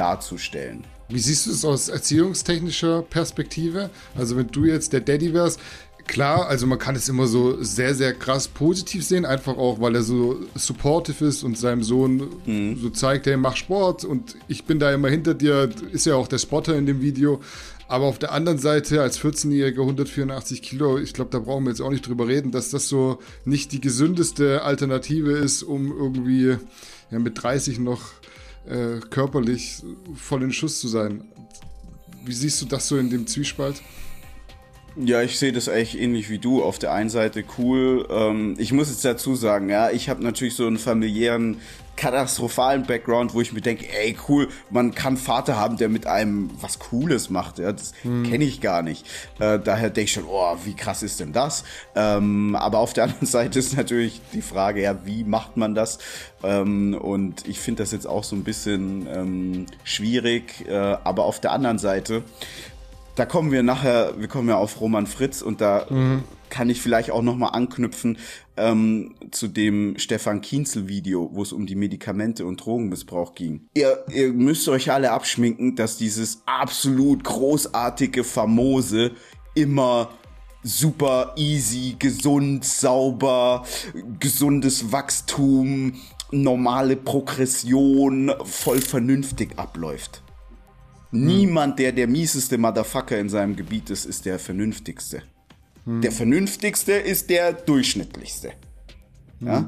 darzustellen. 0.00 0.84
Wie 1.10 1.18
siehst 1.18 1.46
du 1.46 1.50
es 1.50 1.64
aus 1.64 1.88
erziehungstechnischer 1.88 3.02
Perspektive? 3.02 3.90
Also 4.16 4.36
wenn 4.36 4.48
du 4.48 4.64
jetzt 4.64 4.92
der 4.92 5.00
Daddy 5.00 5.34
wärst, 5.34 5.60
klar, 6.06 6.46
also 6.46 6.66
man 6.66 6.78
kann 6.78 6.96
es 6.96 7.08
immer 7.08 7.26
so 7.26 7.62
sehr, 7.62 7.94
sehr 7.94 8.14
krass 8.14 8.48
positiv 8.48 9.04
sehen, 9.04 9.24
einfach 9.26 9.56
auch, 9.56 9.80
weil 9.80 9.94
er 9.94 10.02
so 10.02 10.40
supportive 10.54 11.24
ist 11.26 11.42
und 11.42 11.58
seinem 11.58 11.82
Sohn 11.82 12.28
mhm. 12.46 12.78
so 12.80 12.90
zeigt, 12.90 13.26
hey, 13.26 13.36
mach 13.36 13.56
Sport 13.56 14.04
und 14.04 14.36
ich 14.48 14.64
bin 14.64 14.78
da 14.78 14.92
immer 14.92 15.08
hinter 15.08 15.34
dir, 15.34 15.68
ist 15.92 16.06
ja 16.06 16.14
auch 16.14 16.28
der 16.28 16.38
Spotter 16.38 16.76
in 16.76 16.86
dem 16.86 17.02
Video. 17.02 17.40
Aber 17.88 18.04
auf 18.04 18.20
der 18.20 18.30
anderen 18.30 18.58
Seite, 18.58 19.02
als 19.02 19.20
14-Jähriger 19.20 19.80
184 19.80 20.62
Kilo, 20.62 20.96
ich 20.96 21.12
glaube, 21.12 21.32
da 21.32 21.40
brauchen 21.40 21.64
wir 21.64 21.70
jetzt 21.70 21.80
auch 21.80 21.90
nicht 21.90 22.06
drüber 22.06 22.28
reden, 22.28 22.52
dass 22.52 22.70
das 22.70 22.88
so 22.88 23.18
nicht 23.44 23.72
die 23.72 23.80
gesündeste 23.80 24.62
Alternative 24.62 25.32
ist, 25.32 25.64
um 25.64 25.90
irgendwie 25.90 26.56
ja, 27.10 27.18
mit 27.18 27.42
30 27.42 27.80
noch 27.80 28.12
äh, 28.70 29.00
körperlich 29.10 29.82
voll 30.14 30.42
in 30.42 30.52
Schuss 30.52 30.80
zu 30.80 30.88
sein. 30.88 31.24
Wie 32.24 32.32
siehst 32.32 32.60
du 32.62 32.66
das 32.66 32.88
so 32.88 32.98
in 32.98 33.10
dem 33.10 33.26
Zwiespalt? 33.26 33.82
Ja, 34.96 35.22
ich 35.22 35.38
sehe 35.38 35.52
das 35.52 35.68
eigentlich 35.68 36.00
ähnlich 36.00 36.30
wie 36.30 36.38
du. 36.38 36.62
Auf 36.62 36.78
der 36.78 36.92
einen 36.92 37.10
Seite 37.10 37.44
cool. 37.58 38.06
Ähm, 38.10 38.56
ich 38.58 38.72
muss 38.72 38.90
jetzt 38.90 39.04
dazu 39.04 39.34
sagen, 39.34 39.68
ja, 39.70 39.90
ich 39.90 40.08
habe 40.08 40.22
natürlich 40.22 40.54
so 40.54 40.66
einen 40.66 40.78
familiären 40.78 41.58
katastrophalen 42.00 42.84
Background, 42.84 43.34
wo 43.34 43.42
ich 43.42 43.52
mir 43.52 43.60
denke, 43.60 43.86
ey, 43.92 44.16
cool, 44.26 44.48
man 44.70 44.94
kann 44.94 45.18
Vater 45.18 45.58
haben, 45.58 45.76
der 45.76 45.90
mit 45.90 46.06
einem 46.06 46.50
was 46.58 46.78
Cooles 46.78 47.28
macht. 47.28 47.58
Ja, 47.58 47.72
das 47.72 47.92
hm. 48.02 48.22
kenne 48.22 48.44
ich 48.44 48.62
gar 48.62 48.80
nicht. 48.80 49.06
Äh, 49.38 49.58
daher 49.58 49.90
denke 49.90 50.04
ich 50.06 50.12
schon, 50.12 50.24
oh, 50.26 50.56
wie 50.64 50.74
krass 50.74 51.02
ist 51.02 51.20
denn 51.20 51.34
das? 51.34 51.62
Ähm, 51.94 52.56
aber 52.56 52.78
auf 52.78 52.94
der 52.94 53.04
anderen 53.04 53.26
Seite 53.26 53.58
ist 53.58 53.76
natürlich 53.76 54.22
die 54.32 54.40
Frage, 54.40 54.80
ja, 54.80 55.04
wie 55.04 55.24
macht 55.24 55.58
man 55.58 55.74
das? 55.74 55.98
Ähm, 56.42 56.94
und 56.94 57.46
ich 57.46 57.60
finde 57.60 57.82
das 57.82 57.92
jetzt 57.92 58.06
auch 58.06 58.24
so 58.24 58.34
ein 58.34 58.44
bisschen 58.44 59.06
ähm, 59.06 59.66
schwierig. 59.84 60.66
Äh, 60.66 60.74
aber 60.74 61.24
auf 61.26 61.38
der 61.38 61.52
anderen 61.52 61.78
Seite, 61.78 62.22
da 63.16 63.26
kommen 63.26 63.52
wir 63.52 63.62
nachher, 63.62 64.14
wir 64.18 64.28
kommen 64.28 64.48
ja 64.48 64.56
auf 64.56 64.80
Roman 64.80 65.06
Fritz 65.06 65.42
und 65.42 65.60
da 65.60 65.86
mhm. 65.90 66.24
kann 66.48 66.70
ich 66.70 66.80
vielleicht 66.80 67.10
auch 67.10 67.22
nochmal 67.22 67.50
anknüpfen 67.52 68.18
ähm, 68.56 69.14
zu 69.30 69.48
dem 69.48 69.98
Stefan 69.98 70.40
Kienzel 70.40 70.88
Video, 70.88 71.30
wo 71.32 71.42
es 71.42 71.52
um 71.52 71.66
die 71.66 71.74
Medikamente 71.74 72.46
und 72.46 72.64
Drogenmissbrauch 72.64 73.34
ging. 73.34 73.68
Ihr, 73.74 74.04
ihr 74.12 74.32
müsst 74.32 74.68
euch 74.68 74.90
alle 74.90 75.10
abschminken, 75.12 75.76
dass 75.76 75.96
dieses 75.96 76.42
absolut 76.46 77.24
großartige, 77.24 78.24
famose 78.24 79.12
immer 79.54 80.10
super 80.62 81.32
easy, 81.36 81.96
gesund, 81.98 82.64
sauber, 82.64 83.64
gesundes 84.18 84.92
Wachstum, 84.92 85.94
normale 86.30 86.96
Progression 86.96 88.32
voll 88.44 88.80
vernünftig 88.80 89.58
abläuft. 89.58 90.22
Hm. 91.10 91.26
Niemand, 91.26 91.78
der 91.78 91.92
der 91.92 92.06
mieseste 92.06 92.58
Motherfucker 92.58 93.18
in 93.18 93.28
seinem 93.28 93.56
Gebiet 93.56 93.90
ist, 93.90 94.04
ist 94.04 94.24
der 94.24 94.38
vernünftigste. 94.38 95.22
Hm. 95.84 96.00
Der 96.00 96.12
vernünftigste 96.12 96.92
ist 96.92 97.30
der 97.30 97.52
durchschnittlichste. 97.52 98.52
Hm. 99.40 99.46
Ja? 99.46 99.66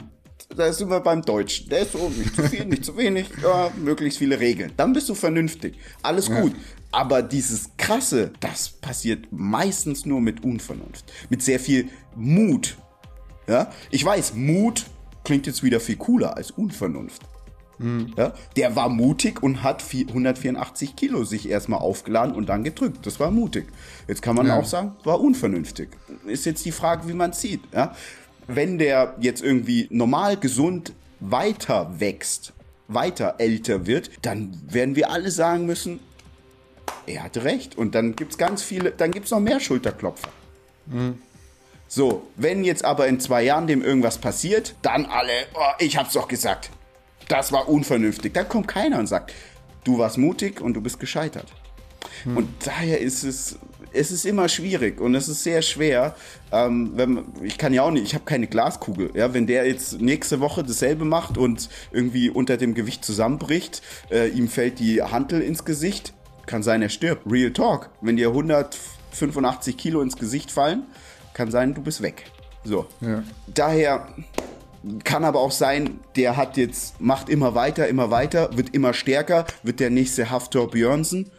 Da 0.57 0.73
sind 0.73 0.91
wir 0.91 1.01
beim 1.01 1.23
Deutschen. 1.23 1.69
Der 1.71 1.81
ist 1.81 1.93
so 1.93 2.11
nicht 2.11 2.35
zu 2.35 2.43
viel, 2.43 2.65
nicht 2.67 2.85
zu 2.85 2.97
wenig, 2.97 3.27
ja, 3.43 3.71
möglichst 3.77 4.19
viele 4.19 4.39
Regeln. 4.39 4.73
Dann 4.77 4.93
bist 4.93 5.09
du 5.09 5.15
vernünftig. 5.15 5.79
Alles 6.03 6.29
ja. 6.29 6.41
gut. 6.41 6.53
Aber 6.91 7.23
dieses 7.23 7.71
Krasse, 7.79 8.33
das 8.41 8.69
passiert 8.69 9.27
meistens 9.31 10.05
nur 10.05 10.21
mit 10.21 10.45
Unvernunft. 10.45 11.11
Mit 11.31 11.43
sehr 11.43 11.59
viel 11.59 11.89
Mut. 12.15 12.77
Ja? 13.49 13.71
Ich 13.91 14.05
weiß, 14.05 14.35
Mut 14.35 14.85
klingt 15.25 15.47
jetzt 15.47 15.63
wieder 15.63 15.81
viel 15.81 15.97
cooler 15.97 16.37
als 16.37 16.51
Unvernunft. 16.51 17.23
Mhm. 17.83 18.13
Ja, 18.17 18.33
der 18.57 18.77
war 18.77 18.89
mutig 18.89 19.43
und 19.43 19.63
hat 19.63 19.85
184 19.93 20.97
Kilo 20.97 21.25
sich 21.25 21.49
erstmal 21.49 21.81
aufgeladen 21.81 22.35
und 22.35 22.49
dann 22.49 22.65
gedrückt. 22.65 23.05
Das 23.07 23.21
war 23.21 23.31
mutig. 23.31 23.67
Jetzt 24.09 24.23
kann 24.23 24.37
man 24.37 24.47
ja. 24.47 24.59
auch 24.59 24.65
sagen, 24.65 24.93
war 25.05 25.21
unvernünftig. 25.21 25.89
Ist 26.27 26.47
jetzt 26.47 26.65
die 26.65 26.73
Frage, 26.73 27.09
wie 27.09 27.13
man 27.13 27.33
sieht. 27.33 27.61
Ja? 27.73 27.95
Wenn 28.47 28.79
der 28.79 29.17
jetzt 29.21 29.43
irgendwie 29.43 29.89
normal 29.91 30.37
gesund 30.37 30.93
weiter 31.21 31.91
wächst, 31.99 32.53
weiter 32.89 33.37
älter 33.39 33.87
wird, 33.87 34.11
dann 34.23 34.61
werden 34.69 34.97
wir 34.97 35.11
alle 35.11 35.31
sagen 35.31 35.67
müssen, 35.67 36.01
er 37.07 37.25
hatte 37.25 37.45
recht. 37.45 37.77
Und 37.77 37.95
dann 37.95 38.17
gibt 38.17 38.33
es 38.33 38.39
ganz 38.39 38.63
viele, 38.63 38.93
dann 38.93 39.11
gibt 39.11 39.27
es 39.27 39.33
noch 39.33 39.41
mehr 39.41 39.61
Schulterklopfer. 39.61 40.29
Mhm. 40.87 41.19
So, 41.89 42.27
wenn 42.37 42.65
jetzt 42.65 42.85
aber 42.85 43.07
in 43.07 43.21
zwei 43.21 43.43
Jahren 43.43 43.67
dem 43.67 43.83
irgendwas 43.83 44.19
passiert, 44.19 44.75
dann 44.83 45.05
alle, 45.05 45.33
oh, 45.55 45.75
ich 45.79 45.97
hab's 45.97 46.15
doch 46.15 46.27
gesagt 46.27 46.71
das 47.33 47.51
war 47.51 47.69
unvernünftig. 47.69 48.35
Dann 48.35 48.49
kommt 48.49 48.69
keiner 48.69 48.99
und 48.99 49.07
sagt, 49.07 49.33
du 49.85 49.99
warst 49.99 50.19
mutig 50.19 50.61
und 50.61 50.75
du 50.75 50.81
bist 50.83 51.01
gescheitert. 51.01 51.47
Hm. 52.25 52.37
Und 52.37 52.49
daher 52.67 53.01
ist 53.01 53.25
es, 53.25 53.59
es 53.93 54.11
ist 54.11 54.27
immer 54.27 54.49
schwierig 54.49 55.01
und 55.01 55.15
es 55.15 55.29
ist 55.29 55.43
sehr 55.43 55.63
schwer. 55.63 56.15
Ähm, 56.51 56.93
wenn, 56.95 57.25
ich 57.43 57.57
kann 57.57 57.73
ja 57.73 57.83
auch 57.83 57.91
nicht, 57.91 58.05
ich 58.05 58.15
habe 58.15 58.25
keine 58.25 58.47
Glaskugel. 58.49 59.11
Ja, 59.15 59.33
wenn 59.33 59.47
der 59.47 59.67
jetzt 59.67 60.01
nächste 60.01 60.41
Woche 60.41 60.63
dasselbe 60.63 61.07
macht 61.07 61.39
und 61.39 61.71
irgendwie 61.91 62.29
unter 62.29 62.59
dem 62.59 62.75
Gewicht 62.75 63.03
zusammenbricht, 63.03 63.81
äh, 64.11 64.29
ihm 64.29 64.49
fällt 64.49 64.79
die 64.79 65.03
Hantel 65.03 65.41
ins 65.41 65.65
Gesicht, 65.65 66.13
kann 66.45 66.63
sein, 66.63 66.83
er 66.83 66.91
stirbt. 66.91 67.23
Real 67.31 67.53
Talk. 67.53 67.91
Wenn 68.03 68.17
dir 68.17 68.29
185 68.29 69.77
Kilo 69.79 70.03
ins 70.03 70.17
Gesicht 70.17 70.51
fallen, 70.51 70.83
kann 71.33 71.51
sein, 71.51 71.73
du 71.73 71.81
bist 71.81 72.03
weg. 72.03 72.25
So. 72.65 72.87
Ja. 73.01 73.23
Daher 73.47 74.09
kann 75.05 75.25
aber 75.25 75.41
auch 75.41 75.51
sein, 75.51 76.01
der 76.17 76.37
hat 76.37 76.57
jetzt, 76.57 77.01
macht 77.01 77.29
immer 77.29 77.55
weiter, 77.55 77.89
immer 77.89 78.11
weiter, 78.11 78.57
wird 78.57 78.75
immer 78.75 78.95
stärker, 78.95 79.47
wird 79.63 79.81
der 79.81 79.91
nächste 79.91 80.31
Haftor 80.31 80.71
Björnsen, 80.71 81.31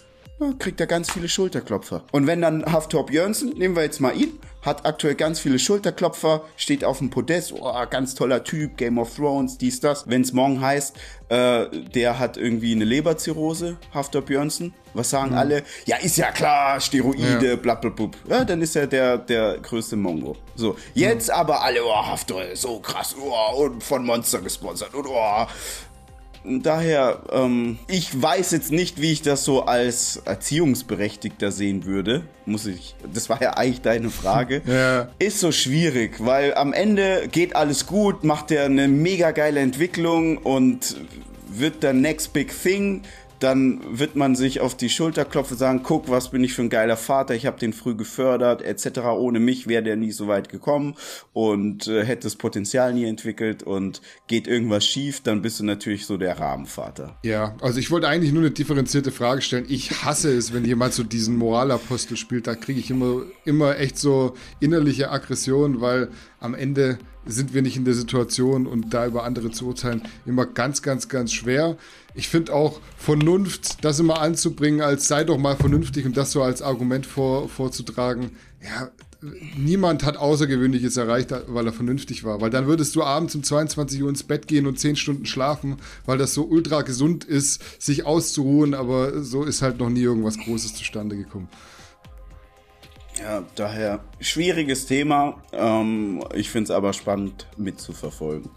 kriegt 0.60 0.80
er 0.80 0.88
ganz 0.88 1.12
viele 1.12 1.30
Schulterklopfer. 1.30 2.04
Und 2.12 2.28
wenn 2.28 2.42
dann 2.42 2.66
Haftor 2.66 3.06
Björnsen, 3.06 3.50
nehmen 3.58 3.76
wir 3.76 3.84
jetzt 3.84 4.00
mal 4.00 4.16
ihn, 4.16 4.40
hat 4.62 4.86
aktuell 4.86 5.16
ganz 5.16 5.40
viele 5.40 5.60
Schulterklopfer, 5.60 6.42
steht 6.56 6.84
auf 6.84 7.00
dem 7.00 7.10
Podest, 7.10 7.54
oh, 7.54 7.74
ganz 7.90 8.16
toller 8.16 8.44
Typ, 8.44 8.78
Game 8.78 8.98
of 8.98 9.16
Thrones, 9.16 9.58
dies, 9.58 9.80
das. 9.80 10.08
Wenn 10.08 10.22
es 10.22 10.34
morgen 10.34 10.62
heißt, 10.62 10.96
äh, 11.30 11.66
der 11.94 12.20
hat 12.20 12.38
irgendwie 12.38 12.74
eine 12.74 12.86
Leberzirrhose, 12.86 13.78
Haftor 13.94 14.22
Björnsen, 14.22 14.74
was 14.94 15.10
sagen 15.10 15.32
mhm. 15.32 15.38
alle? 15.38 15.64
Ja, 15.86 15.98
ist 15.98 16.18
ja 16.18 16.32
klar, 16.32 16.80
Steroide, 16.80 17.50
ja. 17.50 17.56
bla 17.56 17.76
bla 17.76 17.90
bla. 17.90 18.10
Ja, 18.30 18.46
dann 18.46 18.62
ist 18.62 18.76
er 18.76 18.88
der, 18.88 19.18
der 19.18 19.58
größte 19.60 19.96
Mongo. 19.96 20.38
So, 20.56 20.78
jetzt 20.94 21.28
mhm. 21.28 21.36
aber 21.36 21.62
alle, 21.62 21.84
oh, 21.84 22.06
Haftor, 22.06 22.44
so 22.56 22.80
krass, 22.80 23.16
oh, 23.20 23.64
und 23.64 23.84
von 23.84 24.06
Monster 24.06 24.42
gesponsert, 24.42 24.94
und 24.94 25.08
oh, 25.08 25.46
Daher, 26.46 27.22
ähm, 27.32 27.80
ich 27.88 28.22
weiß 28.22 28.52
jetzt 28.52 28.72
nicht, 28.72 29.02
wie 29.02 29.12
ich 29.12 29.22
das 29.22 29.46
so 29.46 29.64
als 29.64 30.18
Erziehungsberechtigter 30.26 31.52
sehen 31.52 31.86
würde. 31.86 32.24
Muss 32.46 32.66
ich. 32.66 32.96
Das 33.14 33.30
war 33.30 33.42
ja 33.42 33.56
eigentlich 33.56 33.82
deine 33.82 34.10
Frage. 34.10 34.62
ja. 34.68 35.10
Ist 35.20 35.40
so 35.40 35.52
schwierig, 35.52 36.18
weil 36.20 36.54
am 36.56 36.74
Ende 36.74 37.30
geht 37.32 37.56
alles 37.56 37.86
gut, 37.86 38.24
macht 38.24 38.52
er 38.52 38.66
eine 38.66 38.88
mega 38.88 39.32
geile 39.32 39.62
Entwicklung 39.62 40.38
und 40.38 40.98
wird 41.48 41.84
der 41.84 41.94
Next 41.94 42.34
Big 42.34 42.52
Thing 42.62 43.04
dann 43.44 43.82
wird 44.00 44.16
man 44.16 44.36
sich 44.36 44.62
auf 44.62 44.76
die 44.76 44.90
Schulter 44.90 45.26
klopfen, 45.26 45.58
sagen, 45.58 45.82
guck, 45.84 46.10
was 46.10 46.32
bin 46.32 46.44
ich 46.44 46.54
für 46.54 46.62
ein 46.62 46.70
geiler 46.70 46.96
Vater, 46.96 47.36
ich 47.36 47.46
habe 47.46 47.60
den 47.60 47.74
früh 47.74 47.94
gefördert, 47.96 48.62
etc. 48.62 49.00
Ohne 49.18 49.40
mich 49.40 49.68
wäre 49.68 49.84
der 49.84 49.98
nie 49.98 50.12
so 50.12 50.28
weit 50.28 50.48
gekommen 50.48 50.96
und 51.34 51.88
äh, 51.88 52.06
hätte 52.06 52.24
das 52.24 52.38
Potenzial 52.38 52.94
nie 52.94 53.06
entwickelt 53.06 53.62
und 53.64 54.02
geht 54.28 54.48
irgendwas 54.48 54.86
schief, 54.86 55.22
dann 55.22 55.42
bist 55.42 55.60
du 55.60 55.66
natürlich 55.66 56.06
so 56.06 56.18
der 56.18 56.40
Rahmenvater. 56.40 57.18
Ja, 57.24 57.56
also 57.62 57.80
ich 57.80 57.92
wollte 57.92 58.08
eigentlich 58.08 58.32
nur 58.32 58.44
eine 58.44 58.52
differenzierte 58.52 59.12
Frage 59.12 59.42
stellen. 59.42 59.66
Ich 59.68 60.04
hasse 60.04 60.36
es, 60.36 60.54
wenn 60.54 60.64
jemand 60.64 60.94
so 60.94 61.04
diesen 61.04 61.36
Moralapostel 61.36 62.16
spielt, 62.16 62.48
da 62.48 62.56
kriege 62.56 62.80
ich 62.80 62.90
immer, 62.90 63.24
immer 63.44 63.78
echt 63.78 63.98
so 63.98 64.36
innerliche 64.62 65.12
Aggression, 65.12 65.82
weil 65.82 66.10
am 66.40 66.54
Ende 66.54 66.98
sind 67.26 67.54
wir 67.54 67.62
nicht 67.62 67.78
in 67.78 67.86
der 67.86 67.94
Situation 67.94 68.68
und 68.68 68.94
da 68.94 69.06
über 69.06 69.24
andere 69.24 69.52
zu 69.52 69.68
urteilen, 69.68 70.02
immer 70.26 70.46
ganz, 70.46 70.82
ganz, 70.82 71.08
ganz 71.10 71.32
schwer. 71.32 71.78
Ich 72.16 72.28
finde 72.28 72.54
auch 72.54 72.80
Vernunft, 72.98 73.84
das 73.84 74.00
immer 74.00 74.20
anzubringen, 74.22 74.82
als 74.82 75.08
sei 75.08 75.24
doch 75.24 75.38
mal 75.38 75.56
vernünftig 75.56 76.06
und 76.06 76.18
das 76.18 76.32
so 76.32 76.44
als 76.44 76.62
Argument 76.62 77.06
vor, 77.06 77.50
vorzutragen. 77.50 78.32
Ja, 78.62 78.92
niemand 79.58 80.04
hat 80.04 80.18
Außergewöhnliches 80.18 80.98
erreicht, 80.98 81.34
weil 81.48 81.66
er 81.66 81.74
vernünftig 81.74 82.24
war. 82.24 82.42
Weil 82.42 82.50
dann 82.50 82.68
würdest 82.68 82.96
du 82.96 83.04
abends 83.04 83.36
um 83.36 83.44
22 83.44 84.04
Uhr 84.04 84.10
ins 84.10 84.24
Bett 84.24 84.48
gehen 84.48 84.68
und 84.68 84.80
10 84.80 84.96
Stunden 84.96 85.26
schlafen, 85.26 85.78
weil 86.06 86.18
das 86.18 86.34
so 86.34 86.44
ultra 86.44 86.82
gesund 86.82 87.24
ist, 87.24 87.82
sich 87.82 88.06
auszuruhen, 88.06 88.74
aber 88.74 89.24
so 89.24 89.44
ist 89.44 89.62
halt 89.62 89.80
noch 89.80 89.90
nie 89.90 90.02
irgendwas 90.02 90.38
Großes 90.38 90.76
zustande 90.76 91.16
gekommen. 91.16 91.48
Ja, 93.24 93.42
daher 93.56 94.02
schwieriges 94.20 94.86
Thema. 94.86 95.42
Ähm, 95.54 96.22
ich 96.34 96.50
finde 96.50 96.66
es 96.66 96.72
aber 96.72 96.92
spannend 96.92 97.48
mitzuverfolgen. 97.56 98.50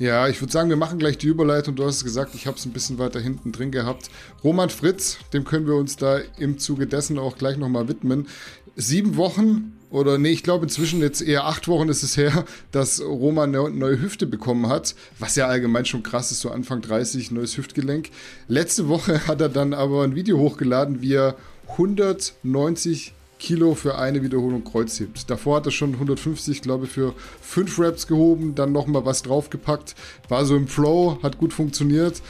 Ja, 0.00 0.26
ich 0.26 0.42
würde 0.42 0.52
sagen, 0.52 0.68
wir 0.68 0.76
machen 0.76 0.98
gleich 0.98 1.18
die 1.18 1.28
Überleitung. 1.28 1.76
Du 1.76 1.84
hast 1.84 1.98
es 1.98 2.04
gesagt, 2.04 2.34
ich 2.34 2.48
habe 2.48 2.56
es 2.56 2.66
ein 2.66 2.72
bisschen 2.72 2.98
weiter 2.98 3.20
hinten 3.20 3.52
drin 3.52 3.70
gehabt. 3.70 4.10
Roman 4.42 4.70
Fritz, 4.70 5.18
dem 5.32 5.44
können 5.44 5.68
wir 5.68 5.76
uns 5.76 5.96
da 5.96 6.18
im 6.36 6.58
Zuge 6.58 6.88
dessen 6.88 7.16
auch 7.16 7.38
gleich 7.38 7.58
nochmal 7.58 7.86
widmen. 7.86 8.26
Sieben 8.74 9.16
Wochen 9.16 9.78
oder 9.88 10.18
nee, 10.18 10.30
ich 10.30 10.42
glaube 10.42 10.64
inzwischen 10.64 11.00
jetzt 11.00 11.22
eher 11.22 11.44
acht 11.44 11.68
Wochen 11.68 11.88
ist 11.88 12.02
es 12.02 12.16
her, 12.16 12.44
dass 12.72 13.00
Roman 13.00 13.54
eine 13.54 13.70
neue 13.70 14.00
Hüfte 14.00 14.26
bekommen 14.26 14.68
hat, 14.68 14.96
was 15.20 15.36
ja 15.36 15.46
allgemein 15.46 15.84
schon 15.84 16.02
krass 16.02 16.32
ist, 16.32 16.40
so 16.40 16.50
Anfang 16.50 16.82
30, 16.82 17.30
neues 17.30 17.56
Hüftgelenk. 17.56 18.10
Letzte 18.48 18.88
Woche 18.88 19.28
hat 19.28 19.40
er 19.40 19.48
dann 19.48 19.74
aber 19.74 20.02
ein 20.02 20.16
Video 20.16 20.38
hochgeladen, 20.38 21.02
wie 21.02 21.14
er 21.14 21.36
190 21.68 23.12
Kilo 23.46 23.76
für 23.76 23.96
eine 23.96 24.24
Wiederholung 24.24 24.64
Kreuzhebt. 24.64 25.30
Davor 25.30 25.58
hat 25.58 25.66
er 25.66 25.70
schon 25.70 25.92
150, 25.92 26.62
glaube 26.62 26.86
ich, 26.86 26.90
für 26.90 27.14
5 27.42 27.78
Reps 27.78 28.08
gehoben, 28.08 28.56
dann 28.56 28.72
nochmal 28.72 29.04
was 29.04 29.22
draufgepackt. 29.22 29.94
War 30.28 30.44
so 30.44 30.56
im 30.56 30.66
Flow, 30.66 31.20
hat 31.22 31.38
gut 31.38 31.52
funktioniert. 31.52 32.22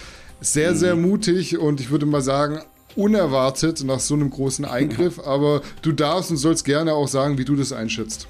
Sehr, 0.43 0.73
mhm. 0.73 0.77
sehr 0.77 0.95
mutig 0.95 1.57
und 1.57 1.81
ich 1.81 1.89
würde 1.89 2.05
mal 2.05 2.21
sagen, 2.21 2.61
unerwartet 2.97 3.83
nach 3.83 3.99
so 4.01 4.12
einem 4.12 4.29
großen 4.29 4.67
Eingriff. 4.67 5.19
Aber 5.19 5.62
du 5.81 5.93
darfst 5.93 6.31
und 6.31 6.37
sollst 6.37 6.67
gerne 6.67 6.93
auch 6.93 7.09
sagen, 7.09 7.39
wie 7.39 7.47
du 7.47 7.57
das 7.57 7.73
einschätzt. 7.73 8.29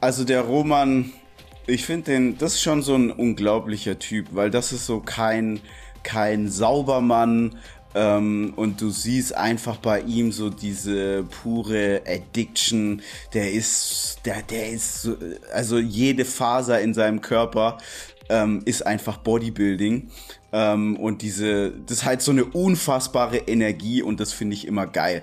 Also 0.00 0.24
der 0.24 0.40
Roman, 0.40 1.12
ich 1.68 1.84
finde 1.84 2.10
den, 2.10 2.38
das 2.38 2.54
ist 2.54 2.62
schon 2.62 2.82
so 2.82 2.96
ein 2.96 3.12
unglaublicher 3.12 4.00
Typ, 4.00 4.26
weil 4.32 4.50
das 4.50 4.72
ist 4.72 4.84
so 4.84 4.98
kein, 4.98 5.60
kein 6.02 6.48
Saubermann, 6.48 7.56
ähm, 7.94 8.52
und 8.56 8.80
du 8.80 8.90
siehst 8.90 9.36
einfach 9.36 9.78
bei 9.78 10.00
ihm 10.00 10.32
so 10.32 10.50
diese 10.50 11.24
pure 11.24 12.02
Addiction. 12.06 13.02
Der 13.34 13.52
ist, 13.52 14.18
der, 14.24 14.42
der 14.42 14.70
ist, 14.70 15.02
so, 15.02 15.16
also 15.52 15.78
jede 15.78 16.24
Faser 16.24 16.80
in 16.80 16.94
seinem 16.94 17.20
Körper 17.20 17.78
ähm, 18.28 18.62
ist 18.64 18.86
einfach 18.86 19.18
Bodybuilding. 19.18 20.08
Ähm, 20.52 20.96
und 20.96 21.22
diese, 21.22 21.72
das 21.86 21.98
ist 21.98 22.04
halt 22.04 22.22
so 22.22 22.30
eine 22.30 22.44
unfassbare 22.44 23.38
Energie 23.38 24.02
und 24.02 24.20
das 24.20 24.32
finde 24.32 24.54
ich 24.54 24.66
immer 24.66 24.86
geil 24.86 25.22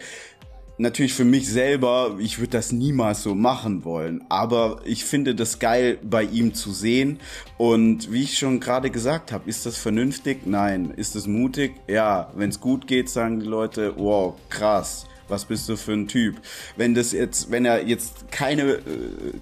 natürlich 0.77 1.13
für 1.13 1.25
mich 1.25 1.49
selber, 1.49 2.15
ich 2.19 2.39
würde 2.39 2.51
das 2.51 2.71
niemals 2.71 3.23
so 3.23 3.35
machen 3.35 3.83
wollen. 3.83 4.23
Aber 4.29 4.81
ich 4.85 5.05
finde 5.05 5.35
das 5.35 5.59
geil 5.59 5.97
bei 6.03 6.23
ihm 6.23 6.53
zu 6.53 6.71
sehen. 6.71 7.19
Und 7.57 8.11
wie 8.11 8.23
ich 8.23 8.37
schon 8.37 8.59
gerade 8.59 8.89
gesagt 8.89 9.31
habe, 9.31 9.49
ist 9.49 9.65
das 9.65 9.77
vernünftig? 9.77 10.45
Nein. 10.45 10.91
Ist 10.95 11.15
das 11.15 11.27
mutig? 11.27 11.75
Ja. 11.87 12.31
Wenn 12.35 12.49
es 12.49 12.59
gut 12.59 12.87
geht, 12.87 13.09
sagen 13.09 13.39
die 13.39 13.47
Leute, 13.47 13.93
wow, 13.97 14.35
krass. 14.49 15.07
Was 15.29 15.43
bist 15.43 15.67
du 15.67 15.75
für 15.75 15.91
ein 15.91 16.07
Typ? 16.07 16.37
Wenn 16.77 16.95
das 16.95 17.11
jetzt, 17.11 17.51
wenn 17.51 17.65
er 17.65 17.85
jetzt 17.85 18.31
keine, 18.31 18.63
äh, 18.63 18.81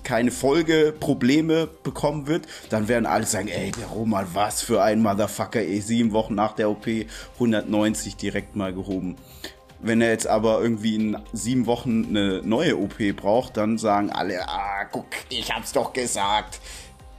keine 0.04 0.32
Folgeprobleme 0.32 1.70
bekommen 1.84 2.26
wird, 2.26 2.48
dann 2.70 2.88
werden 2.88 3.06
alle 3.06 3.26
sagen, 3.26 3.50
ey, 3.50 3.72
der 3.72 3.88
Roman, 3.88 4.26
was 4.34 4.64
für 4.64 4.82
ein 4.82 5.02
Motherfucker, 5.04 5.60
ey, 5.60 5.80
sieben 5.82 6.12
Wochen 6.12 6.34
nach 6.34 6.54
der 6.54 6.72
OP 6.72 6.88
190 7.36 8.16
direkt 8.16 8.56
mal 8.56 8.74
gehoben. 8.74 9.16
Wenn 9.80 10.02
er 10.02 10.10
jetzt 10.10 10.28
aber 10.28 10.62
irgendwie 10.62 10.96
in 10.96 11.18
sieben 11.34 11.66
Wochen 11.66 12.06
eine 12.10 12.42
neue 12.44 12.78
OP 12.78 12.98
braucht, 13.16 13.58
dann 13.58 13.78
sagen 13.78 14.10
alle, 14.10 14.48
ah, 14.48 14.86
guck, 14.92 15.08
ich 15.30 15.54
hab's 15.54 15.74
doch 15.74 15.94
gesagt. 15.94 16.60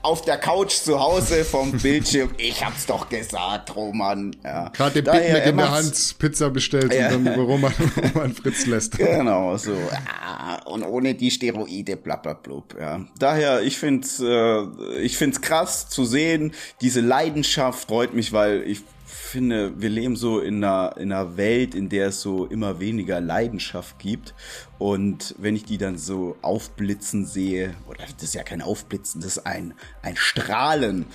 Auf 0.03 0.21
der 0.21 0.37
Couch 0.37 0.71
zu 0.71 0.99
Hause 0.99 1.43
vom 1.43 1.71
Bildschirm, 1.81 2.29
ich 2.37 2.63
hab's 2.63 2.85
doch 2.85 3.09
gesagt, 3.09 3.75
Roman. 3.75 4.35
Ja. 4.43 4.69
Gerade 4.69 5.01
den 5.01 5.11
Big 5.11 5.33
Mac 5.33 5.45
in 5.45 5.57
der 5.57 5.71
Hand 5.71 6.15
Pizza 6.17 6.49
bestellt 6.49 6.93
ja. 6.93 7.07
und 7.07 7.25
dann 7.25 7.33
über 7.33 7.43
Roman, 7.43 7.73
Roman 8.13 8.33
Fritz 8.33 8.65
lässt. 8.67 8.97
Genau, 8.97 9.57
so. 9.57 9.73
Ja, 9.73 10.61
und 10.65 10.83
ohne 10.83 11.13
die 11.13 11.31
Steroide, 11.31 11.97
bla 11.97 12.15
bla 12.15 12.33
blub. 12.33 12.75
Ja. 12.79 13.05
Daher, 13.19 13.61
ich 13.63 13.77
find's, 13.77 14.19
äh, 14.19 14.63
ich 14.99 15.17
find's 15.17 15.41
krass 15.41 15.89
zu 15.89 16.05
sehen. 16.05 16.53
Diese 16.79 17.01
Leidenschaft 17.01 17.87
freut 17.87 18.13
mich, 18.13 18.31
weil 18.31 18.63
ich 18.63 18.83
finde, 19.17 19.73
wir 19.81 19.89
leben 19.89 20.15
so 20.15 20.39
in 20.39 20.63
einer, 20.63 20.95
in 20.97 21.11
einer 21.11 21.37
Welt, 21.37 21.75
in 21.75 21.89
der 21.89 22.07
es 22.07 22.21
so 22.21 22.45
immer 22.45 22.79
weniger 22.79 23.19
Leidenschaft 23.19 23.99
gibt. 23.99 24.33
Und 24.77 25.35
wenn 25.37 25.55
ich 25.55 25.65
die 25.65 25.77
dann 25.77 25.97
so 25.97 26.37
aufblitzen 26.41 27.25
sehe, 27.25 27.75
oder 27.87 28.05
das 28.13 28.23
ist 28.23 28.35
ja 28.35 28.43
kein 28.43 28.61
Aufblitzen, 28.61 29.21
das 29.21 29.37
ist 29.37 29.45
ein, 29.45 29.73
ein 30.01 30.15
Strahlen, 30.15 31.05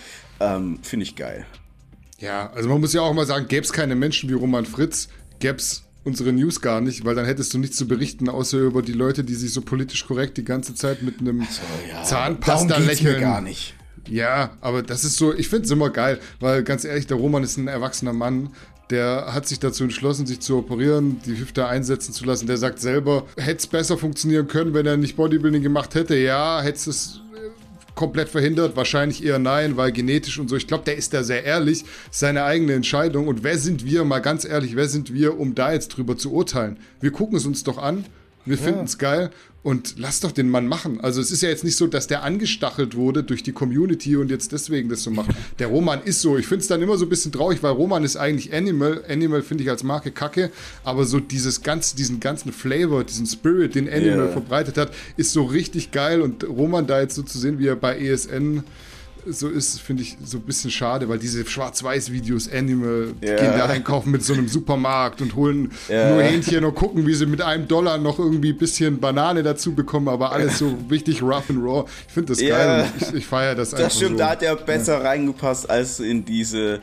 ähm, 0.40 0.80
finde 0.82 1.05
ich 1.05 1.16
geil. 1.16 1.46
Ja, 2.18 2.50
also 2.53 2.68
man 2.68 2.80
muss 2.80 2.92
ja 2.92 3.00
auch 3.00 3.14
mal 3.14 3.26
sagen, 3.26 3.48
gäbe 3.48 3.64
es 3.64 3.72
keine 3.72 3.94
Menschen 3.94 4.28
wie 4.28 4.34
Roman 4.34 4.66
Fritz, 4.66 5.09
gäbe 5.40 5.57
es 5.57 5.84
unsere 6.05 6.32
News 6.32 6.61
gar 6.61 6.80
nicht, 6.80 7.05
weil 7.05 7.14
dann 7.14 7.26
hättest 7.26 7.55
du 7.55 7.59
nichts 7.59 7.76
zu 7.76 7.86
berichten, 7.86 8.28
außer 8.28 8.59
über 8.59 8.82
die 8.82 8.92
Leute, 8.92 9.24
die 9.24 9.34
sich 9.34 9.53
so 9.53 9.61
politisch 9.61 10.07
korrekt 10.07 10.36
die 10.36 10.44
ganze 10.44 10.74
Zeit 10.74 11.03
mit 11.03 11.20
einem 11.20 11.40
also, 11.40 11.61
ja, 11.90 12.03
Zahnpasta 12.03 12.78
lächeln. 12.78 13.20
gar 13.20 13.40
nicht. 13.40 13.74
Ja, 14.09 14.50
aber 14.61 14.82
das 14.82 15.05
ist 15.05 15.16
so, 15.16 15.32
ich 15.34 15.48
finde 15.48 15.64
es 15.66 15.70
immer 15.70 15.90
geil, 15.90 16.18
weil 16.40 16.62
ganz 16.64 16.84
ehrlich, 16.84 17.07
der 17.07 17.16
Roman 17.16 17.42
ist 17.42 17.57
ein 17.57 17.68
erwachsener 17.68 18.12
Mann, 18.12 18.50
der 18.90 19.32
hat 19.32 19.48
sich 19.48 19.59
dazu 19.59 19.84
entschlossen, 19.84 20.26
sich 20.26 20.40
zu 20.40 20.59
operieren, 20.59 21.20
die 21.24 21.38
Hüfte 21.38 21.66
einsetzen 21.66 22.12
zu 22.12 22.26
lassen. 22.26 22.46
Der 22.46 22.59
sagt 22.59 22.78
selber, 22.78 23.26
hätte 23.38 23.59
es 23.59 23.66
besser 23.66 23.96
funktionieren 23.96 24.48
können, 24.48 24.74
wenn 24.74 24.86
er 24.86 24.98
nicht 24.98 25.16
Bodybuilding 25.16 25.62
gemacht 25.62 25.94
hätte. 25.94 26.14
Ja, 26.16 26.61
hätte 26.61 26.90
es 26.90 27.20
äh, 27.34 27.48
komplett 27.94 28.28
verhindert? 28.28 28.76
Wahrscheinlich 28.76 29.24
eher 29.24 29.38
nein, 29.38 29.78
weil 29.78 29.92
genetisch 29.92 30.38
und 30.38 30.48
so. 30.48 30.57
Ich 30.57 30.66
glaube, 30.66 30.84
der 30.84 30.96
ist 30.96 31.14
da 31.14 31.22
sehr 31.22 31.44
ehrlich, 31.44 31.86
seine 32.11 32.44
eigene 32.44 32.74
Entscheidung. 32.74 33.28
Und 33.28 33.42
wer 33.42 33.57
sind 33.57 33.86
wir, 33.86 34.05
mal 34.05 34.18
ganz 34.18 34.44
ehrlich, 34.44 34.76
wer 34.76 34.88
sind 34.88 35.14
wir, 35.14 35.38
um 35.38 35.55
da 35.55 35.72
jetzt 35.72 35.88
drüber 35.88 36.18
zu 36.18 36.32
urteilen? 36.32 36.76
Wir 37.00 37.12
gucken 37.12 37.38
es 37.38 37.46
uns 37.46 37.64
doch 37.64 37.78
an 37.78 38.05
wir 38.44 38.57
ja. 38.57 38.62
finden 38.62 38.84
es 38.84 38.98
geil 38.98 39.30
und 39.63 39.95
lass 39.97 40.21
doch 40.21 40.33
den 40.33 40.51
Mann 40.51 40.67
machen. 40.67 41.01
Also 41.01 41.21
es 41.21 41.31
ist 41.31 41.43
ja 41.43 41.49
jetzt 41.49 41.63
nicht 41.63 41.77
so, 41.77 41.87
dass 41.87 42.09
der 42.09 42.25
angestachelt 42.25 42.97
wurde 42.97 43.23
durch 43.23 43.43
die 43.43 43.53
Community 43.53 44.17
und 44.17 44.31
jetzt 44.31 44.51
deswegen 44.51 44.89
das 44.89 45.05
so 45.05 45.11
macht. 45.11 45.31
Der 45.61 45.69
Roman 45.69 46.03
ist 46.03 46.21
so. 46.21 46.37
Ich 46.37 46.47
finde 46.47 46.63
es 46.63 46.69
dann 46.69 46.83
immer 46.83 46.99
so 46.99 47.07
ein 47.07 47.09
bisschen 47.09 47.31
traurig, 47.31 47.63
weil 47.63 47.73
Roman 47.73 48.03
ist 48.03 48.17
eigentlich 48.17 48.53
Animal. 48.53 49.05
Animal 49.09 49.43
finde 49.43 49.63
ich 49.63 49.71
als 49.71 49.85
Marke 49.85 50.11
kacke, 50.11 50.51
aber 50.83 51.05
so 51.05 51.21
dieses 51.21 51.63
ganze, 51.63 51.95
diesen 51.95 52.19
ganzen 52.19 52.53
Flavor, 52.53 53.05
diesen 53.05 53.27
Spirit, 53.27 53.77
den 53.77 53.89
Animal 53.89 54.27
yeah. 54.27 54.33
verbreitet 54.33 54.77
hat, 54.77 54.93
ist 55.17 55.33
so 55.33 55.45
richtig 55.45 55.93
geil 55.93 56.23
und 56.23 56.43
Roman 56.49 56.87
da 56.87 57.01
jetzt 57.01 57.15
so 57.15 57.23
zu 57.23 57.39
sehen, 57.39 57.61
wie 57.61 57.69
er 57.69 57.77
bei 57.77 57.99
ESN 57.99 58.65
so 59.27 59.49
ist, 59.49 59.81
finde 59.81 60.03
ich 60.03 60.16
so 60.25 60.39
ein 60.39 60.43
bisschen 60.43 60.70
schade, 60.70 61.09
weil 61.09 61.18
diese 61.18 61.47
Schwarz-Weiß-Videos, 61.47 62.51
Animal, 62.53 63.14
ja. 63.20 63.37
gehen 63.37 63.53
da 63.57 63.66
einkaufen 63.66 64.11
mit 64.11 64.25
so 64.25 64.33
einem 64.33 64.49
Supermarkt 64.49 65.20
und 65.20 65.35
holen 65.35 65.73
ja. 65.89 66.11
nur 66.11 66.23
Hähnchen 66.23 66.64
und 66.64 66.75
gucken, 66.75 67.07
wie 67.07 67.14
sie 67.14 67.27
mit 67.27 67.41
einem 67.41 67.68
Dollar 67.68 67.99
noch 67.99 68.18
irgendwie 68.18 68.51
ein 68.51 68.59
bisschen 68.59 69.01
Banane 69.01 69.43
dazu 69.43 69.75
bekommen, 69.75 70.09
aber 70.09 70.33
alles 70.33 70.59
so 70.59 70.77
richtig 70.91 71.23
rough 71.23 71.51
and 71.51 71.62
raw. 71.62 71.85
Ich 72.09 72.14
finde 72.14 72.33
das 72.33 72.41
ja. 72.41 72.57
geil 72.57 72.93
ich, 73.01 73.14
ich 73.14 73.27
feiere 73.27 73.55
das, 73.55 73.70
das 73.70 73.81
einfach. 73.81 73.89
Das 73.89 73.97
stimmt, 73.97 74.12
so. 74.12 74.18
da 74.18 74.31
hat 74.31 74.43
er 74.43 74.57
besser 74.57 75.03
reingepasst 75.03 75.68
als 75.68 76.01
in 76.01 76.25
diese 76.25 76.81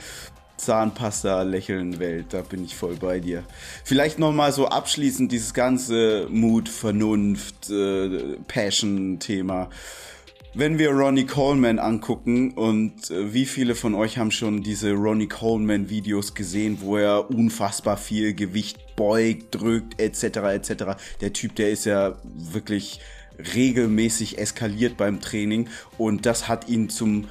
Zahnpasta-Lächeln-Welt. 0.57 2.27
Da 2.29 2.41
bin 2.41 2.63
ich 2.63 2.75
voll 2.75 2.95
bei 2.95 3.19
dir. 3.19 3.43
Vielleicht 3.83 4.19
nochmal 4.19 4.51
so 4.51 4.67
abschließend 4.67 5.31
dieses 5.31 5.53
ganze 5.53 6.27
Mut, 6.29 6.69
Vernunft, 6.69 7.69
äh, 7.69 8.37
Passion-Thema 8.47 9.69
wenn 10.53 10.79
wir 10.79 10.91
Ronnie 10.91 11.25
Coleman 11.25 11.79
angucken 11.79 12.51
und 12.51 13.11
äh, 13.11 13.33
wie 13.33 13.45
viele 13.45 13.75
von 13.75 13.93
euch 13.95 14.17
haben 14.17 14.31
schon 14.31 14.63
diese 14.63 14.93
Ronnie 14.93 15.27
Coleman 15.27 15.89
Videos 15.89 16.33
gesehen, 16.33 16.79
wo 16.81 16.97
er 16.97 17.29
unfassbar 17.29 17.97
viel 17.97 18.33
Gewicht 18.33 18.95
beugt, 18.95 19.55
drückt 19.55 19.99
etc. 19.99 20.23
etc. 20.23 20.83
Der 21.21 21.33
Typ, 21.33 21.55
der 21.55 21.69
ist 21.69 21.85
ja 21.85 22.15
wirklich 22.23 22.99
regelmäßig 23.55 24.37
eskaliert 24.37 24.97
beim 24.97 25.21
Training 25.21 25.69
und 25.97 26.25
das 26.25 26.47
hat 26.47 26.67
ihn 26.67 26.89
zum 26.89 27.27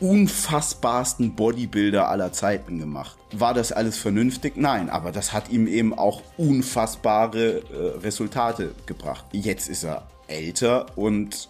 unfassbarsten 0.00 1.34
Bodybuilder 1.34 2.08
aller 2.08 2.32
Zeiten 2.32 2.78
gemacht. 2.78 3.16
War 3.32 3.54
das 3.54 3.72
alles 3.72 3.96
vernünftig? 3.96 4.56
Nein, 4.56 4.90
aber 4.90 5.12
das 5.12 5.32
hat 5.32 5.50
ihm 5.50 5.66
eben 5.66 5.94
auch 5.96 6.22
unfassbare 6.36 7.62
äh, 7.72 7.98
Resultate 8.02 8.74
gebracht. 8.84 9.24
Jetzt 9.32 9.68
ist 9.68 9.84
er 9.84 10.06
älter 10.28 10.86
und 10.96 11.48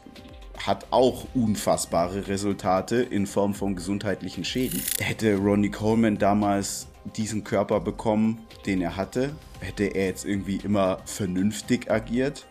hat 0.65 0.87
auch 0.91 1.27
unfassbare 1.35 2.29
Resultate 2.29 2.97
in 2.97 3.27
Form 3.27 3.55
von 3.55 3.77
gesundheitlichen 3.77 4.45
Schäden. 4.45 4.83
Hätte 4.99 5.37
Ronnie 5.37 5.71
Coleman 5.71 6.19
damals 6.19 6.89
diesen 7.17 7.45
Körper 7.45 7.81
bekommen, 7.81 8.41
den 8.67 8.81
er 8.81 8.97
hatte, 8.97 9.33
hätte 9.61 9.85
er 9.85 10.07
jetzt 10.07 10.25
irgendwie 10.25 10.57
immer 10.57 10.99
vernünftig 11.05 11.91
agiert? 11.91 12.47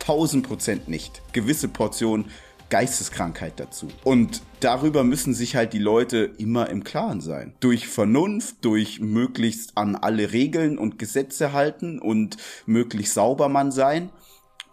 1000 0.00 0.46
Prozent 0.46 0.88
nicht. 0.88 1.22
Gewisse 1.32 1.68
Portionen 1.68 2.26
Geisteskrankheit 2.70 3.58
dazu. 3.58 3.88
Und 4.04 4.42
darüber 4.60 5.04
müssen 5.04 5.34
sich 5.34 5.56
halt 5.56 5.72
die 5.72 5.78
Leute 5.78 6.30
immer 6.38 6.70
im 6.70 6.84
Klaren 6.84 7.20
sein. 7.20 7.52
Durch 7.60 7.88
Vernunft, 7.88 8.64
durch 8.64 9.00
möglichst 9.00 9.76
an 9.76 9.96
alle 9.96 10.32
Regeln 10.32 10.78
und 10.78 10.98
Gesetze 10.98 11.52
halten 11.52 11.98
und 11.98 12.36
möglichst 12.66 13.14
sauber 13.14 13.48
man 13.48 13.72
sein, 13.72 14.10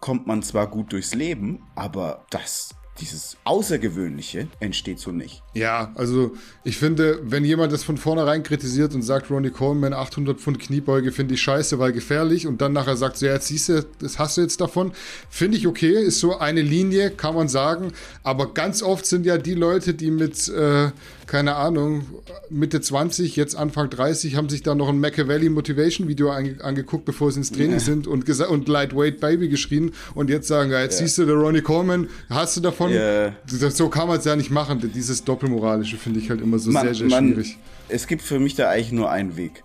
kommt 0.00 0.28
man 0.28 0.42
zwar 0.42 0.68
gut 0.68 0.92
durchs 0.92 1.14
Leben, 1.14 1.66
aber 1.74 2.24
das 2.30 2.70
dieses 3.00 3.36
Außergewöhnliche 3.44 4.48
entsteht 4.60 4.98
so 4.98 5.10
nicht. 5.10 5.42
Ja, 5.54 5.92
also 5.94 6.36
ich 6.64 6.78
finde, 6.78 7.20
wenn 7.22 7.44
jemand 7.44 7.72
das 7.72 7.84
von 7.84 7.96
vornherein 7.96 8.42
kritisiert 8.42 8.94
und 8.94 9.02
sagt, 9.02 9.30
Ronnie 9.30 9.50
Coleman 9.50 9.92
800 9.92 10.38
Pfund 10.40 10.58
Kniebeuge 10.58 11.12
finde 11.12 11.34
ich 11.34 11.42
scheiße, 11.42 11.78
weil 11.78 11.92
gefährlich 11.92 12.46
und 12.46 12.60
dann 12.60 12.72
nachher 12.72 12.96
sagt, 12.96 13.16
so, 13.16 13.26
ja, 13.26 13.34
jetzt 13.34 13.48
siehst 13.48 13.68
du, 13.68 13.84
das 14.00 14.18
hast 14.18 14.36
du 14.36 14.40
jetzt 14.40 14.60
davon, 14.60 14.92
finde 15.30 15.58
ich 15.58 15.66
okay, 15.66 15.92
ist 15.92 16.20
so 16.20 16.38
eine 16.38 16.62
Linie, 16.62 17.10
kann 17.10 17.34
man 17.34 17.48
sagen, 17.48 17.92
aber 18.22 18.52
ganz 18.54 18.82
oft 18.82 19.06
sind 19.06 19.26
ja 19.26 19.38
die 19.38 19.54
Leute, 19.54 19.94
die 19.94 20.10
mit, 20.10 20.48
äh, 20.48 20.90
keine 21.28 21.56
Ahnung, 21.56 22.06
Mitte 22.48 22.80
20, 22.80 23.36
jetzt 23.36 23.54
Anfang 23.54 23.90
30, 23.90 24.34
haben 24.34 24.48
sich 24.48 24.62
da 24.62 24.74
noch 24.74 24.88
ein 24.88 24.98
Machiavelli 24.98 25.50
Motivation 25.50 26.08
Video 26.08 26.30
ange 26.30 26.56
angeguckt, 26.64 27.04
bevor 27.04 27.30
sie 27.30 27.40
ins 27.40 27.52
Training 27.52 27.72
ja. 27.72 27.80
sind 27.80 28.06
und, 28.06 28.28
und 28.28 28.68
Lightweight 28.68 29.20
Baby 29.20 29.48
geschrien 29.48 29.92
und 30.14 30.30
jetzt 30.30 30.48
sagen, 30.48 30.70
ja, 30.70 30.80
jetzt 30.80 30.98
ja. 30.98 31.06
siehst 31.06 31.18
du, 31.18 31.26
der 31.26 31.34
Ronnie 31.36 31.60
Coleman, 31.60 32.08
hast 32.30 32.56
du 32.56 32.62
davon? 32.62 32.90
Ja. 32.92 33.34
So 33.46 33.90
kann 33.90 34.08
man 34.08 34.18
es 34.18 34.24
ja 34.24 34.36
nicht 34.36 34.50
machen. 34.50 34.80
Dieses 34.94 35.22
Doppelmoralische 35.22 35.98
finde 35.98 36.18
ich 36.18 36.30
halt 36.30 36.40
immer 36.40 36.58
so 36.58 36.70
man, 36.70 36.86
sehr, 36.86 36.94
sehr 36.94 37.08
man, 37.08 37.34
schwierig. 37.34 37.58
Es 37.88 38.06
gibt 38.06 38.22
für 38.22 38.40
mich 38.40 38.54
da 38.54 38.70
eigentlich 38.70 38.92
nur 38.92 39.10
einen 39.10 39.36
Weg. 39.36 39.64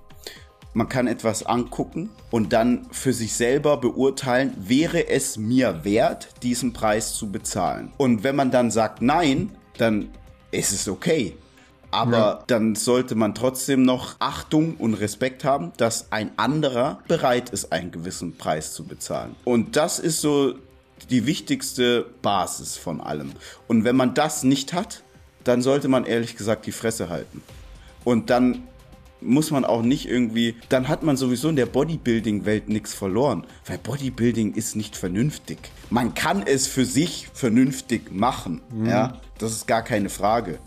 Man 0.74 0.90
kann 0.90 1.08
etwas 1.08 1.46
angucken 1.46 2.10
und 2.30 2.52
dann 2.52 2.88
für 2.92 3.14
sich 3.14 3.34
selber 3.34 3.78
beurteilen, 3.78 4.54
wäre 4.60 5.08
es 5.08 5.38
mir 5.38 5.86
wert, 5.86 6.28
diesen 6.44 6.74
Preis 6.74 7.14
zu 7.14 7.32
bezahlen. 7.32 7.94
Und 7.98 8.24
wenn 8.24 8.36
man 8.36 8.52
dann 8.52 8.70
sagt 8.70 9.02
nein, 9.02 9.52
dann 9.78 10.10
ist 10.52 10.74
es 10.74 10.90
okay. 10.90 11.38
Aber 11.94 12.18
ja. 12.18 12.44
dann 12.48 12.74
sollte 12.74 13.14
man 13.14 13.36
trotzdem 13.36 13.84
noch 13.84 14.16
Achtung 14.18 14.78
und 14.78 14.96
Respekt 14.96 15.44
haben, 15.44 15.72
dass 15.78 16.12
ein 16.12 16.32
anderer 16.38 17.00
bereit 17.08 17.52
ist, 17.52 17.72
einen 17.72 17.92
gewissen 17.92 18.36
Preis 18.36 18.74
zu 18.74 18.84
bezahlen. 18.84 19.36
Und 19.44 19.76
das 19.76 20.00
ist 20.00 20.20
so 20.20 20.56
die 21.12 21.28
wichtigste 21.28 22.08
Basis 22.24 22.78
von 22.78 23.00
allem. 23.00 23.34
Und 23.68 23.84
wenn 23.84 23.96
man 23.96 24.16
das 24.16 24.44
nicht 24.44 24.74
hat, 24.74 25.04
dann 25.44 25.62
sollte 25.62 25.88
man 25.88 26.06
ehrlich 26.06 26.36
gesagt 26.36 26.66
die 26.66 26.72
Fresse 26.72 27.10
halten. 27.10 27.44
Und 28.04 28.32
dann 28.32 28.64
muss 29.22 29.52
man 29.52 29.64
auch 29.64 29.84
nicht 29.84 30.10
irgendwie, 30.10 30.56
dann 30.70 30.88
hat 30.88 31.04
man 31.04 31.16
sowieso 31.16 31.50
in 31.50 31.56
der 31.56 31.68
Bodybuilding-Welt 31.68 32.70
nichts 32.70 32.96
verloren, 32.96 33.46
weil 33.68 33.78
Bodybuilding 33.78 34.56
ist 34.56 34.76
nicht 34.76 34.98
vernünftig. 34.98 35.60
Man 35.92 36.16
kann 36.16 36.42
es 36.42 36.66
für 36.66 36.86
sich 36.86 37.30
vernünftig 37.34 38.12
machen, 38.12 38.62
mhm. 38.72 38.88
ja, 38.88 39.22
das 39.38 39.52
ist 39.52 39.68
gar 39.68 39.84
keine 39.84 40.10
Frage 40.10 40.58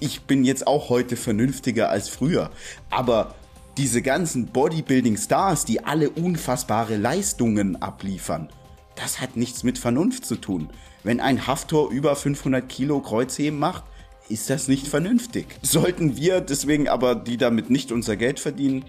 ich 0.00 0.22
bin 0.22 0.44
jetzt 0.44 0.66
auch 0.66 0.88
heute 0.88 1.16
vernünftiger 1.16 1.90
als 1.90 2.08
früher. 2.08 2.50
Aber 2.90 3.34
diese 3.76 4.02
ganzen 4.02 4.46
Bodybuilding-Stars, 4.46 5.64
die 5.64 5.84
alle 5.84 6.10
unfassbare 6.10 6.96
Leistungen 6.96 7.80
abliefern, 7.80 8.48
das 8.96 9.20
hat 9.20 9.36
nichts 9.36 9.62
mit 9.62 9.78
Vernunft 9.78 10.24
zu 10.24 10.36
tun. 10.36 10.70
Wenn 11.04 11.20
ein 11.20 11.46
Haftor 11.46 11.90
über 11.90 12.16
500 12.16 12.68
Kilo 12.68 13.00
Kreuzheben 13.00 13.58
macht, 13.58 13.84
ist 14.28 14.50
das 14.50 14.68
nicht 14.68 14.88
vernünftig. 14.88 15.46
Sollten 15.62 16.16
wir 16.16 16.40
deswegen 16.40 16.88
aber, 16.88 17.14
die 17.14 17.36
damit 17.36 17.70
nicht 17.70 17.92
unser 17.92 18.16
Geld 18.16 18.40
verdienen, 18.40 18.84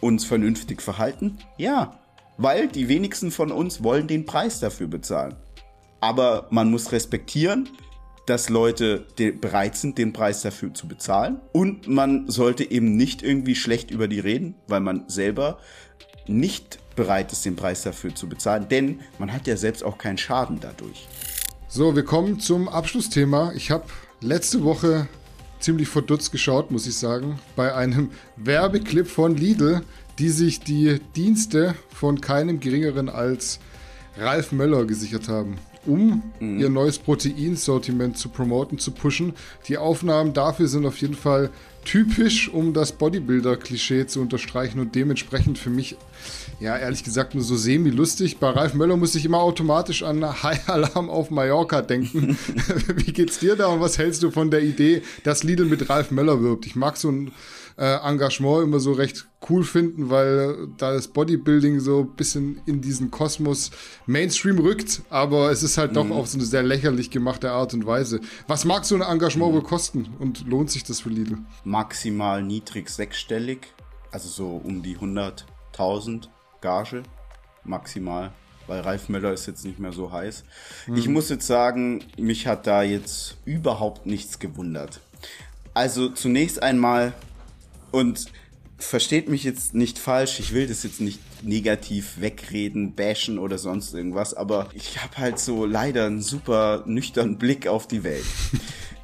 uns 0.00 0.24
vernünftig 0.24 0.82
verhalten? 0.82 1.38
Ja, 1.58 2.00
weil 2.38 2.68
die 2.68 2.88
wenigsten 2.88 3.30
von 3.30 3.52
uns 3.52 3.84
wollen 3.84 4.06
den 4.06 4.24
Preis 4.24 4.60
dafür 4.60 4.86
bezahlen. 4.86 5.36
Aber 6.00 6.46
man 6.50 6.70
muss 6.70 6.92
respektieren, 6.92 7.68
dass 8.30 8.48
Leute 8.48 9.06
bereit 9.40 9.76
sind, 9.76 9.98
den 9.98 10.12
Preis 10.12 10.42
dafür 10.42 10.72
zu 10.72 10.86
bezahlen. 10.86 11.40
Und 11.50 11.88
man 11.88 12.30
sollte 12.30 12.70
eben 12.70 12.96
nicht 12.96 13.24
irgendwie 13.24 13.56
schlecht 13.56 13.90
über 13.90 14.06
die 14.06 14.20
reden, 14.20 14.54
weil 14.68 14.78
man 14.78 15.08
selber 15.08 15.58
nicht 16.28 16.78
bereit 16.94 17.32
ist, 17.32 17.44
den 17.44 17.56
Preis 17.56 17.82
dafür 17.82 18.14
zu 18.14 18.28
bezahlen. 18.28 18.68
Denn 18.68 19.00
man 19.18 19.32
hat 19.32 19.48
ja 19.48 19.56
selbst 19.56 19.82
auch 19.82 19.98
keinen 19.98 20.16
Schaden 20.16 20.60
dadurch. 20.60 21.08
So, 21.66 21.96
wir 21.96 22.04
kommen 22.04 22.38
zum 22.38 22.68
Abschlussthema. 22.68 23.52
Ich 23.56 23.72
habe 23.72 23.86
letzte 24.20 24.62
Woche 24.62 25.08
ziemlich 25.58 25.88
verdutzt 25.88 26.30
geschaut, 26.30 26.70
muss 26.70 26.86
ich 26.86 26.96
sagen, 26.96 27.40
bei 27.56 27.74
einem 27.74 28.12
Werbeclip 28.36 29.08
von 29.08 29.36
Lidl, 29.36 29.82
die 30.20 30.28
sich 30.28 30.60
die 30.60 31.00
Dienste 31.16 31.74
von 31.92 32.20
keinem 32.20 32.60
geringeren 32.60 33.08
als 33.08 33.58
Ralf 34.16 34.52
Möller 34.52 34.84
gesichert 34.84 35.28
haben 35.28 35.56
um 35.86 36.22
mhm. 36.40 36.60
ihr 36.60 36.68
neues 36.68 36.98
Proteinsortiment 36.98 38.18
zu 38.18 38.28
promoten, 38.28 38.78
zu 38.78 38.90
pushen. 38.90 39.34
Die 39.68 39.78
Aufnahmen 39.78 40.32
dafür 40.32 40.68
sind 40.68 40.86
auf 40.86 40.98
jeden 40.98 41.14
Fall 41.14 41.50
typisch, 41.84 42.48
um 42.48 42.74
das 42.74 42.92
Bodybuilder-Klischee 42.92 44.06
zu 44.06 44.20
unterstreichen 44.20 44.80
und 44.80 44.94
dementsprechend 44.94 45.58
für 45.58 45.70
mich, 45.70 45.96
ja, 46.60 46.76
ehrlich 46.76 47.04
gesagt, 47.04 47.34
nur 47.34 47.42
so 47.42 47.56
semi-lustig. 47.56 48.38
Bei 48.38 48.50
Ralf 48.50 48.74
Möller 48.74 48.96
muss 48.96 49.14
ich 49.14 49.24
immer 49.24 49.38
automatisch 49.38 50.02
an 50.02 50.42
High 50.42 50.68
Alarm 50.68 51.08
auf 51.08 51.30
Mallorca 51.30 51.80
denken. 51.80 52.36
Wie 52.96 53.12
geht's 53.12 53.38
dir 53.38 53.56
da 53.56 53.68
und 53.68 53.80
was 53.80 53.98
hältst 53.98 54.22
du 54.22 54.30
von 54.30 54.50
der 54.50 54.62
Idee, 54.62 55.02
dass 55.24 55.42
Lidl 55.42 55.64
mit 55.64 55.88
Ralf 55.88 56.10
Möller 56.10 56.42
wirbt? 56.42 56.66
Ich 56.66 56.76
mag 56.76 56.96
so 56.96 57.10
ein 57.10 57.32
äh, 57.80 57.96
Engagement 58.06 58.62
immer 58.62 58.78
so 58.78 58.92
recht 58.92 59.26
cool 59.48 59.64
finden, 59.64 60.10
weil 60.10 60.68
da 60.76 60.92
das 60.92 61.08
Bodybuilding 61.08 61.80
so 61.80 62.00
ein 62.00 62.14
bisschen 62.14 62.60
in 62.66 62.82
diesen 62.82 63.10
Kosmos 63.10 63.70
Mainstream 64.04 64.58
rückt, 64.58 65.00
aber 65.08 65.50
es 65.50 65.62
ist 65.62 65.78
halt 65.78 65.92
mhm. 65.92 65.94
doch 65.94 66.10
auf 66.10 66.28
so 66.28 66.36
eine 66.36 66.46
sehr 66.46 66.62
lächerlich 66.62 67.10
gemachte 67.10 67.50
Art 67.50 67.72
und 67.72 67.86
Weise. 67.86 68.20
Was 68.46 68.66
mag 68.66 68.84
so 68.84 68.94
ein 68.94 69.00
Engagement 69.00 69.52
mhm. 69.52 69.56
wohl 69.56 69.62
kosten 69.62 70.10
und 70.18 70.46
lohnt 70.46 70.70
sich 70.70 70.84
das 70.84 71.00
für 71.00 71.08
Lidl? 71.08 71.38
Maximal 71.64 72.42
niedrig 72.42 72.90
sechsstellig, 72.90 73.68
also 74.12 74.28
so 74.28 74.60
um 74.62 74.82
die 74.82 74.98
100.000 74.98 76.28
Gage, 76.60 77.02
maximal 77.64 78.32
weil 78.66 78.82
Ralf 78.82 79.08
Möller 79.08 79.32
ist 79.32 79.46
jetzt 79.46 79.64
nicht 79.64 79.80
mehr 79.80 79.92
so 79.92 80.12
heiß. 80.12 80.44
Mhm. 80.86 80.96
Ich 80.96 81.08
muss 81.08 81.28
jetzt 81.28 81.48
sagen, 81.48 82.04
mich 82.16 82.46
hat 82.46 82.68
da 82.68 82.84
jetzt 82.84 83.36
überhaupt 83.44 84.06
nichts 84.06 84.38
gewundert. 84.38 85.00
Also 85.74 86.08
zunächst 86.08 86.62
einmal 86.62 87.12
und 87.90 88.26
versteht 88.78 89.28
mich 89.28 89.44
jetzt 89.44 89.74
nicht 89.74 89.98
falsch, 89.98 90.40
ich 90.40 90.52
will 90.52 90.66
das 90.66 90.82
jetzt 90.82 91.00
nicht 91.00 91.20
negativ 91.42 92.20
wegreden, 92.20 92.94
bashen 92.94 93.38
oder 93.38 93.58
sonst 93.58 93.94
irgendwas, 93.94 94.34
aber 94.34 94.68
ich 94.74 95.02
habe 95.02 95.18
halt 95.18 95.38
so 95.38 95.66
leider 95.66 96.06
einen 96.06 96.22
super 96.22 96.82
nüchternen 96.86 97.38
Blick 97.38 97.66
auf 97.66 97.86
die 97.86 98.04
Welt. 98.04 98.24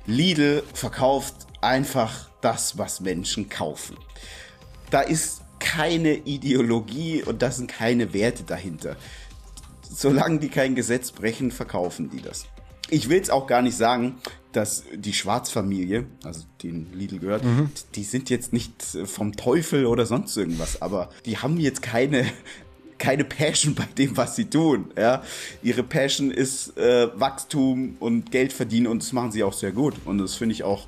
Lidl 0.07 0.63
verkauft 0.73 1.35
einfach 1.61 2.31
das, 2.41 2.79
was 2.79 3.01
Menschen 3.01 3.49
kaufen. 3.49 3.97
Da 4.91 5.01
ist 5.01 5.43
keine 5.59 6.15
Ideologie 6.15 7.23
und 7.23 7.43
da 7.43 7.51
sind 7.51 7.69
keine 7.69 8.13
Werte 8.13 8.45
dahinter. 8.45 8.97
Solange 9.83 10.39
die 10.39 10.49
kein 10.49 10.75
Gesetz 10.75 11.11
brechen, 11.11 11.51
verkaufen 11.51 12.11
die 12.11 12.21
das. 12.21 12.47
Ich 12.89 13.09
will 13.09 13.21
es 13.21 13.31
auch 13.31 13.47
gar 13.47 13.63
nicht 13.63 13.77
sagen, 13.77 14.17
dass 14.57 14.85
die 14.95 15.13
Schwarzfamilie, 15.13 16.07
also 16.25 16.41
den 16.63 16.87
Lidl 16.95 17.19
gehört, 17.19 17.45
mhm. 17.45 17.71
die 17.95 18.05
sind 18.05 18.31
jetzt 18.31 18.53
nicht 18.53 18.73
vom 19.05 19.37
Teufel 19.37 19.85
oder 19.85 20.07
sonst 20.07 20.37
irgendwas, 20.37 20.81
aber 20.81 21.11
die 21.27 21.37
haben 21.39 21.59
jetzt 21.59 21.83
keine 21.83 22.27
keine 22.99 23.25
Passion 23.25 23.75
bei 23.75 23.85
dem, 23.99 24.17
was 24.17 24.37
sie 24.37 24.47
tun. 24.47 24.87
Ja? 24.97 25.23
Ihre 25.63 25.83
Passion 25.83 26.31
ist 26.31 26.79
äh, 26.79 27.09
Wachstum 27.15 27.97
und 28.01 28.31
Geld 28.31 28.55
verdienen 28.55 28.87
und 28.87 29.03
das 29.03 29.13
machen 29.13 29.33
sie 29.33 29.45
auch 29.45 29.53
sehr 29.53 29.73
gut. 29.73 29.95
Und 30.07 30.17
das 30.17 30.35
finde 30.35 30.55
ich 30.55 30.65
auch 30.65 30.87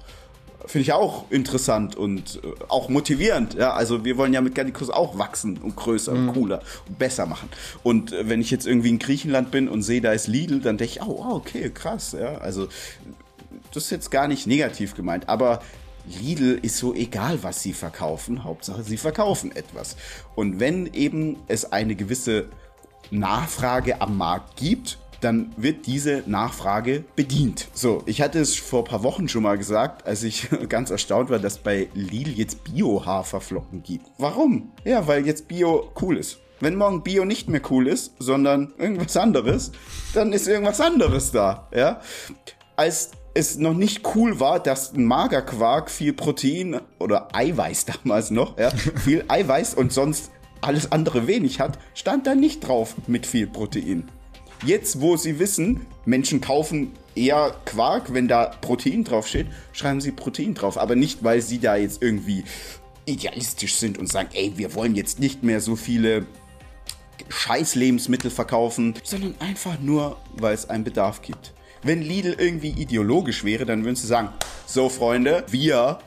finde 0.67 0.83
ich 0.83 0.93
auch 0.93 1.31
interessant 1.31 1.97
und 1.97 2.41
äh, 2.43 2.49
auch 2.69 2.89
motivierend. 2.89 3.55
Ja, 3.55 3.73
also 3.73 4.05
wir 4.05 4.17
wollen 4.17 4.33
ja 4.33 4.41
mit 4.41 4.55
Garnicus 4.55 4.91
auch 4.91 5.19
wachsen 5.19 5.59
und 5.59 5.77
größer 5.77 6.15
mhm. 6.15 6.29
und 6.29 6.35
cooler 6.35 6.63
und 6.89 6.99
besser 6.99 7.27
machen. 7.27 7.49
Und 7.83 8.13
äh, 8.13 8.29
wenn 8.29 8.41
ich 8.41 8.51
jetzt 8.51 8.67
irgendwie 8.67 8.91
in 8.91 8.99
Griechenland 8.99 9.51
bin 9.51 9.69
und 9.69 9.83
sehe, 9.83 10.01
da 10.01 10.13
ist 10.13 10.27
Lidl, 10.27 10.61
dann 10.61 10.77
denke 10.77 10.95
ich, 10.97 11.03
oh, 11.03 11.25
okay, 11.31 11.71
krass. 11.71 12.17
Ja, 12.19 12.39
also 12.39 12.69
das 13.73 13.85
ist 13.85 13.91
jetzt 13.91 14.11
gar 14.11 14.29
nicht 14.29 14.47
negativ 14.47 14.95
gemeint, 14.95 15.29
aber 15.29 15.61
Lidl 16.07 16.59
ist 16.63 16.79
so 16.79 16.95
egal, 16.95 17.43
was 17.43 17.63
sie 17.63 17.73
verkaufen. 17.73 18.45
Hauptsache, 18.45 18.83
sie 18.83 18.97
verkaufen 18.97 19.55
etwas. 19.55 19.97
Und 20.35 20.61
wenn 20.61 20.87
eben 20.95 21.37
es 21.49 21.71
eine 21.71 21.95
gewisse 21.95 22.47
Nachfrage 23.11 24.01
am 24.01 24.17
Markt 24.17 24.57
gibt, 24.57 24.99
dann 25.21 25.53
wird 25.57 25.87
diese 25.87 26.23
Nachfrage 26.27 27.05
bedient. 27.17 27.69
So, 27.73 28.03
ich 28.07 28.23
hatte 28.23 28.39
es 28.39 28.55
vor 28.55 28.85
ein 28.85 28.85
paar 28.85 29.03
Wochen 29.03 29.29
schon 29.29 29.43
mal 29.43 29.59
gesagt, 29.59 30.07
als 30.07 30.23
ich 30.23 30.49
ganz 30.69 30.91
erstaunt 30.91 31.31
war, 31.31 31.39
dass 31.39 31.59
bei 31.59 31.89
Lidl 31.95 32.31
jetzt 32.31 32.65
Bio-Haferflocken 32.65 33.83
gibt. 33.83 34.07
Warum? 34.19 34.73
Ja, 34.85 35.07
weil 35.07 35.27
jetzt 35.27 35.49
Bio 35.49 35.91
cool 36.01 36.17
ist. 36.19 36.39
Wenn 36.61 36.77
morgen 36.77 37.03
Bio 37.03 37.25
nicht 37.25 37.49
mehr 37.49 37.61
cool 37.71 37.87
ist, 37.87 38.15
sondern 38.19 38.75
irgendwas 38.79 39.17
anderes, 39.17 39.73
dann 40.15 40.33
ist 40.33 40.49
irgendwas 40.49 40.81
anderes 40.81 41.31
da, 41.31 41.69
ja? 41.73 42.01
Als 42.75 43.13
es 43.35 43.57
noch 43.57 43.75
nicht 43.75 44.03
cool 44.15 44.41
war, 44.41 44.61
dass 44.61 44.93
ein 44.93 45.05
Magerquark 45.05 45.91
viel 45.91 46.13
Protein 46.13 46.81
oder 46.99 47.35
Eiweiß 47.35 47.85
damals 48.03 48.31
noch, 48.31 48.59
ja, 48.59 48.71
viel 48.71 49.25
Eiweiß 49.29 49.75
und 49.75 49.93
sonst 49.93 50.31
alles 50.61 50.91
andere 50.91 51.27
wenig 51.27 51.61
hat, 51.61 51.79
stand 51.95 52.27
da 52.27 52.35
nicht 52.35 52.67
drauf 52.67 52.97
mit 53.07 53.27
viel 53.27 53.47
Protein. 53.47 54.09
Jetzt, 54.65 55.01
wo 55.01 55.17
sie 55.17 55.39
wissen, 55.39 55.87
Menschen 56.05 56.41
kaufen 56.41 56.93
eher 57.15 57.55
Quark, 57.65 58.13
wenn 58.13 58.27
da 58.27 58.47
Protein 58.61 59.05
draufsteht, 59.05 59.47
schreiben 59.73 60.01
sie 60.01 60.11
Protein 60.11 60.55
drauf. 60.55 60.79
Aber 60.79 60.97
nicht, 60.97 61.23
weil 61.23 61.43
sie 61.43 61.61
da 61.61 61.77
jetzt 61.77 62.03
irgendwie 62.03 62.43
idealistisch 63.07 63.77
sind 63.77 63.99
und 63.99 64.09
sagen, 64.09 64.31
ey, 64.33 64.53
wir 64.57 64.75
wollen 64.75 64.97
jetzt 64.97 65.21
nicht 65.21 65.45
mehr 65.45 65.61
so 65.61 65.77
viele 65.77 66.27
Scheiß-Lebensmittel 67.29 68.31
verkaufen, 68.31 68.95
sondern 69.05 69.35
einfach 69.41 69.79
nur, 69.81 70.17
weil 70.35 70.55
es 70.55 70.69
einen 70.69 70.85
Bedarf 70.85 71.23
gibt. 71.23 71.53
Wenn 71.83 72.03
Lidl 72.03 72.35
irgendwie 72.39 72.71
ideologisch 72.71 73.45
wäre, 73.45 73.65
dann 73.65 73.85
würden 73.85 73.97
sie 73.97 74.07
sagen, 74.07 74.31
so 74.67 74.89
Freunde, 74.89 75.45
wir 75.51 75.99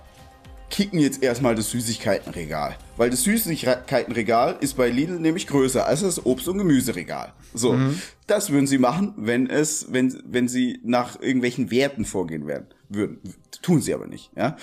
kicken 0.72 1.00
jetzt 1.00 1.22
erstmal 1.22 1.54
das 1.54 1.70
Süßigkeitenregal. 1.72 2.78
Weil 2.98 3.10
das 3.10 3.24
Süßigkeitenregal 3.24 4.58
ist 4.62 4.78
bei 4.78 4.90
Lidl 4.90 5.20
nämlich 5.20 5.46
größer 5.48 5.86
als 5.86 6.02
das 6.02 6.26
Obst- 6.26 6.48
und 6.48 6.58
Gemüseregal. 6.58 7.34
So, 7.54 7.74
mhm. 7.74 8.02
das 8.26 8.50
würden 8.50 8.68
sie 8.68 8.78
machen, 8.78 9.14
wenn 9.18 9.50
es, 9.50 9.92
wenn, 9.92 10.22
wenn 10.26 10.48
sie 10.48 10.80
nach 10.84 11.22
irgendwelchen 11.22 11.70
Werten 11.70 12.06
vorgehen 12.06 12.48
werden, 12.48 12.68
würden. 12.90 13.20
Tun 13.62 13.82
sie 13.82 13.94
aber 13.94 14.08
nicht, 14.08 14.32
ja. 14.36 14.58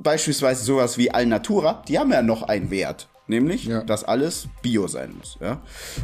Beispielsweise 0.00 0.64
sowas 0.64 0.96
wie 0.96 1.10
Alnatura, 1.10 1.82
die 1.88 1.98
haben 1.98 2.12
ja 2.12 2.22
noch 2.22 2.42
einen 2.42 2.70
Wert 2.70 3.08
nämlich, 3.28 3.66
ja. 3.66 3.82
dass 3.82 4.04
alles 4.04 4.48
Bio 4.62 4.88
sein 4.88 5.14
muss. 5.16 5.38
Ja? 5.40 5.62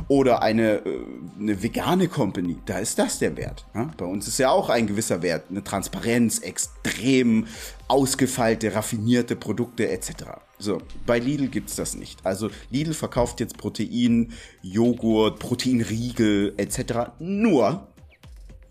Oder 0.08 0.42
eine, 0.42 0.84
äh, 0.84 1.00
eine 1.38 1.62
vegane 1.62 2.08
Company, 2.08 2.56
da 2.66 2.78
ist 2.78 2.98
das 2.98 3.18
der 3.18 3.36
Wert. 3.36 3.66
Ja? 3.74 3.90
Bei 3.96 4.04
uns 4.04 4.28
ist 4.28 4.38
ja 4.38 4.50
auch 4.50 4.68
ein 4.68 4.86
gewisser 4.86 5.22
Wert, 5.22 5.44
eine 5.50 5.64
Transparenz, 5.64 6.38
extrem 6.38 7.46
ausgefeilte, 7.88 8.74
raffinierte 8.74 9.36
Produkte 9.36 9.88
etc. 9.88 10.12
So, 10.58 10.80
bei 11.06 11.18
Lidl 11.18 11.48
gibt's 11.48 11.76
das 11.76 11.94
nicht. 11.94 12.24
Also 12.24 12.50
Lidl 12.70 12.94
verkauft 12.94 13.40
jetzt 13.40 13.58
Protein, 13.58 14.32
Joghurt, 14.62 15.38
Proteinriegel 15.38 16.54
etc. 16.56 17.10
nur 17.18 17.88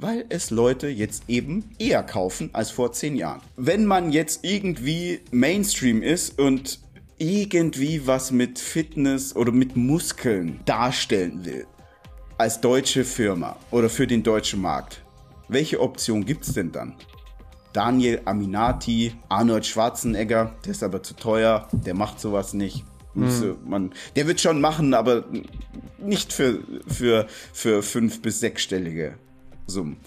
weil 0.04 0.26
es 0.28 0.50
Leute 0.50 0.90
jetzt 0.90 1.24
eben 1.30 1.70
eher 1.80 2.04
kaufen 2.04 2.50
als 2.52 2.72
vor 2.72 2.92
zehn 2.92 3.16
Jahren. 3.16 3.42
Wenn 3.56 3.86
man 3.86 4.12
jetzt 4.12 4.44
irgendwie 4.44 5.22
Mainstream 5.32 6.02
ist 6.04 6.38
und 6.38 6.83
irgendwie 7.18 8.06
was 8.08 8.32
mit 8.32 8.60
Fitness 8.60 9.36
oder 9.36 9.52
mit 9.52 9.76
Muskeln 9.76 10.60
darstellen 10.66 11.46
will, 11.46 11.66
als 12.38 12.62
deutsche 12.62 13.04
Firma 13.04 13.56
oder 13.72 13.90
für 13.90 14.08
den 14.08 14.24
deutschen 14.24 14.62
Markt, 14.62 15.04
welche 15.48 15.80
Option 15.80 16.26
gibt 16.26 16.46
es 16.48 16.54
denn 16.54 16.72
dann? 16.72 16.96
Daniel 17.74 18.22
Aminati, 18.26 19.14
Arnold 19.30 19.66
Schwarzenegger, 19.66 20.56
der 20.64 20.72
ist 20.72 20.84
aber 20.84 21.02
zu 21.02 21.16
teuer, 21.16 21.68
der 21.72 21.96
macht 21.96 22.20
sowas 22.20 22.54
nicht. 22.54 22.84
Mhm. 23.16 23.58
Man, 23.66 23.94
der 24.16 24.28
wird 24.28 24.42
schon 24.42 24.62
machen, 24.62 24.94
aber 24.94 25.26
nicht 26.00 26.34
für, 26.34 26.60
für, 26.88 27.28
für 27.52 27.84
fünf- 27.84 28.22
bis 28.22 28.40
sechsstellige 28.40 29.16
Summen. 29.68 29.98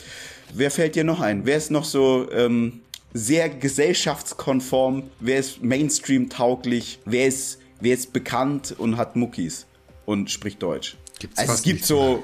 Wer 0.54 0.70
fällt 0.70 0.94
dir 0.94 1.04
noch 1.04 1.20
ein? 1.20 1.46
Wer 1.46 1.56
ist 1.56 1.70
noch 1.70 1.84
so 1.84 2.30
ähm, 2.30 2.82
sehr 3.16 3.48
gesellschaftskonform, 3.48 5.04
wer 5.20 5.38
ist 5.38 5.62
Mainstream-tauglich, 5.62 6.98
wer 7.04 7.26
ist, 7.26 7.58
wer 7.80 7.94
ist 7.94 8.12
bekannt 8.12 8.74
und 8.76 8.96
hat 8.96 9.16
Muckis 9.16 9.66
und 10.04 10.30
spricht 10.30 10.62
Deutsch. 10.62 10.96
Gibt's 11.18 11.38
also 11.38 11.52
es 11.52 11.62
gibt 11.62 11.84
so, 11.84 12.22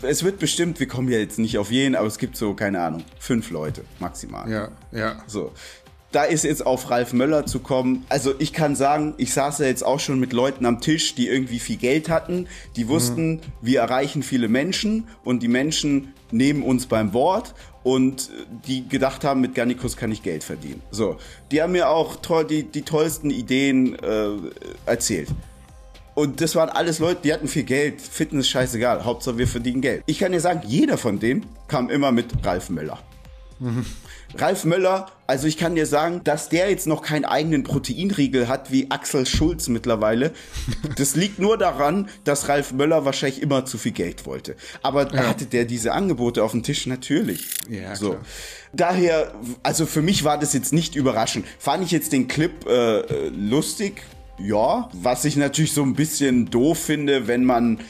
mehr. 0.00 0.10
es 0.10 0.22
wird 0.24 0.38
bestimmt, 0.38 0.80
wir 0.80 0.88
kommen 0.88 1.08
ja 1.08 1.18
jetzt 1.18 1.38
nicht 1.38 1.58
auf 1.58 1.70
jeden, 1.70 1.94
aber 1.94 2.06
es 2.06 2.18
gibt 2.18 2.36
so, 2.36 2.54
keine 2.54 2.80
Ahnung, 2.80 3.04
fünf 3.18 3.50
Leute 3.50 3.84
maximal. 3.98 4.50
Ja, 4.50 4.70
ja. 4.92 5.22
So 5.26 5.52
da 6.12 6.24
ist 6.24 6.44
jetzt 6.44 6.66
auf 6.66 6.90
Ralf 6.90 7.12
Möller 7.12 7.46
zu 7.46 7.60
kommen. 7.60 8.04
Also 8.08 8.34
ich 8.38 8.52
kann 8.52 8.74
sagen, 8.74 9.14
ich 9.16 9.32
saß 9.32 9.58
ja 9.58 9.66
jetzt 9.66 9.84
auch 9.84 10.00
schon 10.00 10.18
mit 10.18 10.32
Leuten 10.32 10.66
am 10.66 10.80
Tisch, 10.80 11.14
die 11.14 11.28
irgendwie 11.28 11.60
viel 11.60 11.76
Geld 11.76 12.08
hatten, 12.08 12.48
die 12.76 12.88
wussten, 12.88 13.34
mhm. 13.34 13.40
wir 13.60 13.80
erreichen 13.80 14.22
viele 14.22 14.48
Menschen 14.48 15.06
und 15.24 15.42
die 15.42 15.48
Menschen 15.48 16.12
nehmen 16.32 16.62
uns 16.62 16.86
beim 16.86 17.12
Wort 17.12 17.54
und 17.82 18.30
die 18.66 18.86
gedacht 18.88 19.24
haben, 19.24 19.40
mit 19.40 19.54
Garnicus 19.54 19.96
kann 19.96 20.12
ich 20.12 20.22
Geld 20.22 20.44
verdienen. 20.44 20.82
So, 20.90 21.16
die 21.50 21.62
haben 21.62 21.72
mir 21.72 21.88
auch 21.88 22.16
toll, 22.16 22.44
die, 22.44 22.64
die 22.64 22.82
tollsten 22.82 23.30
Ideen 23.30 23.98
äh, 23.98 24.30
erzählt. 24.86 25.28
Und 26.14 26.40
das 26.40 26.54
waren 26.54 26.68
alles 26.68 26.98
Leute, 26.98 27.20
die 27.22 27.32
hatten 27.32 27.48
viel 27.48 27.62
Geld, 27.62 28.00
Fitness 28.00 28.48
scheißegal, 28.48 29.04
Hauptsache 29.04 29.38
wir 29.38 29.48
verdienen 29.48 29.80
Geld. 29.80 30.02
Ich 30.06 30.18
kann 30.18 30.32
dir 30.32 30.40
sagen, 30.40 30.62
jeder 30.66 30.98
von 30.98 31.18
denen 31.18 31.46
kam 31.68 31.88
immer 31.88 32.12
mit 32.12 32.44
Ralf 32.44 32.68
Möller. 32.68 32.98
Mhm. 33.58 33.86
Ralf 34.36 34.64
Möller, 34.64 35.06
also 35.26 35.46
ich 35.46 35.56
kann 35.56 35.74
dir 35.74 35.86
sagen, 35.86 36.22
dass 36.24 36.48
der 36.48 36.70
jetzt 36.70 36.86
noch 36.86 37.02
keinen 37.02 37.24
eigenen 37.24 37.62
Proteinriegel 37.62 38.48
hat 38.48 38.70
wie 38.70 38.90
Axel 38.90 39.26
Schulz 39.26 39.68
mittlerweile. 39.68 40.32
Das 40.96 41.16
liegt 41.16 41.38
nur 41.38 41.56
daran, 41.56 42.08
dass 42.24 42.48
Ralf 42.48 42.72
Möller 42.72 43.04
wahrscheinlich 43.04 43.40
immer 43.42 43.64
zu 43.64 43.78
viel 43.78 43.92
Geld 43.92 44.26
wollte. 44.26 44.56
Aber 44.82 45.12
ja. 45.14 45.28
hatte 45.28 45.46
der 45.46 45.64
diese 45.64 45.92
Angebote 45.92 46.42
auf 46.42 46.50
dem 46.52 46.62
Tisch 46.62 46.86
natürlich. 46.86 47.46
Ja, 47.68 47.96
so. 47.96 48.10
Klar. 48.10 48.22
Daher, 48.72 49.34
also 49.62 49.86
für 49.86 50.02
mich 50.02 50.24
war 50.24 50.38
das 50.38 50.52
jetzt 50.52 50.72
nicht 50.72 50.94
überraschend. 50.94 51.46
Fand 51.58 51.84
ich 51.84 51.90
jetzt 51.90 52.12
den 52.12 52.28
Clip 52.28 52.66
äh, 52.66 53.28
lustig? 53.28 54.02
Ja. 54.38 54.88
Was 54.92 55.24
ich 55.24 55.36
natürlich 55.36 55.72
so 55.72 55.82
ein 55.82 55.94
bisschen 55.94 56.50
doof 56.50 56.78
finde, 56.78 57.26
wenn 57.26 57.44
man 57.44 57.80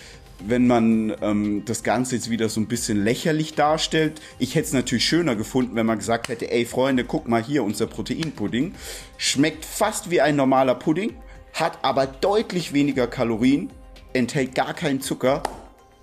wenn 0.46 0.66
man 0.66 1.14
ähm, 1.20 1.64
das 1.64 1.82
Ganze 1.82 2.16
jetzt 2.16 2.30
wieder 2.30 2.48
so 2.48 2.60
ein 2.60 2.66
bisschen 2.66 3.02
lächerlich 3.02 3.54
darstellt. 3.54 4.20
Ich 4.38 4.54
hätte 4.54 4.66
es 4.66 4.72
natürlich 4.72 5.04
schöner 5.04 5.36
gefunden, 5.36 5.74
wenn 5.76 5.86
man 5.86 5.98
gesagt 5.98 6.28
hätte, 6.28 6.50
ey 6.50 6.64
Freunde, 6.64 7.04
guck 7.04 7.28
mal 7.28 7.42
hier, 7.42 7.64
unser 7.64 7.86
Proteinpudding 7.86 8.74
schmeckt 9.16 9.64
fast 9.64 10.10
wie 10.10 10.20
ein 10.20 10.36
normaler 10.36 10.74
Pudding, 10.74 11.14
hat 11.52 11.78
aber 11.82 12.06
deutlich 12.06 12.72
weniger 12.72 13.06
Kalorien, 13.06 13.70
enthält 14.12 14.54
gar 14.54 14.74
keinen 14.74 15.00
Zucker. 15.00 15.42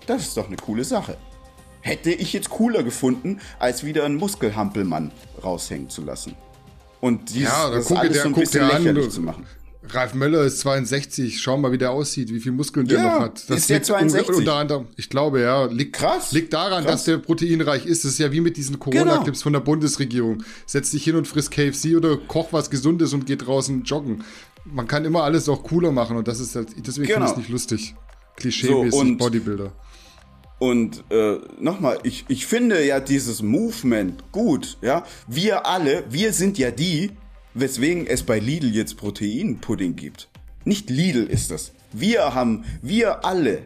Das 0.05 0.23
ist 0.23 0.37
doch 0.37 0.47
eine 0.47 0.57
coole 0.57 0.83
Sache. 0.83 1.17
Hätte 1.81 2.11
ich 2.11 2.33
jetzt 2.33 2.49
cooler 2.49 2.83
gefunden, 2.83 3.39
als 3.59 3.83
wieder 3.83 4.05
einen 4.05 4.15
Muskelhampelmann 4.15 5.11
raushängen 5.43 5.89
zu 5.89 6.01
lassen. 6.03 6.35
Und 6.99 7.29
dieses, 7.29 7.49
ja, 7.49 7.69
das 7.69 7.91
alles 7.91 8.13
der, 8.13 8.23
so 8.23 8.27
ein 8.29 8.33
bisschen 8.33 8.67
lächerlich 8.67 9.05
an, 9.05 9.11
zu 9.11 9.21
machen. 9.21 9.45
Ralf 9.83 10.13
Möller 10.13 10.43
ist 10.43 10.59
62. 10.59 11.39
Schau 11.39 11.57
mal, 11.57 11.71
wie 11.71 11.77
der 11.77 11.91
aussieht, 11.91 12.33
wie 12.33 12.39
viel 12.39 12.51
Muskeln 12.51 12.87
der 12.87 12.99
ja, 12.99 13.03
noch 13.03 13.19
hat. 13.21 13.49
Das 13.49 13.59
ist 13.59 13.69
der 13.69 13.83
62? 13.83 14.35
Unter 14.35 14.55
anderem, 14.55 14.87
ich 14.95 15.09
glaube, 15.09 15.41
ja. 15.41 15.65
Liegt, 15.65 15.93
Krass. 15.93 16.31
Liegt 16.31 16.53
daran, 16.53 16.83
Krass. 16.83 16.93
dass 16.93 17.03
der 17.05 17.17
proteinreich 17.17 17.85
ist. 17.85 18.03
Das 18.03 18.13
ist 18.13 18.17
ja 18.19 18.31
wie 18.31 18.41
mit 18.41 18.57
diesen 18.57 18.79
Corona-Clips 18.79 19.39
genau. 19.39 19.43
von 19.43 19.53
der 19.53 19.59
Bundesregierung. 19.61 20.43
Setz 20.65 20.91
dich 20.91 21.03
hin 21.03 21.15
und 21.15 21.27
frisst 21.27 21.51
KFC 21.51 21.95
oder 21.95 22.17
koch 22.17 22.47
was 22.51 22.69
Gesundes 22.69 23.13
und 23.13 23.25
geh 23.25 23.35
draußen 23.35 23.83
joggen. 23.83 24.23
Man 24.65 24.87
kann 24.87 25.05
immer 25.05 25.23
alles 25.23 25.47
auch 25.47 25.63
cooler 25.63 25.91
machen 25.91 26.17
und 26.17 26.27
das 26.27 26.39
ist 26.39 26.55
halt, 26.55 26.69
deswegen 26.85 27.07
genau. 27.07 27.19
finde 27.19 27.25
ich 27.25 27.31
es 27.31 27.37
nicht 27.37 27.49
lustig. 27.49 27.95
Klischee-mäßig 28.37 28.91
so, 28.91 29.17
Bodybuilder. 29.17 29.71
Und 30.59 31.03
äh, 31.11 31.37
nochmal, 31.59 31.99
ich, 32.03 32.25
ich 32.29 32.47
finde 32.47 32.83
ja 32.83 32.99
dieses 32.99 33.43
Movement 33.43 34.31
gut, 34.31 34.77
ja. 34.81 35.05
Wir 35.27 35.67
alle, 35.67 36.03
wir 36.09 36.33
sind 36.33 36.57
ja 36.57 36.71
die, 36.71 37.11
weswegen 37.59 38.05
es 38.07 38.23
bei 38.23 38.39
Lidl 38.39 38.73
jetzt 38.73 38.97
Proteinpudding 38.97 39.95
gibt. 39.95 40.29
Nicht 40.63 40.89
Lidl 40.89 41.25
ist 41.25 41.51
das. 41.51 41.71
Wir 41.91 42.33
haben, 42.33 42.65
wir 42.81 43.25
alle, 43.25 43.65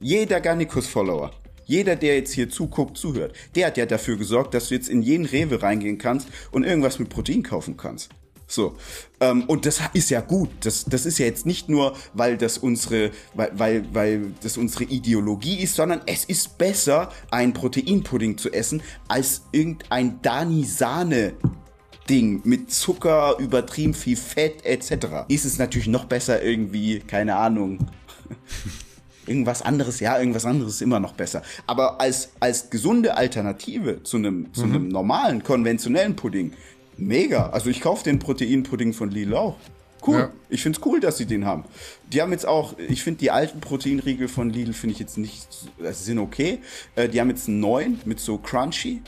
jeder 0.00 0.40
Garnicus-Follower, 0.40 1.30
jeder, 1.64 1.96
der 1.96 2.16
jetzt 2.16 2.32
hier 2.32 2.50
zuguckt, 2.50 2.98
zuhört, 2.98 3.34
der 3.54 3.68
hat 3.68 3.76
ja 3.76 3.86
dafür 3.86 4.16
gesorgt, 4.16 4.52
dass 4.54 4.68
du 4.68 4.74
jetzt 4.74 4.88
in 4.88 5.00
jeden 5.00 5.24
Rewe 5.24 5.62
reingehen 5.62 5.98
kannst 5.98 6.28
und 6.50 6.64
irgendwas 6.64 6.98
mit 6.98 7.08
Protein 7.08 7.42
kaufen 7.42 7.76
kannst. 7.76 8.10
So. 8.46 8.76
Ähm, 9.20 9.44
und 9.44 9.64
das 9.64 9.80
ist 9.94 10.10
ja 10.10 10.20
gut. 10.20 10.50
Das, 10.60 10.84
das 10.84 11.06
ist 11.06 11.18
ja 11.18 11.24
jetzt 11.24 11.46
nicht 11.46 11.70
nur, 11.70 11.96
weil 12.12 12.36
das 12.36 12.58
unsere, 12.58 13.10
weil, 13.32 13.50
weil, 13.54 13.94
weil 13.94 14.34
das 14.42 14.58
unsere 14.58 14.84
Ideologie 14.84 15.62
ist, 15.62 15.76
sondern 15.76 16.02
es 16.06 16.24
ist 16.24 16.58
besser, 16.58 17.10
einen 17.30 17.54
Proteinpudding 17.54 18.36
zu 18.36 18.52
essen, 18.52 18.82
als 19.08 19.42
irgendein 19.52 20.20
Dani-Sahne 20.20 21.34
Ding 22.08 22.42
mit 22.44 22.72
Zucker, 22.72 23.36
übertrieben 23.38 23.94
viel 23.94 24.16
Fett 24.16 24.64
etc. 24.64 25.24
ist 25.28 25.44
es 25.44 25.58
natürlich 25.58 25.88
noch 25.88 26.04
besser 26.06 26.42
irgendwie, 26.42 27.00
keine 27.00 27.36
Ahnung. 27.36 27.78
irgendwas 29.26 29.62
anderes, 29.62 30.00
ja, 30.00 30.18
irgendwas 30.18 30.44
anderes 30.44 30.74
ist 30.74 30.82
immer 30.82 31.00
noch 31.00 31.12
besser. 31.12 31.42
Aber 31.66 32.00
als, 32.00 32.30
als 32.40 32.70
gesunde 32.70 33.16
Alternative 33.16 34.02
zu 34.02 34.16
einem, 34.16 34.52
zu 34.52 34.64
einem 34.64 34.84
mhm. 34.84 34.88
normalen, 34.88 35.42
konventionellen 35.42 36.16
Pudding, 36.16 36.52
mega. 36.96 37.50
Also 37.50 37.70
ich 37.70 37.80
kaufe 37.80 38.04
den 38.04 38.18
Proteinpudding 38.18 38.92
von 38.92 39.10
Lidl 39.10 39.34
auch. 39.34 39.56
Cool. 40.04 40.18
Ja. 40.18 40.30
Ich 40.48 40.62
find's 40.62 40.80
cool, 40.84 40.98
dass 40.98 41.16
sie 41.16 41.26
den 41.26 41.44
haben. 41.44 41.64
Die 42.12 42.20
haben 42.20 42.32
jetzt 42.32 42.46
auch, 42.46 42.76
ich 42.78 43.02
finde 43.04 43.20
die 43.20 43.30
alten 43.30 43.60
Proteinriegel 43.60 44.26
von 44.26 44.50
Lidl 44.50 44.72
finde 44.72 44.94
ich 44.94 44.98
jetzt 44.98 45.16
nicht, 45.16 45.46
also 45.80 46.04
sind 46.04 46.18
okay. 46.18 46.58
Äh, 46.96 47.08
die 47.08 47.20
haben 47.20 47.30
jetzt 47.30 47.48
einen 47.48 47.60
neuen 47.60 48.00
mit 48.04 48.18
so 48.18 48.38
Crunchy. 48.38 49.02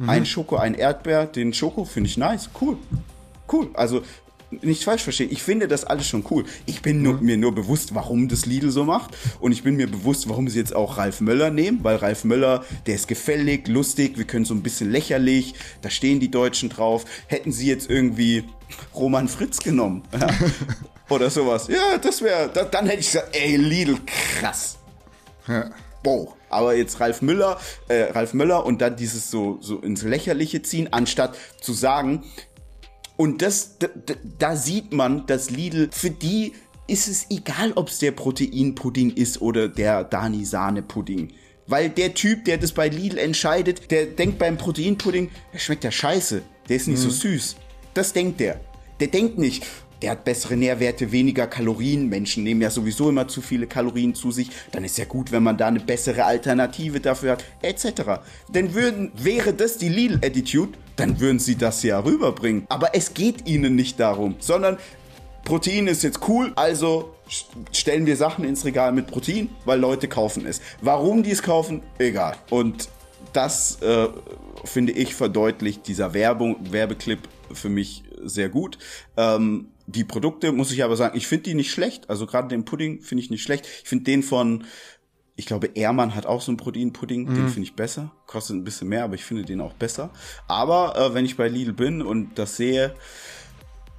Mhm. 0.00 0.08
Ein 0.08 0.26
Schoko, 0.26 0.56
ein 0.56 0.74
Erdbeer. 0.74 1.26
Den 1.26 1.52
Schoko 1.52 1.84
finde 1.84 2.08
ich 2.08 2.16
nice. 2.16 2.48
Cool. 2.58 2.78
Cool. 3.52 3.68
Also 3.74 4.02
nicht 4.50 4.82
falsch 4.82 5.02
verstehen. 5.02 5.28
Ich 5.30 5.42
finde 5.42 5.68
das 5.68 5.84
alles 5.84 6.08
schon 6.08 6.24
cool. 6.30 6.44
Ich 6.66 6.80
bin 6.80 7.02
nur, 7.02 7.14
mhm. 7.14 7.24
mir 7.24 7.36
nur 7.36 7.54
bewusst, 7.54 7.94
warum 7.94 8.26
das 8.26 8.46
Lidl 8.46 8.70
so 8.70 8.84
macht. 8.84 9.16
Und 9.40 9.52
ich 9.52 9.62
bin 9.62 9.76
mir 9.76 9.86
bewusst, 9.86 10.28
warum 10.28 10.48
sie 10.48 10.58
jetzt 10.58 10.74
auch 10.74 10.96
Ralf 10.96 11.20
Möller 11.20 11.50
nehmen. 11.50 11.80
Weil 11.82 11.96
Ralf 11.96 12.24
Möller, 12.24 12.64
der 12.86 12.94
ist 12.94 13.08
gefällig, 13.08 13.68
lustig. 13.68 14.16
Wir 14.16 14.24
können 14.24 14.46
so 14.46 14.54
ein 14.54 14.62
bisschen 14.62 14.90
lächerlich. 14.90 15.54
Da 15.82 15.90
stehen 15.90 16.18
die 16.18 16.30
Deutschen 16.30 16.70
drauf. 16.70 17.04
Hätten 17.26 17.52
sie 17.52 17.68
jetzt 17.68 17.90
irgendwie 17.90 18.44
Roman 18.94 19.28
Fritz 19.28 19.58
genommen. 19.58 20.02
Ja? 20.18 20.28
Oder 21.10 21.28
sowas. 21.28 21.68
Ja, 21.68 21.98
das 21.98 22.22
wäre, 22.22 22.48
da, 22.48 22.64
dann 22.64 22.86
hätte 22.86 23.00
ich 23.00 23.06
gesagt, 23.12 23.36
ey, 23.36 23.56
Lidl, 23.56 23.98
krass. 24.06 24.78
Ja. 25.46 25.70
Boah. 26.02 26.39
Aber 26.50 26.74
jetzt 26.74 27.00
Ralf 27.00 27.22
Müller, 27.22 27.58
äh, 27.88 28.10
Ralf 28.10 28.34
Möller 28.34 28.66
und 28.66 28.80
dann 28.80 28.96
dieses 28.96 29.30
so, 29.30 29.58
so 29.60 29.78
ins 29.78 30.02
Lächerliche 30.02 30.62
ziehen, 30.62 30.92
anstatt 30.92 31.36
zu 31.60 31.72
sagen, 31.72 32.24
und 33.16 33.42
das, 33.42 33.76
da, 33.78 33.88
da 34.38 34.56
sieht 34.56 34.92
man, 34.92 35.26
dass 35.26 35.50
Lidl, 35.50 35.90
für 35.92 36.10
die 36.10 36.54
ist 36.86 37.06
es 37.06 37.26
egal, 37.30 37.72
ob 37.74 37.88
es 37.88 37.98
der 37.98 38.12
Proteinpudding 38.12 39.10
ist 39.10 39.42
oder 39.42 39.68
der 39.68 40.04
Dani 40.04 40.44
Sahne 40.44 40.82
Pudding. 40.82 41.32
Weil 41.66 41.90
der 41.90 42.14
Typ, 42.14 42.46
der 42.46 42.58
das 42.58 42.72
bei 42.72 42.88
Lidl 42.88 43.18
entscheidet, 43.18 43.90
der 43.90 44.06
denkt 44.06 44.38
beim 44.38 44.56
Proteinpudding, 44.56 45.30
der 45.52 45.58
schmeckt 45.58 45.84
ja 45.84 45.92
scheiße, 45.92 46.42
der 46.68 46.76
ist 46.76 46.88
nicht 46.88 46.98
mhm. 46.98 47.02
so 47.02 47.10
süß. 47.10 47.56
Das 47.94 48.12
denkt 48.12 48.40
der. 48.40 48.60
Der 48.98 49.08
denkt 49.08 49.38
nicht, 49.38 49.66
der 50.02 50.12
hat 50.12 50.24
bessere 50.24 50.56
Nährwerte, 50.56 51.12
weniger 51.12 51.46
Kalorien. 51.46 52.08
Menschen 52.08 52.44
nehmen 52.44 52.62
ja 52.62 52.70
sowieso 52.70 53.08
immer 53.08 53.28
zu 53.28 53.42
viele 53.42 53.66
Kalorien 53.66 54.14
zu 54.14 54.30
sich. 54.30 54.50
Dann 54.72 54.84
ist 54.84 54.98
ja 54.98 55.04
gut, 55.04 55.32
wenn 55.32 55.42
man 55.42 55.56
da 55.56 55.68
eine 55.68 55.80
bessere 55.80 56.24
Alternative 56.24 57.00
dafür 57.00 57.32
hat, 57.32 57.44
etc. 57.62 58.20
Denn 58.48 58.74
würden, 58.74 59.12
wäre 59.14 59.52
das 59.52 59.76
die 59.78 59.88
Lidl-Attitude, 59.88 60.72
dann 60.96 61.20
würden 61.20 61.38
sie 61.38 61.56
das 61.56 61.82
ja 61.82 61.98
rüberbringen. 62.00 62.64
Aber 62.68 62.94
es 62.94 63.14
geht 63.14 63.48
ihnen 63.48 63.74
nicht 63.74 64.00
darum, 64.00 64.36
sondern 64.38 64.78
Protein 65.44 65.86
ist 65.86 66.02
jetzt 66.02 66.28
cool, 66.28 66.52
also 66.56 67.14
stellen 67.72 68.06
wir 68.06 68.16
Sachen 68.16 68.44
ins 68.44 68.64
Regal 68.64 68.92
mit 68.92 69.06
Protein, 69.06 69.48
weil 69.64 69.78
Leute 69.78 70.08
kaufen 70.08 70.46
es. 70.46 70.60
Warum 70.80 71.22
die 71.22 71.30
es 71.30 71.42
kaufen, 71.42 71.82
egal. 71.98 72.36
Und 72.50 72.88
das 73.32 73.80
äh, 73.82 74.08
finde 74.64 74.92
ich 74.92 75.14
verdeutlicht 75.14 75.86
dieser 75.86 76.14
Werbung, 76.14 76.56
Werbeclip 76.72 77.20
für 77.52 77.68
mich 77.68 78.02
sehr 78.22 78.48
gut. 78.48 78.78
Ähm, 79.16 79.68
die 79.86 80.04
Produkte, 80.04 80.52
muss 80.52 80.72
ich 80.72 80.84
aber 80.84 80.96
sagen, 80.96 81.16
ich 81.16 81.26
finde 81.26 81.44
die 81.44 81.54
nicht 81.54 81.70
schlecht. 81.70 82.08
Also 82.10 82.26
gerade 82.26 82.48
den 82.48 82.64
Pudding 82.64 83.00
finde 83.02 83.24
ich 83.24 83.30
nicht 83.30 83.42
schlecht. 83.42 83.66
Ich 83.82 83.88
finde 83.88 84.04
den 84.04 84.22
von, 84.22 84.64
ich 85.36 85.46
glaube, 85.46 85.68
Ehrmann 85.74 86.14
hat 86.14 86.26
auch 86.26 86.42
so 86.42 86.50
einen 86.50 86.58
Proteinpudding. 86.58 87.24
Mhm. 87.24 87.34
Den 87.34 87.48
finde 87.48 87.62
ich 87.62 87.74
besser. 87.74 88.12
Kostet 88.26 88.56
ein 88.56 88.64
bisschen 88.64 88.88
mehr, 88.88 89.04
aber 89.04 89.14
ich 89.14 89.24
finde 89.24 89.44
den 89.44 89.60
auch 89.60 89.72
besser. 89.72 90.10
Aber 90.48 90.96
äh, 90.96 91.14
wenn 91.14 91.24
ich 91.24 91.36
bei 91.36 91.48
Lidl 91.48 91.72
bin 91.72 92.02
und 92.02 92.38
das 92.38 92.56
sehe, 92.56 92.94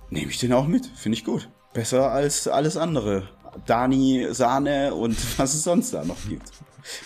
nehme 0.10 0.30
ich 0.30 0.40
den 0.40 0.54
auch 0.54 0.68
mit. 0.68 0.86
Finde 0.86 1.18
ich 1.18 1.26
gut. 1.26 1.50
Besser 1.74 2.12
als 2.12 2.48
alles 2.48 2.78
andere. 2.78 3.28
Dani, 3.66 4.28
Sahne 4.32 4.94
und 4.94 5.18
was 5.38 5.54
es 5.54 5.64
sonst 5.64 5.94
da 5.94 6.06
noch 6.06 6.18
gibt. 6.28 6.52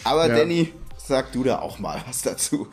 Aber 0.03 0.27
ja. 0.27 0.35
Danny, 0.35 0.73
sag 0.97 1.31
du 1.31 1.43
da 1.43 1.59
auch 1.59 1.79
mal 1.79 2.03
was 2.07 2.21
dazu. 2.21 2.67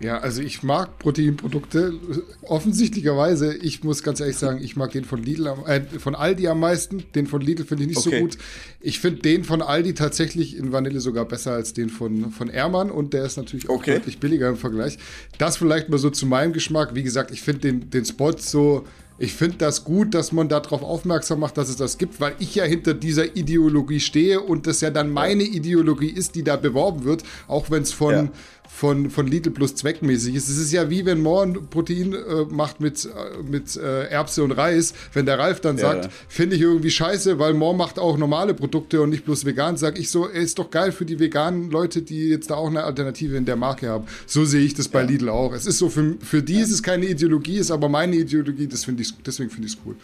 Ja, 0.00 0.18
also 0.18 0.42
ich 0.42 0.62
mag 0.64 0.98
Proteinprodukte. 0.98 1.94
Offensichtlicherweise, 2.42 3.54
ich 3.54 3.84
muss 3.84 4.02
ganz 4.02 4.18
ehrlich 4.18 4.36
sagen, 4.36 4.60
ich 4.60 4.74
mag 4.74 4.90
den 4.90 5.04
von 5.04 5.22
Lidl, 5.22 5.54
äh, 5.66 5.82
von 5.98 6.16
Aldi 6.16 6.48
am 6.48 6.58
meisten. 6.60 7.04
Den 7.14 7.28
von 7.28 7.40
Lidl 7.40 7.64
finde 7.64 7.84
ich 7.84 7.90
nicht 7.90 7.98
okay. 7.98 8.16
so 8.16 8.22
gut. 8.22 8.38
Ich 8.80 8.98
finde 8.98 9.22
den 9.22 9.44
von 9.44 9.62
Aldi 9.62 9.94
tatsächlich 9.94 10.56
in 10.56 10.72
Vanille 10.72 11.00
sogar 11.00 11.24
besser 11.26 11.52
als 11.52 11.74
den 11.74 11.90
von, 11.90 12.32
von 12.32 12.48
Ermann 12.48 12.90
und 12.90 13.12
der 13.14 13.24
ist 13.24 13.36
natürlich 13.36 13.68
auch 13.68 13.76
okay. 13.76 13.94
deutlich 13.94 14.18
billiger 14.18 14.48
im 14.48 14.56
Vergleich. 14.56 14.98
Das 15.38 15.58
vielleicht 15.58 15.88
mal 15.88 15.98
so 15.98 16.10
zu 16.10 16.26
meinem 16.26 16.52
Geschmack. 16.52 16.96
Wie 16.96 17.04
gesagt, 17.04 17.30
ich 17.30 17.42
finde 17.42 17.60
den, 17.60 17.90
den 17.90 18.04
Spot 18.04 18.36
so 18.36 18.84
ich 19.16 19.32
finde 19.32 19.58
das 19.58 19.84
gut, 19.84 20.12
dass 20.12 20.32
man 20.32 20.48
darauf 20.48 20.82
aufmerksam 20.82 21.38
macht, 21.38 21.56
dass 21.56 21.68
es 21.68 21.76
das 21.76 21.98
gibt, 21.98 22.20
weil 22.20 22.34
ich 22.40 22.56
ja 22.56 22.64
hinter 22.64 22.94
dieser 22.94 23.36
Ideologie 23.36 24.00
stehe 24.00 24.40
und 24.40 24.66
das 24.66 24.80
ja 24.80 24.90
dann 24.90 25.08
meine 25.08 25.44
Ideologie 25.44 26.10
ist, 26.10 26.34
die 26.34 26.42
da 26.42 26.56
beworben 26.56 27.04
wird, 27.04 27.22
auch 27.46 27.70
wenn 27.70 27.84
es 27.84 27.92
von, 27.92 28.12
ja 28.12 28.28
von, 28.68 29.08
von 29.10 29.26
Lidl 29.26 29.50
plus 29.50 29.76
zweckmäßig 29.76 30.34
ist. 30.34 30.48
Es 30.48 30.58
ist 30.58 30.72
ja 30.72 30.90
wie 30.90 31.06
wenn 31.06 31.20
Morn 31.20 31.68
Protein 31.70 32.12
äh, 32.12 32.44
macht 32.50 32.80
mit, 32.80 33.04
äh, 33.04 33.42
mit 33.42 33.76
äh, 33.76 34.08
Erbse 34.08 34.42
und 34.42 34.52
Reis. 34.52 34.94
Wenn 35.12 35.26
der 35.26 35.38
Ralf 35.38 35.60
dann 35.60 35.78
sagt, 35.78 36.06
ja. 36.06 36.10
finde 36.28 36.56
ich 36.56 36.62
irgendwie 36.62 36.90
scheiße, 36.90 37.38
weil 37.38 37.54
Morn 37.54 37.76
macht 37.76 37.98
auch 37.98 38.18
normale 38.18 38.52
Produkte 38.52 39.00
und 39.00 39.10
nicht 39.10 39.24
bloß 39.24 39.44
vegan, 39.44 39.76
sag 39.76 39.98
ich 39.98 40.10
so, 40.10 40.28
ey, 40.28 40.42
ist 40.42 40.58
doch 40.58 40.70
geil 40.70 40.90
für 40.90 41.04
die 41.04 41.18
veganen 41.18 41.70
Leute, 41.70 42.02
die 42.02 42.28
jetzt 42.28 42.50
da 42.50 42.56
auch 42.56 42.68
eine 42.68 42.84
Alternative 42.84 43.36
in 43.36 43.44
der 43.44 43.56
Marke 43.56 43.88
haben. 43.88 44.06
So 44.26 44.44
sehe 44.44 44.64
ich 44.64 44.74
das 44.74 44.88
bei 44.88 45.02
ja. 45.02 45.08
Lidl 45.08 45.28
auch. 45.28 45.52
Es 45.52 45.66
ist 45.66 45.78
so, 45.78 45.88
für, 45.88 46.16
für 46.20 46.42
die 46.42 46.54
ja. 46.54 46.62
ist 46.62 46.70
es 46.70 46.82
keine 46.82 47.06
Ideologie, 47.06 47.58
ist 47.58 47.70
aber 47.70 47.88
meine 47.88 48.16
Ideologie, 48.16 48.66
das 48.66 48.84
find 48.84 49.00
ich, 49.00 49.14
deswegen 49.24 49.50
finde 49.50 49.68
ich 49.68 49.74
es 49.74 49.78
cool. 49.86 49.94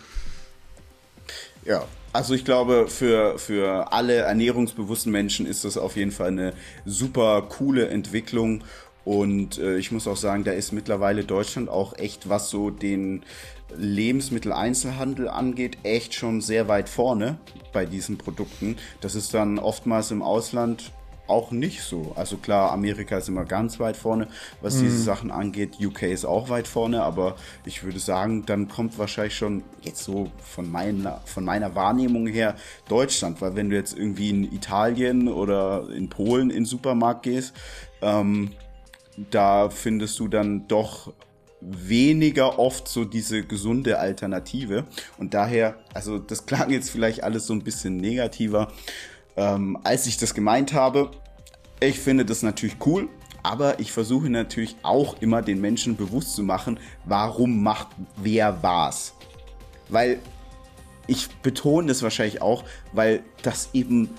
Ja, 1.64 1.86
also 2.12 2.34
ich 2.34 2.44
glaube, 2.44 2.88
für, 2.88 3.38
für 3.38 3.92
alle 3.92 4.16
ernährungsbewussten 4.16 5.12
Menschen 5.12 5.46
ist 5.46 5.64
das 5.64 5.76
auf 5.76 5.96
jeden 5.96 6.10
Fall 6.10 6.28
eine 6.28 6.52
super 6.84 7.42
coole 7.42 7.88
Entwicklung. 7.88 8.64
Und 9.04 9.58
äh, 9.58 9.76
ich 9.76 9.92
muss 9.92 10.06
auch 10.06 10.16
sagen, 10.16 10.44
da 10.44 10.52
ist 10.52 10.72
mittlerweile 10.72 11.24
Deutschland 11.24 11.68
auch 11.68 11.96
echt, 11.96 12.28
was 12.28 12.50
so 12.50 12.70
den 12.70 13.22
Lebensmitteleinzelhandel 13.76 15.28
angeht, 15.28 15.78
echt 15.84 16.14
schon 16.14 16.40
sehr 16.40 16.68
weit 16.68 16.88
vorne 16.88 17.38
bei 17.72 17.86
diesen 17.86 18.18
Produkten. 18.18 18.76
Das 19.00 19.14
ist 19.14 19.32
dann 19.32 19.58
oftmals 19.58 20.10
im 20.10 20.22
Ausland 20.22 20.92
auch 21.30 21.50
nicht 21.50 21.82
so. 21.82 22.12
Also 22.16 22.36
klar, 22.36 22.72
Amerika 22.72 23.18
ist 23.18 23.28
immer 23.28 23.44
ganz 23.44 23.80
weit 23.80 23.96
vorne, 23.96 24.28
was 24.60 24.76
mhm. 24.76 24.82
diese 24.82 24.98
Sachen 24.98 25.30
angeht. 25.30 25.78
UK 25.80 26.02
ist 26.02 26.24
auch 26.24 26.48
weit 26.48 26.68
vorne, 26.68 27.02
aber 27.02 27.36
ich 27.64 27.82
würde 27.82 27.98
sagen, 27.98 28.44
dann 28.46 28.68
kommt 28.68 28.98
wahrscheinlich 28.98 29.36
schon 29.36 29.62
jetzt 29.82 30.04
so 30.04 30.30
von 30.42 30.70
meiner, 30.70 31.20
von 31.24 31.44
meiner 31.44 31.74
Wahrnehmung 31.74 32.26
her 32.26 32.56
Deutschland, 32.88 33.40
weil 33.40 33.56
wenn 33.56 33.70
du 33.70 33.76
jetzt 33.76 33.96
irgendwie 33.96 34.30
in 34.30 34.52
Italien 34.52 35.28
oder 35.28 35.88
in 35.90 36.08
Polen 36.08 36.50
in 36.50 36.56
den 36.56 36.64
Supermarkt 36.64 37.22
gehst, 37.22 37.54
ähm, 38.02 38.50
da 39.30 39.70
findest 39.70 40.18
du 40.18 40.28
dann 40.28 40.66
doch 40.68 41.12
weniger 41.60 42.58
oft 42.58 42.88
so 42.88 43.04
diese 43.04 43.42
gesunde 43.42 43.98
Alternative. 43.98 44.86
Und 45.18 45.34
daher, 45.34 45.76
also 45.92 46.18
das 46.18 46.46
klang 46.46 46.70
jetzt 46.70 46.90
vielleicht 46.90 47.22
alles 47.22 47.46
so 47.46 47.52
ein 47.52 47.62
bisschen 47.62 47.96
negativer, 47.98 48.72
ähm, 49.40 49.78
als 49.84 50.06
ich 50.06 50.18
das 50.18 50.34
gemeint 50.34 50.74
habe. 50.74 51.10
Ich 51.80 51.98
finde 51.98 52.26
das 52.26 52.42
natürlich 52.42 52.76
cool, 52.84 53.08
aber 53.42 53.80
ich 53.80 53.90
versuche 53.90 54.28
natürlich 54.28 54.76
auch 54.82 55.20
immer 55.22 55.40
den 55.40 55.60
Menschen 55.62 55.96
bewusst 55.96 56.34
zu 56.34 56.42
machen, 56.42 56.78
warum 57.06 57.62
macht 57.62 57.88
wer 58.16 58.62
was. 58.62 59.14
Weil 59.88 60.18
ich 61.06 61.28
betone 61.42 61.88
das 61.88 62.02
wahrscheinlich 62.02 62.42
auch, 62.42 62.64
weil 62.92 63.22
das 63.42 63.70
eben 63.72 64.10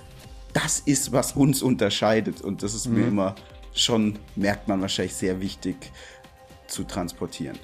das 0.54 0.80
ist, 0.80 1.12
was 1.12 1.34
uns 1.34 1.62
unterscheidet. 1.62 2.42
Und 2.42 2.64
das 2.64 2.74
ist 2.74 2.88
mhm. 2.88 2.96
mir 2.96 3.08
immer 3.08 3.36
schon, 3.74 4.18
merkt 4.36 4.68
man 4.68 4.82
wahrscheinlich, 4.82 5.14
sehr 5.14 5.40
wichtig 5.40 5.76
zu 6.68 6.84
transportieren. 6.84 7.60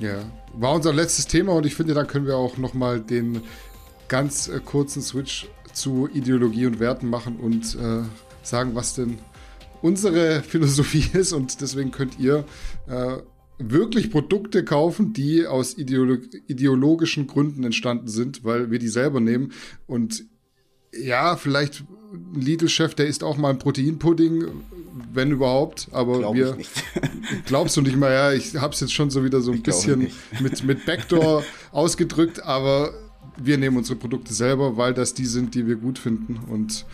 Ja, 0.00 0.18
war 0.52 0.74
unser 0.74 0.92
letztes 0.92 1.26
Thema 1.26 1.52
und 1.52 1.64
ich 1.64 1.74
finde, 1.74 1.94
da 1.94 2.04
können 2.04 2.26
wir 2.26 2.36
auch 2.36 2.58
nochmal 2.58 3.00
den 3.00 3.42
ganz 4.14 4.46
äh, 4.46 4.60
kurzen 4.64 5.02
Switch 5.02 5.48
zu 5.72 6.08
Ideologie 6.14 6.66
und 6.66 6.78
Werten 6.78 7.10
machen 7.10 7.34
und 7.34 7.74
äh, 7.74 8.02
sagen, 8.44 8.76
was 8.76 8.94
denn 8.94 9.18
unsere 9.82 10.40
Philosophie 10.48 11.04
ist. 11.18 11.32
Und 11.32 11.60
deswegen 11.60 11.90
könnt 11.90 12.20
ihr 12.20 12.44
äh, 12.86 13.16
wirklich 13.58 14.12
Produkte 14.12 14.64
kaufen, 14.64 15.14
die 15.14 15.48
aus 15.48 15.76
ideolo 15.76 16.18
ideologischen 16.46 17.26
Gründen 17.26 17.64
entstanden 17.64 18.06
sind, 18.06 18.44
weil 18.44 18.70
wir 18.70 18.78
die 18.78 18.86
selber 18.86 19.18
nehmen. 19.18 19.50
Und 19.88 20.24
ja, 20.96 21.34
vielleicht 21.34 21.82
ein 22.12 22.40
Lidl-Chef, 22.40 22.94
der 22.94 23.08
isst 23.08 23.24
auch 23.24 23.36
mal 23.36 23.50
ein 23.50 23.58
Proteinpudding, 23.58 24.44
wenn 25.12 25.32
überhaupt, 25.32 25.88
aber 25.90 26.20
Glaub 26.20 26.36
wir. 26.36 26.56
glaubst 27.46 27.76
du 27.76 27.80
nicht 27.80 27.96
mal, 27.96 28.12
ja, 28.12 28.32
ich 28.32 28.54
hab's 28.54 28.78
jetzt 28.78 28.92
schon 28.92 29.10
so 29.10 29.24
wieder 29.24 29.40
so 29.40 29.50
ein 29.50 29.56
ich 29.56 29.64
bisschen 29.64 30.12
mit, 30.38 30.62
mit 30.62 30.86
Backdoor 30.86 31.42
ausgedrückt, 31.72 32.44
aber 32.44 32.94
wir 33.36 33.58
nehmen 33.58 33.76
unsere 33.76 33.98
Produkte 33.98 34.34
selber, 34.34 34.76
weil 34.76 34.94
das 34.94 35.14
die 35.14 35.26
sind, 35.26 35.54
die 35.54 35.66
wir 35.66 35.76
gut 35.76 35.98
finden. 35.98 36.40
Und 36.48 36.86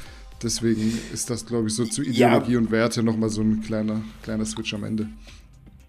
deswegen 0.42 0.98
ist 1.12 1.30
das, 1.30 1.46
glaube 1.46 1.68
ich, 1.68 1.74
so 1.74 1.84
zu 1.84 2.02
Ideologie 2.02 2.52
ja. 2.52 2.58
und 2.58 2.70
Werte 2.70 3.02
nochmal 3.02 3.30
so 3.30 3.42
ein 3.42 3.62
kleiner, 3.62 4.02
kleiner 4.22 4.44
Switch 4.44 4.72
am 4.74 4.84
Ende. 4.84 5.08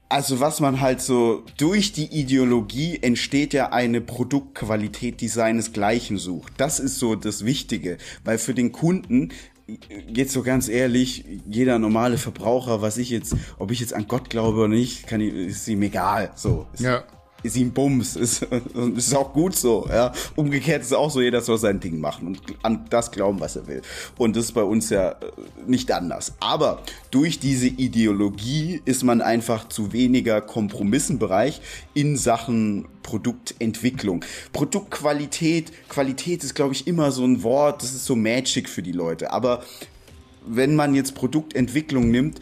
Also 0.10 0.42
was 0.42 0.60
man 0.60 0.82
halt 0.82 1.02
so 1.02 1.46
durch 1.58 1.94
die 1.94 2.08
Ideologie 2.08 3.00
entsteht 3.02 3.54
ja 3.54 3.72
eine 3.72 4.02
Produktqualität, 4.02 5.22
die 5.22 5.30
seinesgleichen 5.30 6.18
sucht. 6.18 6.52
Das 6.58 6.82
ist 6.82 7.00
so 7.00 7.16
das 7.16 7.46
Wichtige, 7.46 7.98
weil 8.26 8.38
für 8.38 8.54
den 8.54 8.74
Kunden 8.74 9.30
jetzt 10.14 10.34
so 10.34 10.44
ganz 10.44 10.68
ehrlich, 10.68 11.24
jeder 11.50 11.80
normale 11.80 12.18
Verbraucher, 12.18 12.82
was 12.82 12.98
ich 12.98 13.10
jetzt, 13.10 13.38
ob 13.58 13.72
ich 13.72 13.80
jetzt 13.80 13.94
an 13.94 14.06
Gott 14.06 14.30
glaube 14.30 14.58
oder 14.60 14.68
nicht, 14.68 15.08
kann 15.08 15.22
ich, 15.22 15.34
ist 15.34 15.68
ihm 15.70 15.82
egal. 15.82 16.32
So. 16.36 16.68
Ja 16.78 17.06
ist 17.44 17.56
ihm 17.56 17.72
Bums. 17.72 18.16
Ist, 18.22 18.46
ist 18.96 19.16
auch 19.16 19.34
gut 19.34 19.56
so. 19.56 19.88
Ja. 19.90 20.14
Umgekehrt 20.36 20.82
ist 20.82 20.88
es 20.88 20.94
auch 20.94 21.10
so, 21.10 21.22
jeder 21.22 21.42
soll 21.42 21.58
sein 21.58 21.80
Ding 21.80 22.00
machen 22.00 22.28
und 22.28 22.42
an 22.62 22.86
das 22.90 23.12
glauben, 23.12 23.40
was 23.40 23.56
er 23.56 23.68
will. 23.68 23.82
Und 24.18 24.36
das 24.36 24.46
ist 24.46 24.52
bei 24.52 24.64
uns 24.64 24.90
ja 24.90 25.12
äh, 25.12 25.16
nicht 25.66 25.92
anders. 25.92 26.34
Aber 26.40 26.84
durch 27.10 27.40
diese 27.40 27.68
Ideologie 27.68 28.82
ist 28.86 29.04
man 29.04 29.22
einfach 29.22 29.70
zu 29.70 29.92
weniger 29.92 30.42
Kompromissenbereich 30.42 31.62
in 31.94 32.16
Sachen 32.16 32.88
Produktentwicklung. 33.04 34.24
Produktqualität, 34.54 35.72
Qualität 35.90 36.44
ist, 36.44 36.54
glaube 36.54 36.74
ich, 36.74 36.88
immer 36.88 37.12
so 37.12 37.26
ein 37.26 37.44
Wort, 37.44 37.82
das 37.82 37.94
ist 37.94 38.06
so 38.06 38.16
Magic 38.16 38.70
für 38.70 38.84
die 38.84 38.92
Leute. 38.92 39.32
Aber 39.32 39.64
wenn 40.46 40.76
man 40.76 40.96
jetzt 40.96 41.16
Produktentwicklung 41.16 42.12
nimmt, 42.12 42.40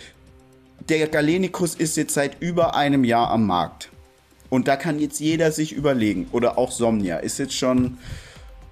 der 0.87 1.07
Galenikus 1.07 1.75
ist 1.75 1.97
jetzt 1.97 2.13
seit 2.13 2.41
über 2.41 2.75
einem 2.75 3.03
Jahr 3.03 3.29
am 3.29 3.45
Markt. 3.45 3.88
Und 4.49 4.67
da 4.67 4.75
kann 4.75 4.99
jetzt 4.99 5.19
jeder 5.19 5.51
sich 5.51 5.73
überlegen, 5.73 6.27
oder 6.31 6.57
auch 6.57 6.71
Somnia 6.71 7.17
ist 7.17 7.37
jetzt 7.39 7.53
schon 7.53 7.97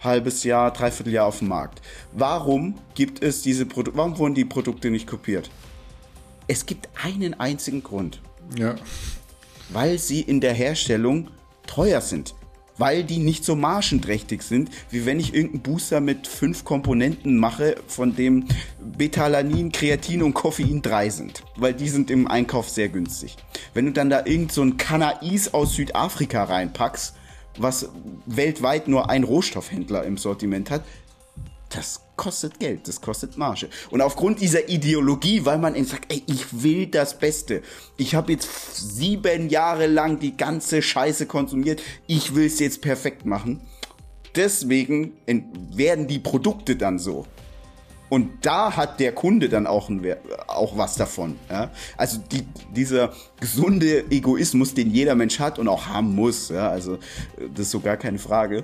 halbes 0.01 0.43
Jahr, 0.43 0.71
dreiviertel 0.71 1.13
Jahr 1.13 1.25
auf 1.28 1.39
dem 1.39 1.49
Markt. 1.49 1.82
Warum 2.13 2.75
gibt 2.95 3.23
es 3.23 3.41
diese 3.41 3.65
Produkte, 3.65 3.97
warum 3.97 4.17
wurden 4.17 4.36
die 4.36 4.45
Produkte 4.45 4.89
nicht 4.89 5.07
kopiert? 5.07 5.49
Es 6.47 6.65
gibt 6.65 6.89
einen 7.03 7.34
einzigen 7.39 7.84
Grund. 7.84 8.21
Ja. 8.57 8.75
Weil 9.69 9.99
sie 9.99 10.21
in 10.21 10.39
der 10.39 10.53
Herstellung 10.53 11.30
teuer 11.65 12.01
sind. 12.01 12.34
Weil 12.78 13.03
die 13.03 13.17
nicht 13.17 13.43
so 13.43 13.55
margenträchtig 13.55 14.41
sind, 14.41 14.69
wie 14.89 15.05
wenn 15.05 15.19
ich 15.19 15.34
irgendeinen 15.34 15.63
Booster 15.63 15.99
mit 15.99 16.28
fünf 16.28 16.63
Komponenten 16.63 17.38
mache, 17.38 17.75
von 17.88 18.15
dem 18.15 18.45
Betalanin, 18.80 19.71
Kreatin 19.71 20.23
und 20.23 20.34
Koffein 20.34 20.82
drei 20.82 21.09
sind, 21.09 21.43
weil 21.55 21.73
die 21.73 21.89
sind 21.89 22.11
im 22.11 22.28
Einkauf 22.28 22.69
sehr 22.69 22.89
günstig. 22.89 23.36
Wenn 23.73 23.86
du 23.86 23.91
dann 23.91 24.09
da 24.09 24.25
irgend 24.25 24.51
so 24.51 24.61
ein 24.61 24.78
Kanais 24.78 25.53
aus 25.53 25.75
Südafrika 25.75 26.43
reinpackst, 26.43 27.15
was 27.57 27.89
weltweit 28.25 28.88
nur 28.88 29.09
ein 29.09 29.23
Rohstoffhändler 29.23 30.03
im 30.03 30.17
Sortiment 30.17 30.69
hat, 30.69 30.84
das 31.78 32.01
kostet 32.15 32.59
Geld, 32.59 32.88
das 32.88 33.01
kostet 33.01 33.38
Marge. 33.38 33.69
Und 33.91 34.01
aufgrund 34.01 34.41
dieser 34.41 34.67
Ideologie, 34.67 35.45
weil 35.45 35.59
man 35.59 35.75
eben 35.75 35.86
sagt, 35.86 36.11
ey, 36.11 36.23
ich 36.25 36.63
will 36.63 36.88
das 36.88 37.19
Beste. 37.19 37.61
Ich 37.97 38.15
habe 38.15 38.32
jetzt 38.32 38.49
sieben 38.97 39.47
Jahre 39.47 39.86
lang 39.86 40.17
die 40.17 40.36
ganze 40.36 40.82
Scheiße 40.82 41.28
konsumiert. 41.28 41.84
Ich 42.07 42.34
will 42.34 42.47
es 42.47 42.59
jetzt 42.59 42.82
perfekt 42.82 43.28
machen. 43.28 43.61
Deswegen 44.36 45.13
werden 45.75 46.07
die 46.07 46.17
Produkte 46.17 46.75
dann 46.75 46.97
so. 46.97 47.28
Und 48.09 48.43
da 48.43 48.75
hat 48.75 48.99
der 48.99 49.11
Kunde 49.11 49.47
dann 49.47 49.67
auch, 49.67 49.89
ein, 49.89 50.01
auch 50.47 50.78
was 50.78 50.95
davon. 50.95 51.38
Ja? 51.47 51.69
Also 51.95 52.17
die, 52.32 52.47
dieser 52.75 53.13
gesunde 53.39 54.09
Egoismus, 54.09 54.73
den 54.73 54.89
jeder 54.89 55.13
Mensch 55.13 55.39
hat 55.39 55.59
und 55.59 55.67
auch 55.67 55.86
haben 55.86 56.15
muss, 56.15 56.49
ja? 56.49 56.69
also 56.69 56.97
das 57.38 57.67
ist 57.67 57.71
so 57.71 57.82
gar 57.82 57.97
keine 57.97 58.17
Frage, 58.17 58.63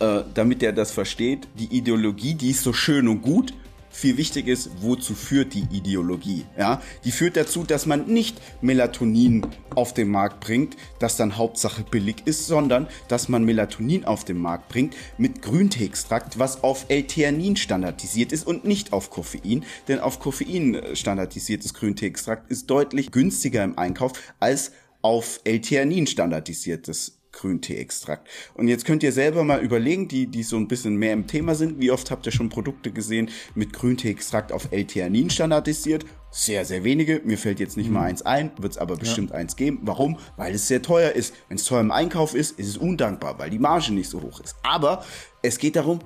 äh, 0.00 0.24
damit 0.34 0.62
er 0.62 0.72
das 0.72 0.90
versteht, 0.90 1.46
die 1.58 1.76
Ideologie, 1.76 2.34
die 2.34 2.50
ist 2.50 2.62
so 2.62 2.72
schön 2.72 3.06
und 3.08 3.22
gut. 3.22 3.52
Viel 3.92 4.16
wichtig 4.16 4.46
ist, 4.46 4.70
wozu 4.82 5.14
führt 5.14 5.52
die 5.52 5.66
Ideologie? 5.72 6.46
Ja, 6.56 6.80
die 7.04 7.10
führt 7.10 7.36
dazu, 7.36 7.64
dass 7.64 7.86
man 7.86 8.06
nicht 8.06 8.40
Melatonin 8.60 9.44
auf 9.74 9.92
den 9.92 10.08
Markt 10.08 10.38
bringt, 10.40 10.76
das 11.00 11.16
dann 11.16 11.36
Hauptsache 11.36 11.82
billig 11.82 12.22
ist, 12.24 12.46
sondern 12.46 12.86
dass 13.08 13.28
man 13.28 13.44
Melatonin 13.44 14.04
auf 14.04 14.24
den 14.24 14.38
Markt 14.38 14.68
bringt 14.68 14.94
mit 15.18 15.42
Grünteeextrakt, 15.42 16.38
was 16.38 16.62
auf 16.62 16.86
L-Theanin 16.88 17.56
standardisiert 17.56 18.30
ist 18.30 18.46
und 18.46 18.64
nicht 18.64 18.92
auf 18.92 19.10
Koffein, 19.10 19.64
denn 19.88 19.98
auf 19.98 20.20
Koffein 20.20 20.80
standardisiertes 20.94 21.74
Grünteeextrakt 21.74 22.48
ist 22.48 22.70
deutlich 22.70 23.10
günstiger 23.10 23.64
im 23.64 23.76
Einkauf 23.76 24.12
als 24.38 24.70
auf 25.02 25.40
L-Theanin 25.44 26.06
standardisiertes 26.06 27.19
Grünteeextrakt. 27.32 28.28
Und 28.54 28.68
jetzt 28.68 28.84
könnt 28.84 29.02
ihr 29.02 29.12
selber 29.12 29.44
mal 29.44 29.60
überlegen, 29.60 30.08
die, 30.08 30.26
die 30.26 30.42
so 30.42 30.56
ein 30.56 30.68
bisschen 30.68 30.96
mehr 30.96 31.12
im 31.12 31.26
Thema 31.26 31.54
sind, 31.54 31.80
wie 31.80 31.90
oft 31.90 32.10
habt 32.10 32.26
ihr 32.26 32.32
schon 32.32 32.48
Produkte 32.48 32.90
gesehen 32.90 33.30
mit 33.54 33.72
Grünteeextrakt 33.72 34.52
auf 34.52 34.72
L-Theanin 34.72 35.30
standardisiert? 35.30 36.04
Sehr, 36.30 36.64
sehr 36.64 36.84
wenige. 36.84 37.20
Mir 37.24 37.38
fällt 37.38 37.60
jetzt 37.60 37.76
nicht 37.76 37.88
mhm. 37.88 37.94
mal 37.94 38.04
eins 38.04 38.22
ein, 38.22 38.52
wird 38.58 38.72
es 38.72 38.78
aber 38.78 38.96
bestimmt 38.96 39.30
ja. 39.30 39.36
eins 39.36 39.56
geben. 39.56 39.80
Warum? 39.82 40.18
Weil 40.36 40.54
es 40.54 40.68
sehr 40.68 40.82
teuer 40.82 41.12
ist. 41.12 41.34
Wenn 41.48 41.56
es 41.56 41.64
teuer 41.64 41.80
im 41.80 41.90
Einkauf 41.90 42.34
ist, 42.34 42.58
ist 42.58 42.68
es 42.68 42.76
undankbar, 42.76 43.38
weil 43.38 43.50
die 43.50 43.58
Marge 43.58 43.92
nicht 43.92 44.08
so 44.08 44.22
hoch 44.22 44.40
ist. 44.40 44.56
Aber 44.62 45.04
es 45.42 45.58
geht 45.58 45.76
darum, 45.76 46.00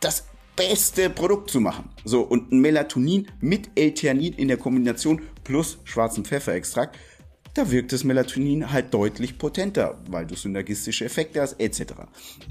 das 0.00 0.24
beste 0.56 1.08
Produkt 1.08 1.50
zu 1.50 1.60
machen. 1.60 1.88
So, 2.04 2.20
und 2.20 2.52
ein 2.52 2.60
Melatonin 2.60 3.28
mit 3.40 3.70
L-Theanin 3.76 4.34
in 4.34 4.48
der 4.48 4.56
Kombination 4.56 5.22
plus 5.44 5.78
schwarzen 5.84 6.24
Pfefferextrakt 6.24 6.98
da 7.54 7.70
wirkt 7.70 7.92
das 7.92 8.04
Melatonin 8.04 8.72
halt 8.72 8.94
deutlich 8.94 9.38
potenter, 9.38 9.98
weil 10.08 10.26
du 10.26 10.34
synergistische 10.34 11.04
Effekte 11.04 11.40
hast, 11.40 11.60
etc. 11.60 11.94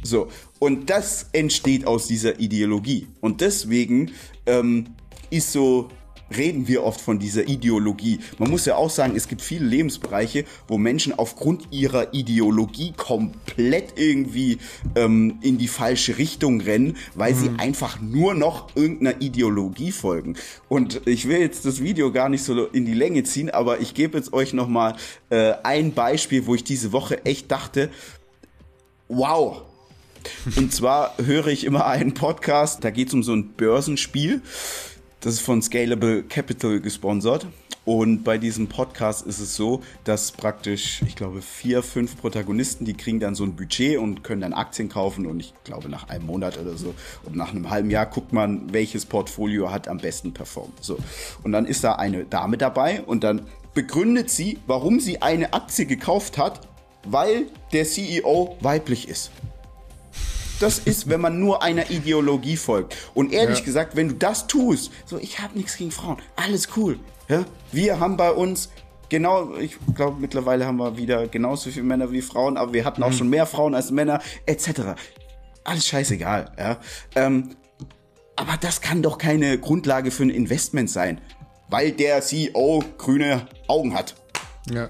So, 0.03 0.29
und 0.59 0.89
das 0.89 1.29
entsteht 1.31 1.87
aus 1.87 2.07
dieser 2.07 2.39
Ideologie. 2.39 3.07
Und 3.21 3.41
deswegen 3.41 4.11
ähm, 4.45 4.95
ist 5.29 5.51
so 5.51 5.89
reden 6.35 6.67
wir 6.67 6.83
oft 6.83 7.01
von 7.01 7.19
dieser 7.19 7.47
Ideologie. 7.47 8.19
Man 8.37 8.49
muss 8.49 8.65
ja 8.65 8.75
auch 8.75 8.89
sagen, 8.89 9.15
es 9.15 9.27
gibt 9.27 9.41
viele 9.41 9.65
Lebensbereiche, 9.65 10.45
wo 10.67 10.77
Menschen 10.77 11.17
aufgrund 11.17 11.67
ihrer 11.71 12.13
Ideologie 12.13 12.93
komplett 12.95 13.93
irgendwie 13.97 14.57
ähm, 14.95 15.39
in 15.41 15.57
die 15.57 15.67
falsche 15.67 16.17
Richtung 16.17 16.61
rennen, 16.61 16.97
weil 17.15 17.33
mhm. 17.33 17.37
sie 17.37 17.49
einfach 17.57 17.99
nur 18.01 18.33
noch 18.33 18.75
irgendeiner 18.75 19.21
Ideologie 19.21 19.91
folgen. 19.91 20.35
Und 20.67 21.01
ich 21.05 21.27
will 21.27 21.39
jetzt 21.39 21.65
das 21.65 21.81
Video 21.81 22.11
gar 22.11 22.29
nicht 22.29 22.43
so 22.43 22.65
in 22.65 22.85
die 22.85 22.93
Länge 22.93 23.23
ziehen, 23.23 23.49
aber 23.49 23.79
ich 23.79 23.93
gebe 23.93 24.17
jetzt 24.17 24.33
euch 24.33 24.53
noch 24.53 24.67
mal 24.67 24.95
äh, 25.29 25.53
ein 25.63 25.93
Beispiel, 25.93 26.45
wo 26.45 26.55
ich 26.55 26.63
diese 26.63 26.91
Woche 26.91 27.25
echt 27.25 27.51
dachte, 27.51 27.89
wow, 29.07 29.61
und 30.55 30.73
zwar 30.73 31.15
höre 31.17 31.47
ich 31.47 31.63
immer 31.63 31.85
einen 31.85 32.13
Podcast, 32.13 32.83
da 32.83 32.89
geht 32.89 33.09
es 33.09 33.13
um 33.13 33.23
so 33.23 33.33
ein 33.33 33.53
Börsenspiel. 33.53 34.41
Das 35.21 35.33
ist 35.33 35.41
von 35.41 35.61
Scalable 35.61 36.23
Capital 36.23 36.79
gesponsert. 36.79 37.45
Und 37.83 38.23
bei 38.23 38.37
diesem 38.37 38.67
Podcast 38.67 39.25
ist 39.25 39.39
es 39.39 39.55
so, 39.55 39.81
dass 40.03 40.31
praktisch, 40.31 41.01
ich 41.05 41.15
glaube, 41.15 41.41
vier, 41.41 41.81
fünf 41.83 42.17
Protagonisten, 42.17 42.85
die 42.85 42.93
kriegen 42.93 43.19
dann 43.19 43.35
so 43.35 43.43
ein 43.43 43.55
Budget 43.55 43.97
und 43.97 44.23
können 44.23 44.41
dann 44.41 44.53
Aktien 44.53 44.87
kaufen. 44.87 45.25
Und 45.25 45.39
ich 45.39 45.53
glaube, 45.63 45.89
nach 45.89 46.07
einem 46.07 46.25
Monat 46.25 46.57
oder 46.57 46.77
so 46.77 46.93
und 47.25 47.35
nach 47.35 47.51
einem 47.51 47.69
halben 47.69 47.89
Jahr 47.89 48.05
guckt 48.05 48.31
man, 48.31 48.71
welches 48.71 49.05
Portfolio 49.05 49.71
hat 49.71 49.87
am 49.87 49.97
besten 49.97 50.33
performt. 50.33 50.83
So. 50.83 50.97
Und 51.43 51.51
dann 51.51 51.65
ist 51.65 51.83
da 51.83 51.95
eine 51.95 52.25
Dame 52.25 52.57
dabei 52.57 53.01
und 53.01 53.23
dann 53.23 53.47
begründet 53.73 54.29
sie, 54.29 54.59
warum 54.67 54.99
sie 54.99 55.21
eine 55.21 55.53
Aktie 55.53 55.85
gekauft 55.85 56.37
hat, 56.37 56.61
weil 57.03 57.47
der 57.73 57.85
CEO 57.85 58.55
weiblich 58.61 59.09
ist 59.09 59.31
das 60.59 60.79
ist, 60.79 61.09
wenn 61.09 61.21
man 61.21 61.39
nur 61.39 61.63
einer 61.63 61.89
Ideologie 61.89 62.57
folgt. 62.57 62.95
Und 63.13 63.31
ehrlich 63.31 63.59
ja. 63.59 63.65
gesagt, 63.65 63.95
wenn 63.95 64.09
du 64.09 64.15
das 64.15 64.47
tust, 64.47 64.91
so, 65.05 65.17
ich 65.17 65.39
habe 65.39 65.57
nichts 65.57 65.77
gegen 65.77 65.91
Frauen, 65.91 66.17
alles 66.35 66.69
cool. 66.75 66.99
Ja? 67.27 67.45
Wir 67.71 67.99
haben 67.99 68.17
bei 68.17 68.31
uns 68.31 68.69
genau, 69.09 69.55
ich 69.55 69.77
glaube, 69.95 70.19
mittlerweile 70.19 70.65
haben 70.65 70.77
wir 70.77 70.97
wieder 70.97 71.27
genauso 71.27 71.69
viele 71.69 71.85
Männer 71.85 72.11
wie 72.11 72.21
Frauen, 72.21 72.57
aber 72.57 72.73
wir 72.73 72.85
hatten 72.85 73.03
auch 73.03 73.09
mhm. 73.09 73.13
schon 73.13 73.29
mehr 73.29 73.45
Frauen 73.45 73.75
als 73.75 73.91
Männer, 73.91 74.21
etc. 74.45 74.95
Alles 75.63 75.87
scheißegal, 75.87 76.51
ja. 76.57 76.77
Ähm, 77.15 77.55
aber 78.35 78.55
das 78.59 78.79
kann 78.79 79.01
doch 79.01 79.17
keine 79.17 79.57
Grundlage 79.57 80.11
für 80.11 80.23
ein 80.23 80.29
Investment 80.29 80.89
sein, 80.89 81.19
weil 81.67 81.91
der 81.91 82.21
CEO 82.21 82.83
grüne 82.97 83.47
Augen 83.67 83.93
hat. 83.93 84.15
Ja. 84.71 84.89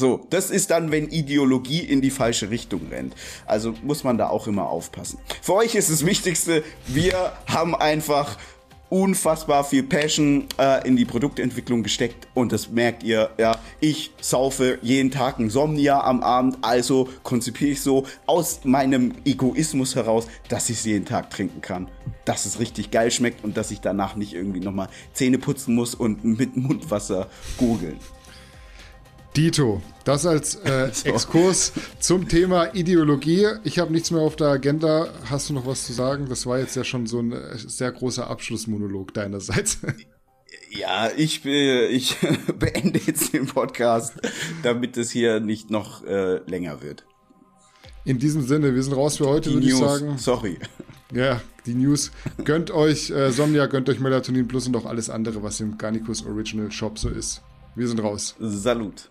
So, 0.00 0.26
das 0.30 0.50
ist 0.50 0.70
dann, 0.70 0.90
wenn 0.92 1.08
Ideologie 1.10 1.80
in 1.80 2.00
die 2.00 2.08
falsche 2.08 2.48
Richtung 2.48 2.88
rennt. 2.90 3.14
Also 3.44 3.74
muss 3.82 4.02
man 4.02 4.16
da 4.16 4.30
auch 4.30 4.46
immer 4.46 4.70
aufpassen. 4.70 5.18
Für 5.42 5.56
euch 5.56 5.74
ist 5.74 5.90
das 5.90 6.06
Wichtigste, 6.06 6.64
wir 6.86 7.32
haben 7.46 7.74
einfach 7.74 8.38
unfassbar 8.88 9.62
viel 9.62 9.82
Passion 9.82 10.46
äh, 10.58 10.88
in 10.88 10.96
die 10.96 11.04
Produktentwicklung 11.04 11.82
gesteckt 11.82 12.28
und 12.32 12.50
das 12.50 12.70
merkt 12.70 13.02
ihr, 13.02 13.28
ja, 13.38 13.58
ich 13.78 14.10
saufe 14.22 14.78
jeden 14.80 15.10
Tag 15.10 15.38
ein 15.38 15.50
Somnia 15.50 16.02
am 16.02 16.22
Abend, 16.22 16.56
also 16.62 17.10
konzipiere 17.22 17.72
ich 17.72 17.82
so 17.82 18.06
aus 18.24 18.60
meinem 18.64 19.12
Egoismus 19.26 19.96
heraus, 19.96 20.28
dass 20.48 20.70
ich 20.70 20.78
es 20.78 20.84
jeden 20.86 21.04
Tag 21.04 21.28
trinken 21.28 21.60
kann, 21.60 21.88
dass 22.24 22.46
es 22.46 22.58
richtig 22.58 22.90
geil 22.90 23.10
schmeckt 23.10 23.44
und 23.44 23.58
dass 23.58 23.70
ich 23.70 23.82
danach 23.82 24.16
nicht 24.16 24.32
irgendwie 24.32 24.60
nochmal 24.60 24.88
Zähne 25.12 25.36
putzen 25.36 25.74
muss 25.74 25.94
und 25.94 26.24
mit 26.24 26.56
Mundwasser 26.56 27.28
gurgeln. 27.58 28.00
Dito, 29.36 29.80
das 30.04 30.26
als 30.26 30.56
äh, 30.56 30.90
Exkurs 31.04 31.72
zum 32.00 32.28
Thema 32.28 32.74
Ideologie. 32.74 33.46
Ich 33.62 33.78
habe 33.78 33.92
nichts 33.92 34.10
mehr 34.10 34.22
auf 34.22 34.34
der 34.34 34.48
Agenda. 34.48 35.08
Hast 35.26 35.48
du 35.48 35.54
noch 35.54 35.66
was 35.66 35.86
zu 35.86 35.92
sagen? 35.92 36.26
Das 36.28 36.46
war 36.46 36.58
jetzt 36.58 36.74
ja 36.74 36.82
schon 36.82 37.06
so 37.06 37.20
ein 37.20 37.32
äh, 37.32 37.56
sehr 37.56 37.92
großer 37.92 38.28
Abschlussmonolog 38.28 39.14
deinerseits. 39.14 39.78
Ja, 40.72 41.10
ich, 41.16 41.44
ich 41.44 42.16
beende 42.58 43.00
jetzt 43.04 43.32
den 43.32 43.46
Podcast, 43.46 44.14
damit 44.62 44.96
es 44.96 45.10
hier 45.10 45.40
nicht 45.40 45.68
noch 45.68 46.04
äh, 46.04 46.36
länger 46.48 46.80
wird. 46.80 47.04
In 48.04 48.20
diesem 48.20 48.42
Sinne, 48.42 48.72
wir 48.72 48.82
sind 48.82 48.92
raus 48.94 49.16
für 49.16 49.26
heute, 49.26 49.52
würde 49.52 49.66
ich 49.66 49.74
sagen. 49.74 50.16
Sorry. 50.16 50.58
Ja, 51.12 51.40
die 51.66 51.74
News. 51.74 52.12
Gönnt 52.44 52.70
euch 52.70 53.10
äh, 53.10 53.32
Somnia, 53.32 53.66
gönnt 53.66 53.88
euch 53.88 53.98
Melatonin 53.98 54.46
Plus 54.46 54.68
und 54.68 54.76
auch 54.76 54.86
alles 54.86 55.10
andere, 55.10 55.42
was 55.42 55.58
im 55.58 55.76
Garnicus 55.76 56.24
Original 56.24 56.70
Shop 56.70 57.00
so 57.00 57.08
ist. 57.08 57.42
Wir 57.74 57.88
sind 57.88 58.00
raus. 58.00 58.36
Salut. 58.38 59.10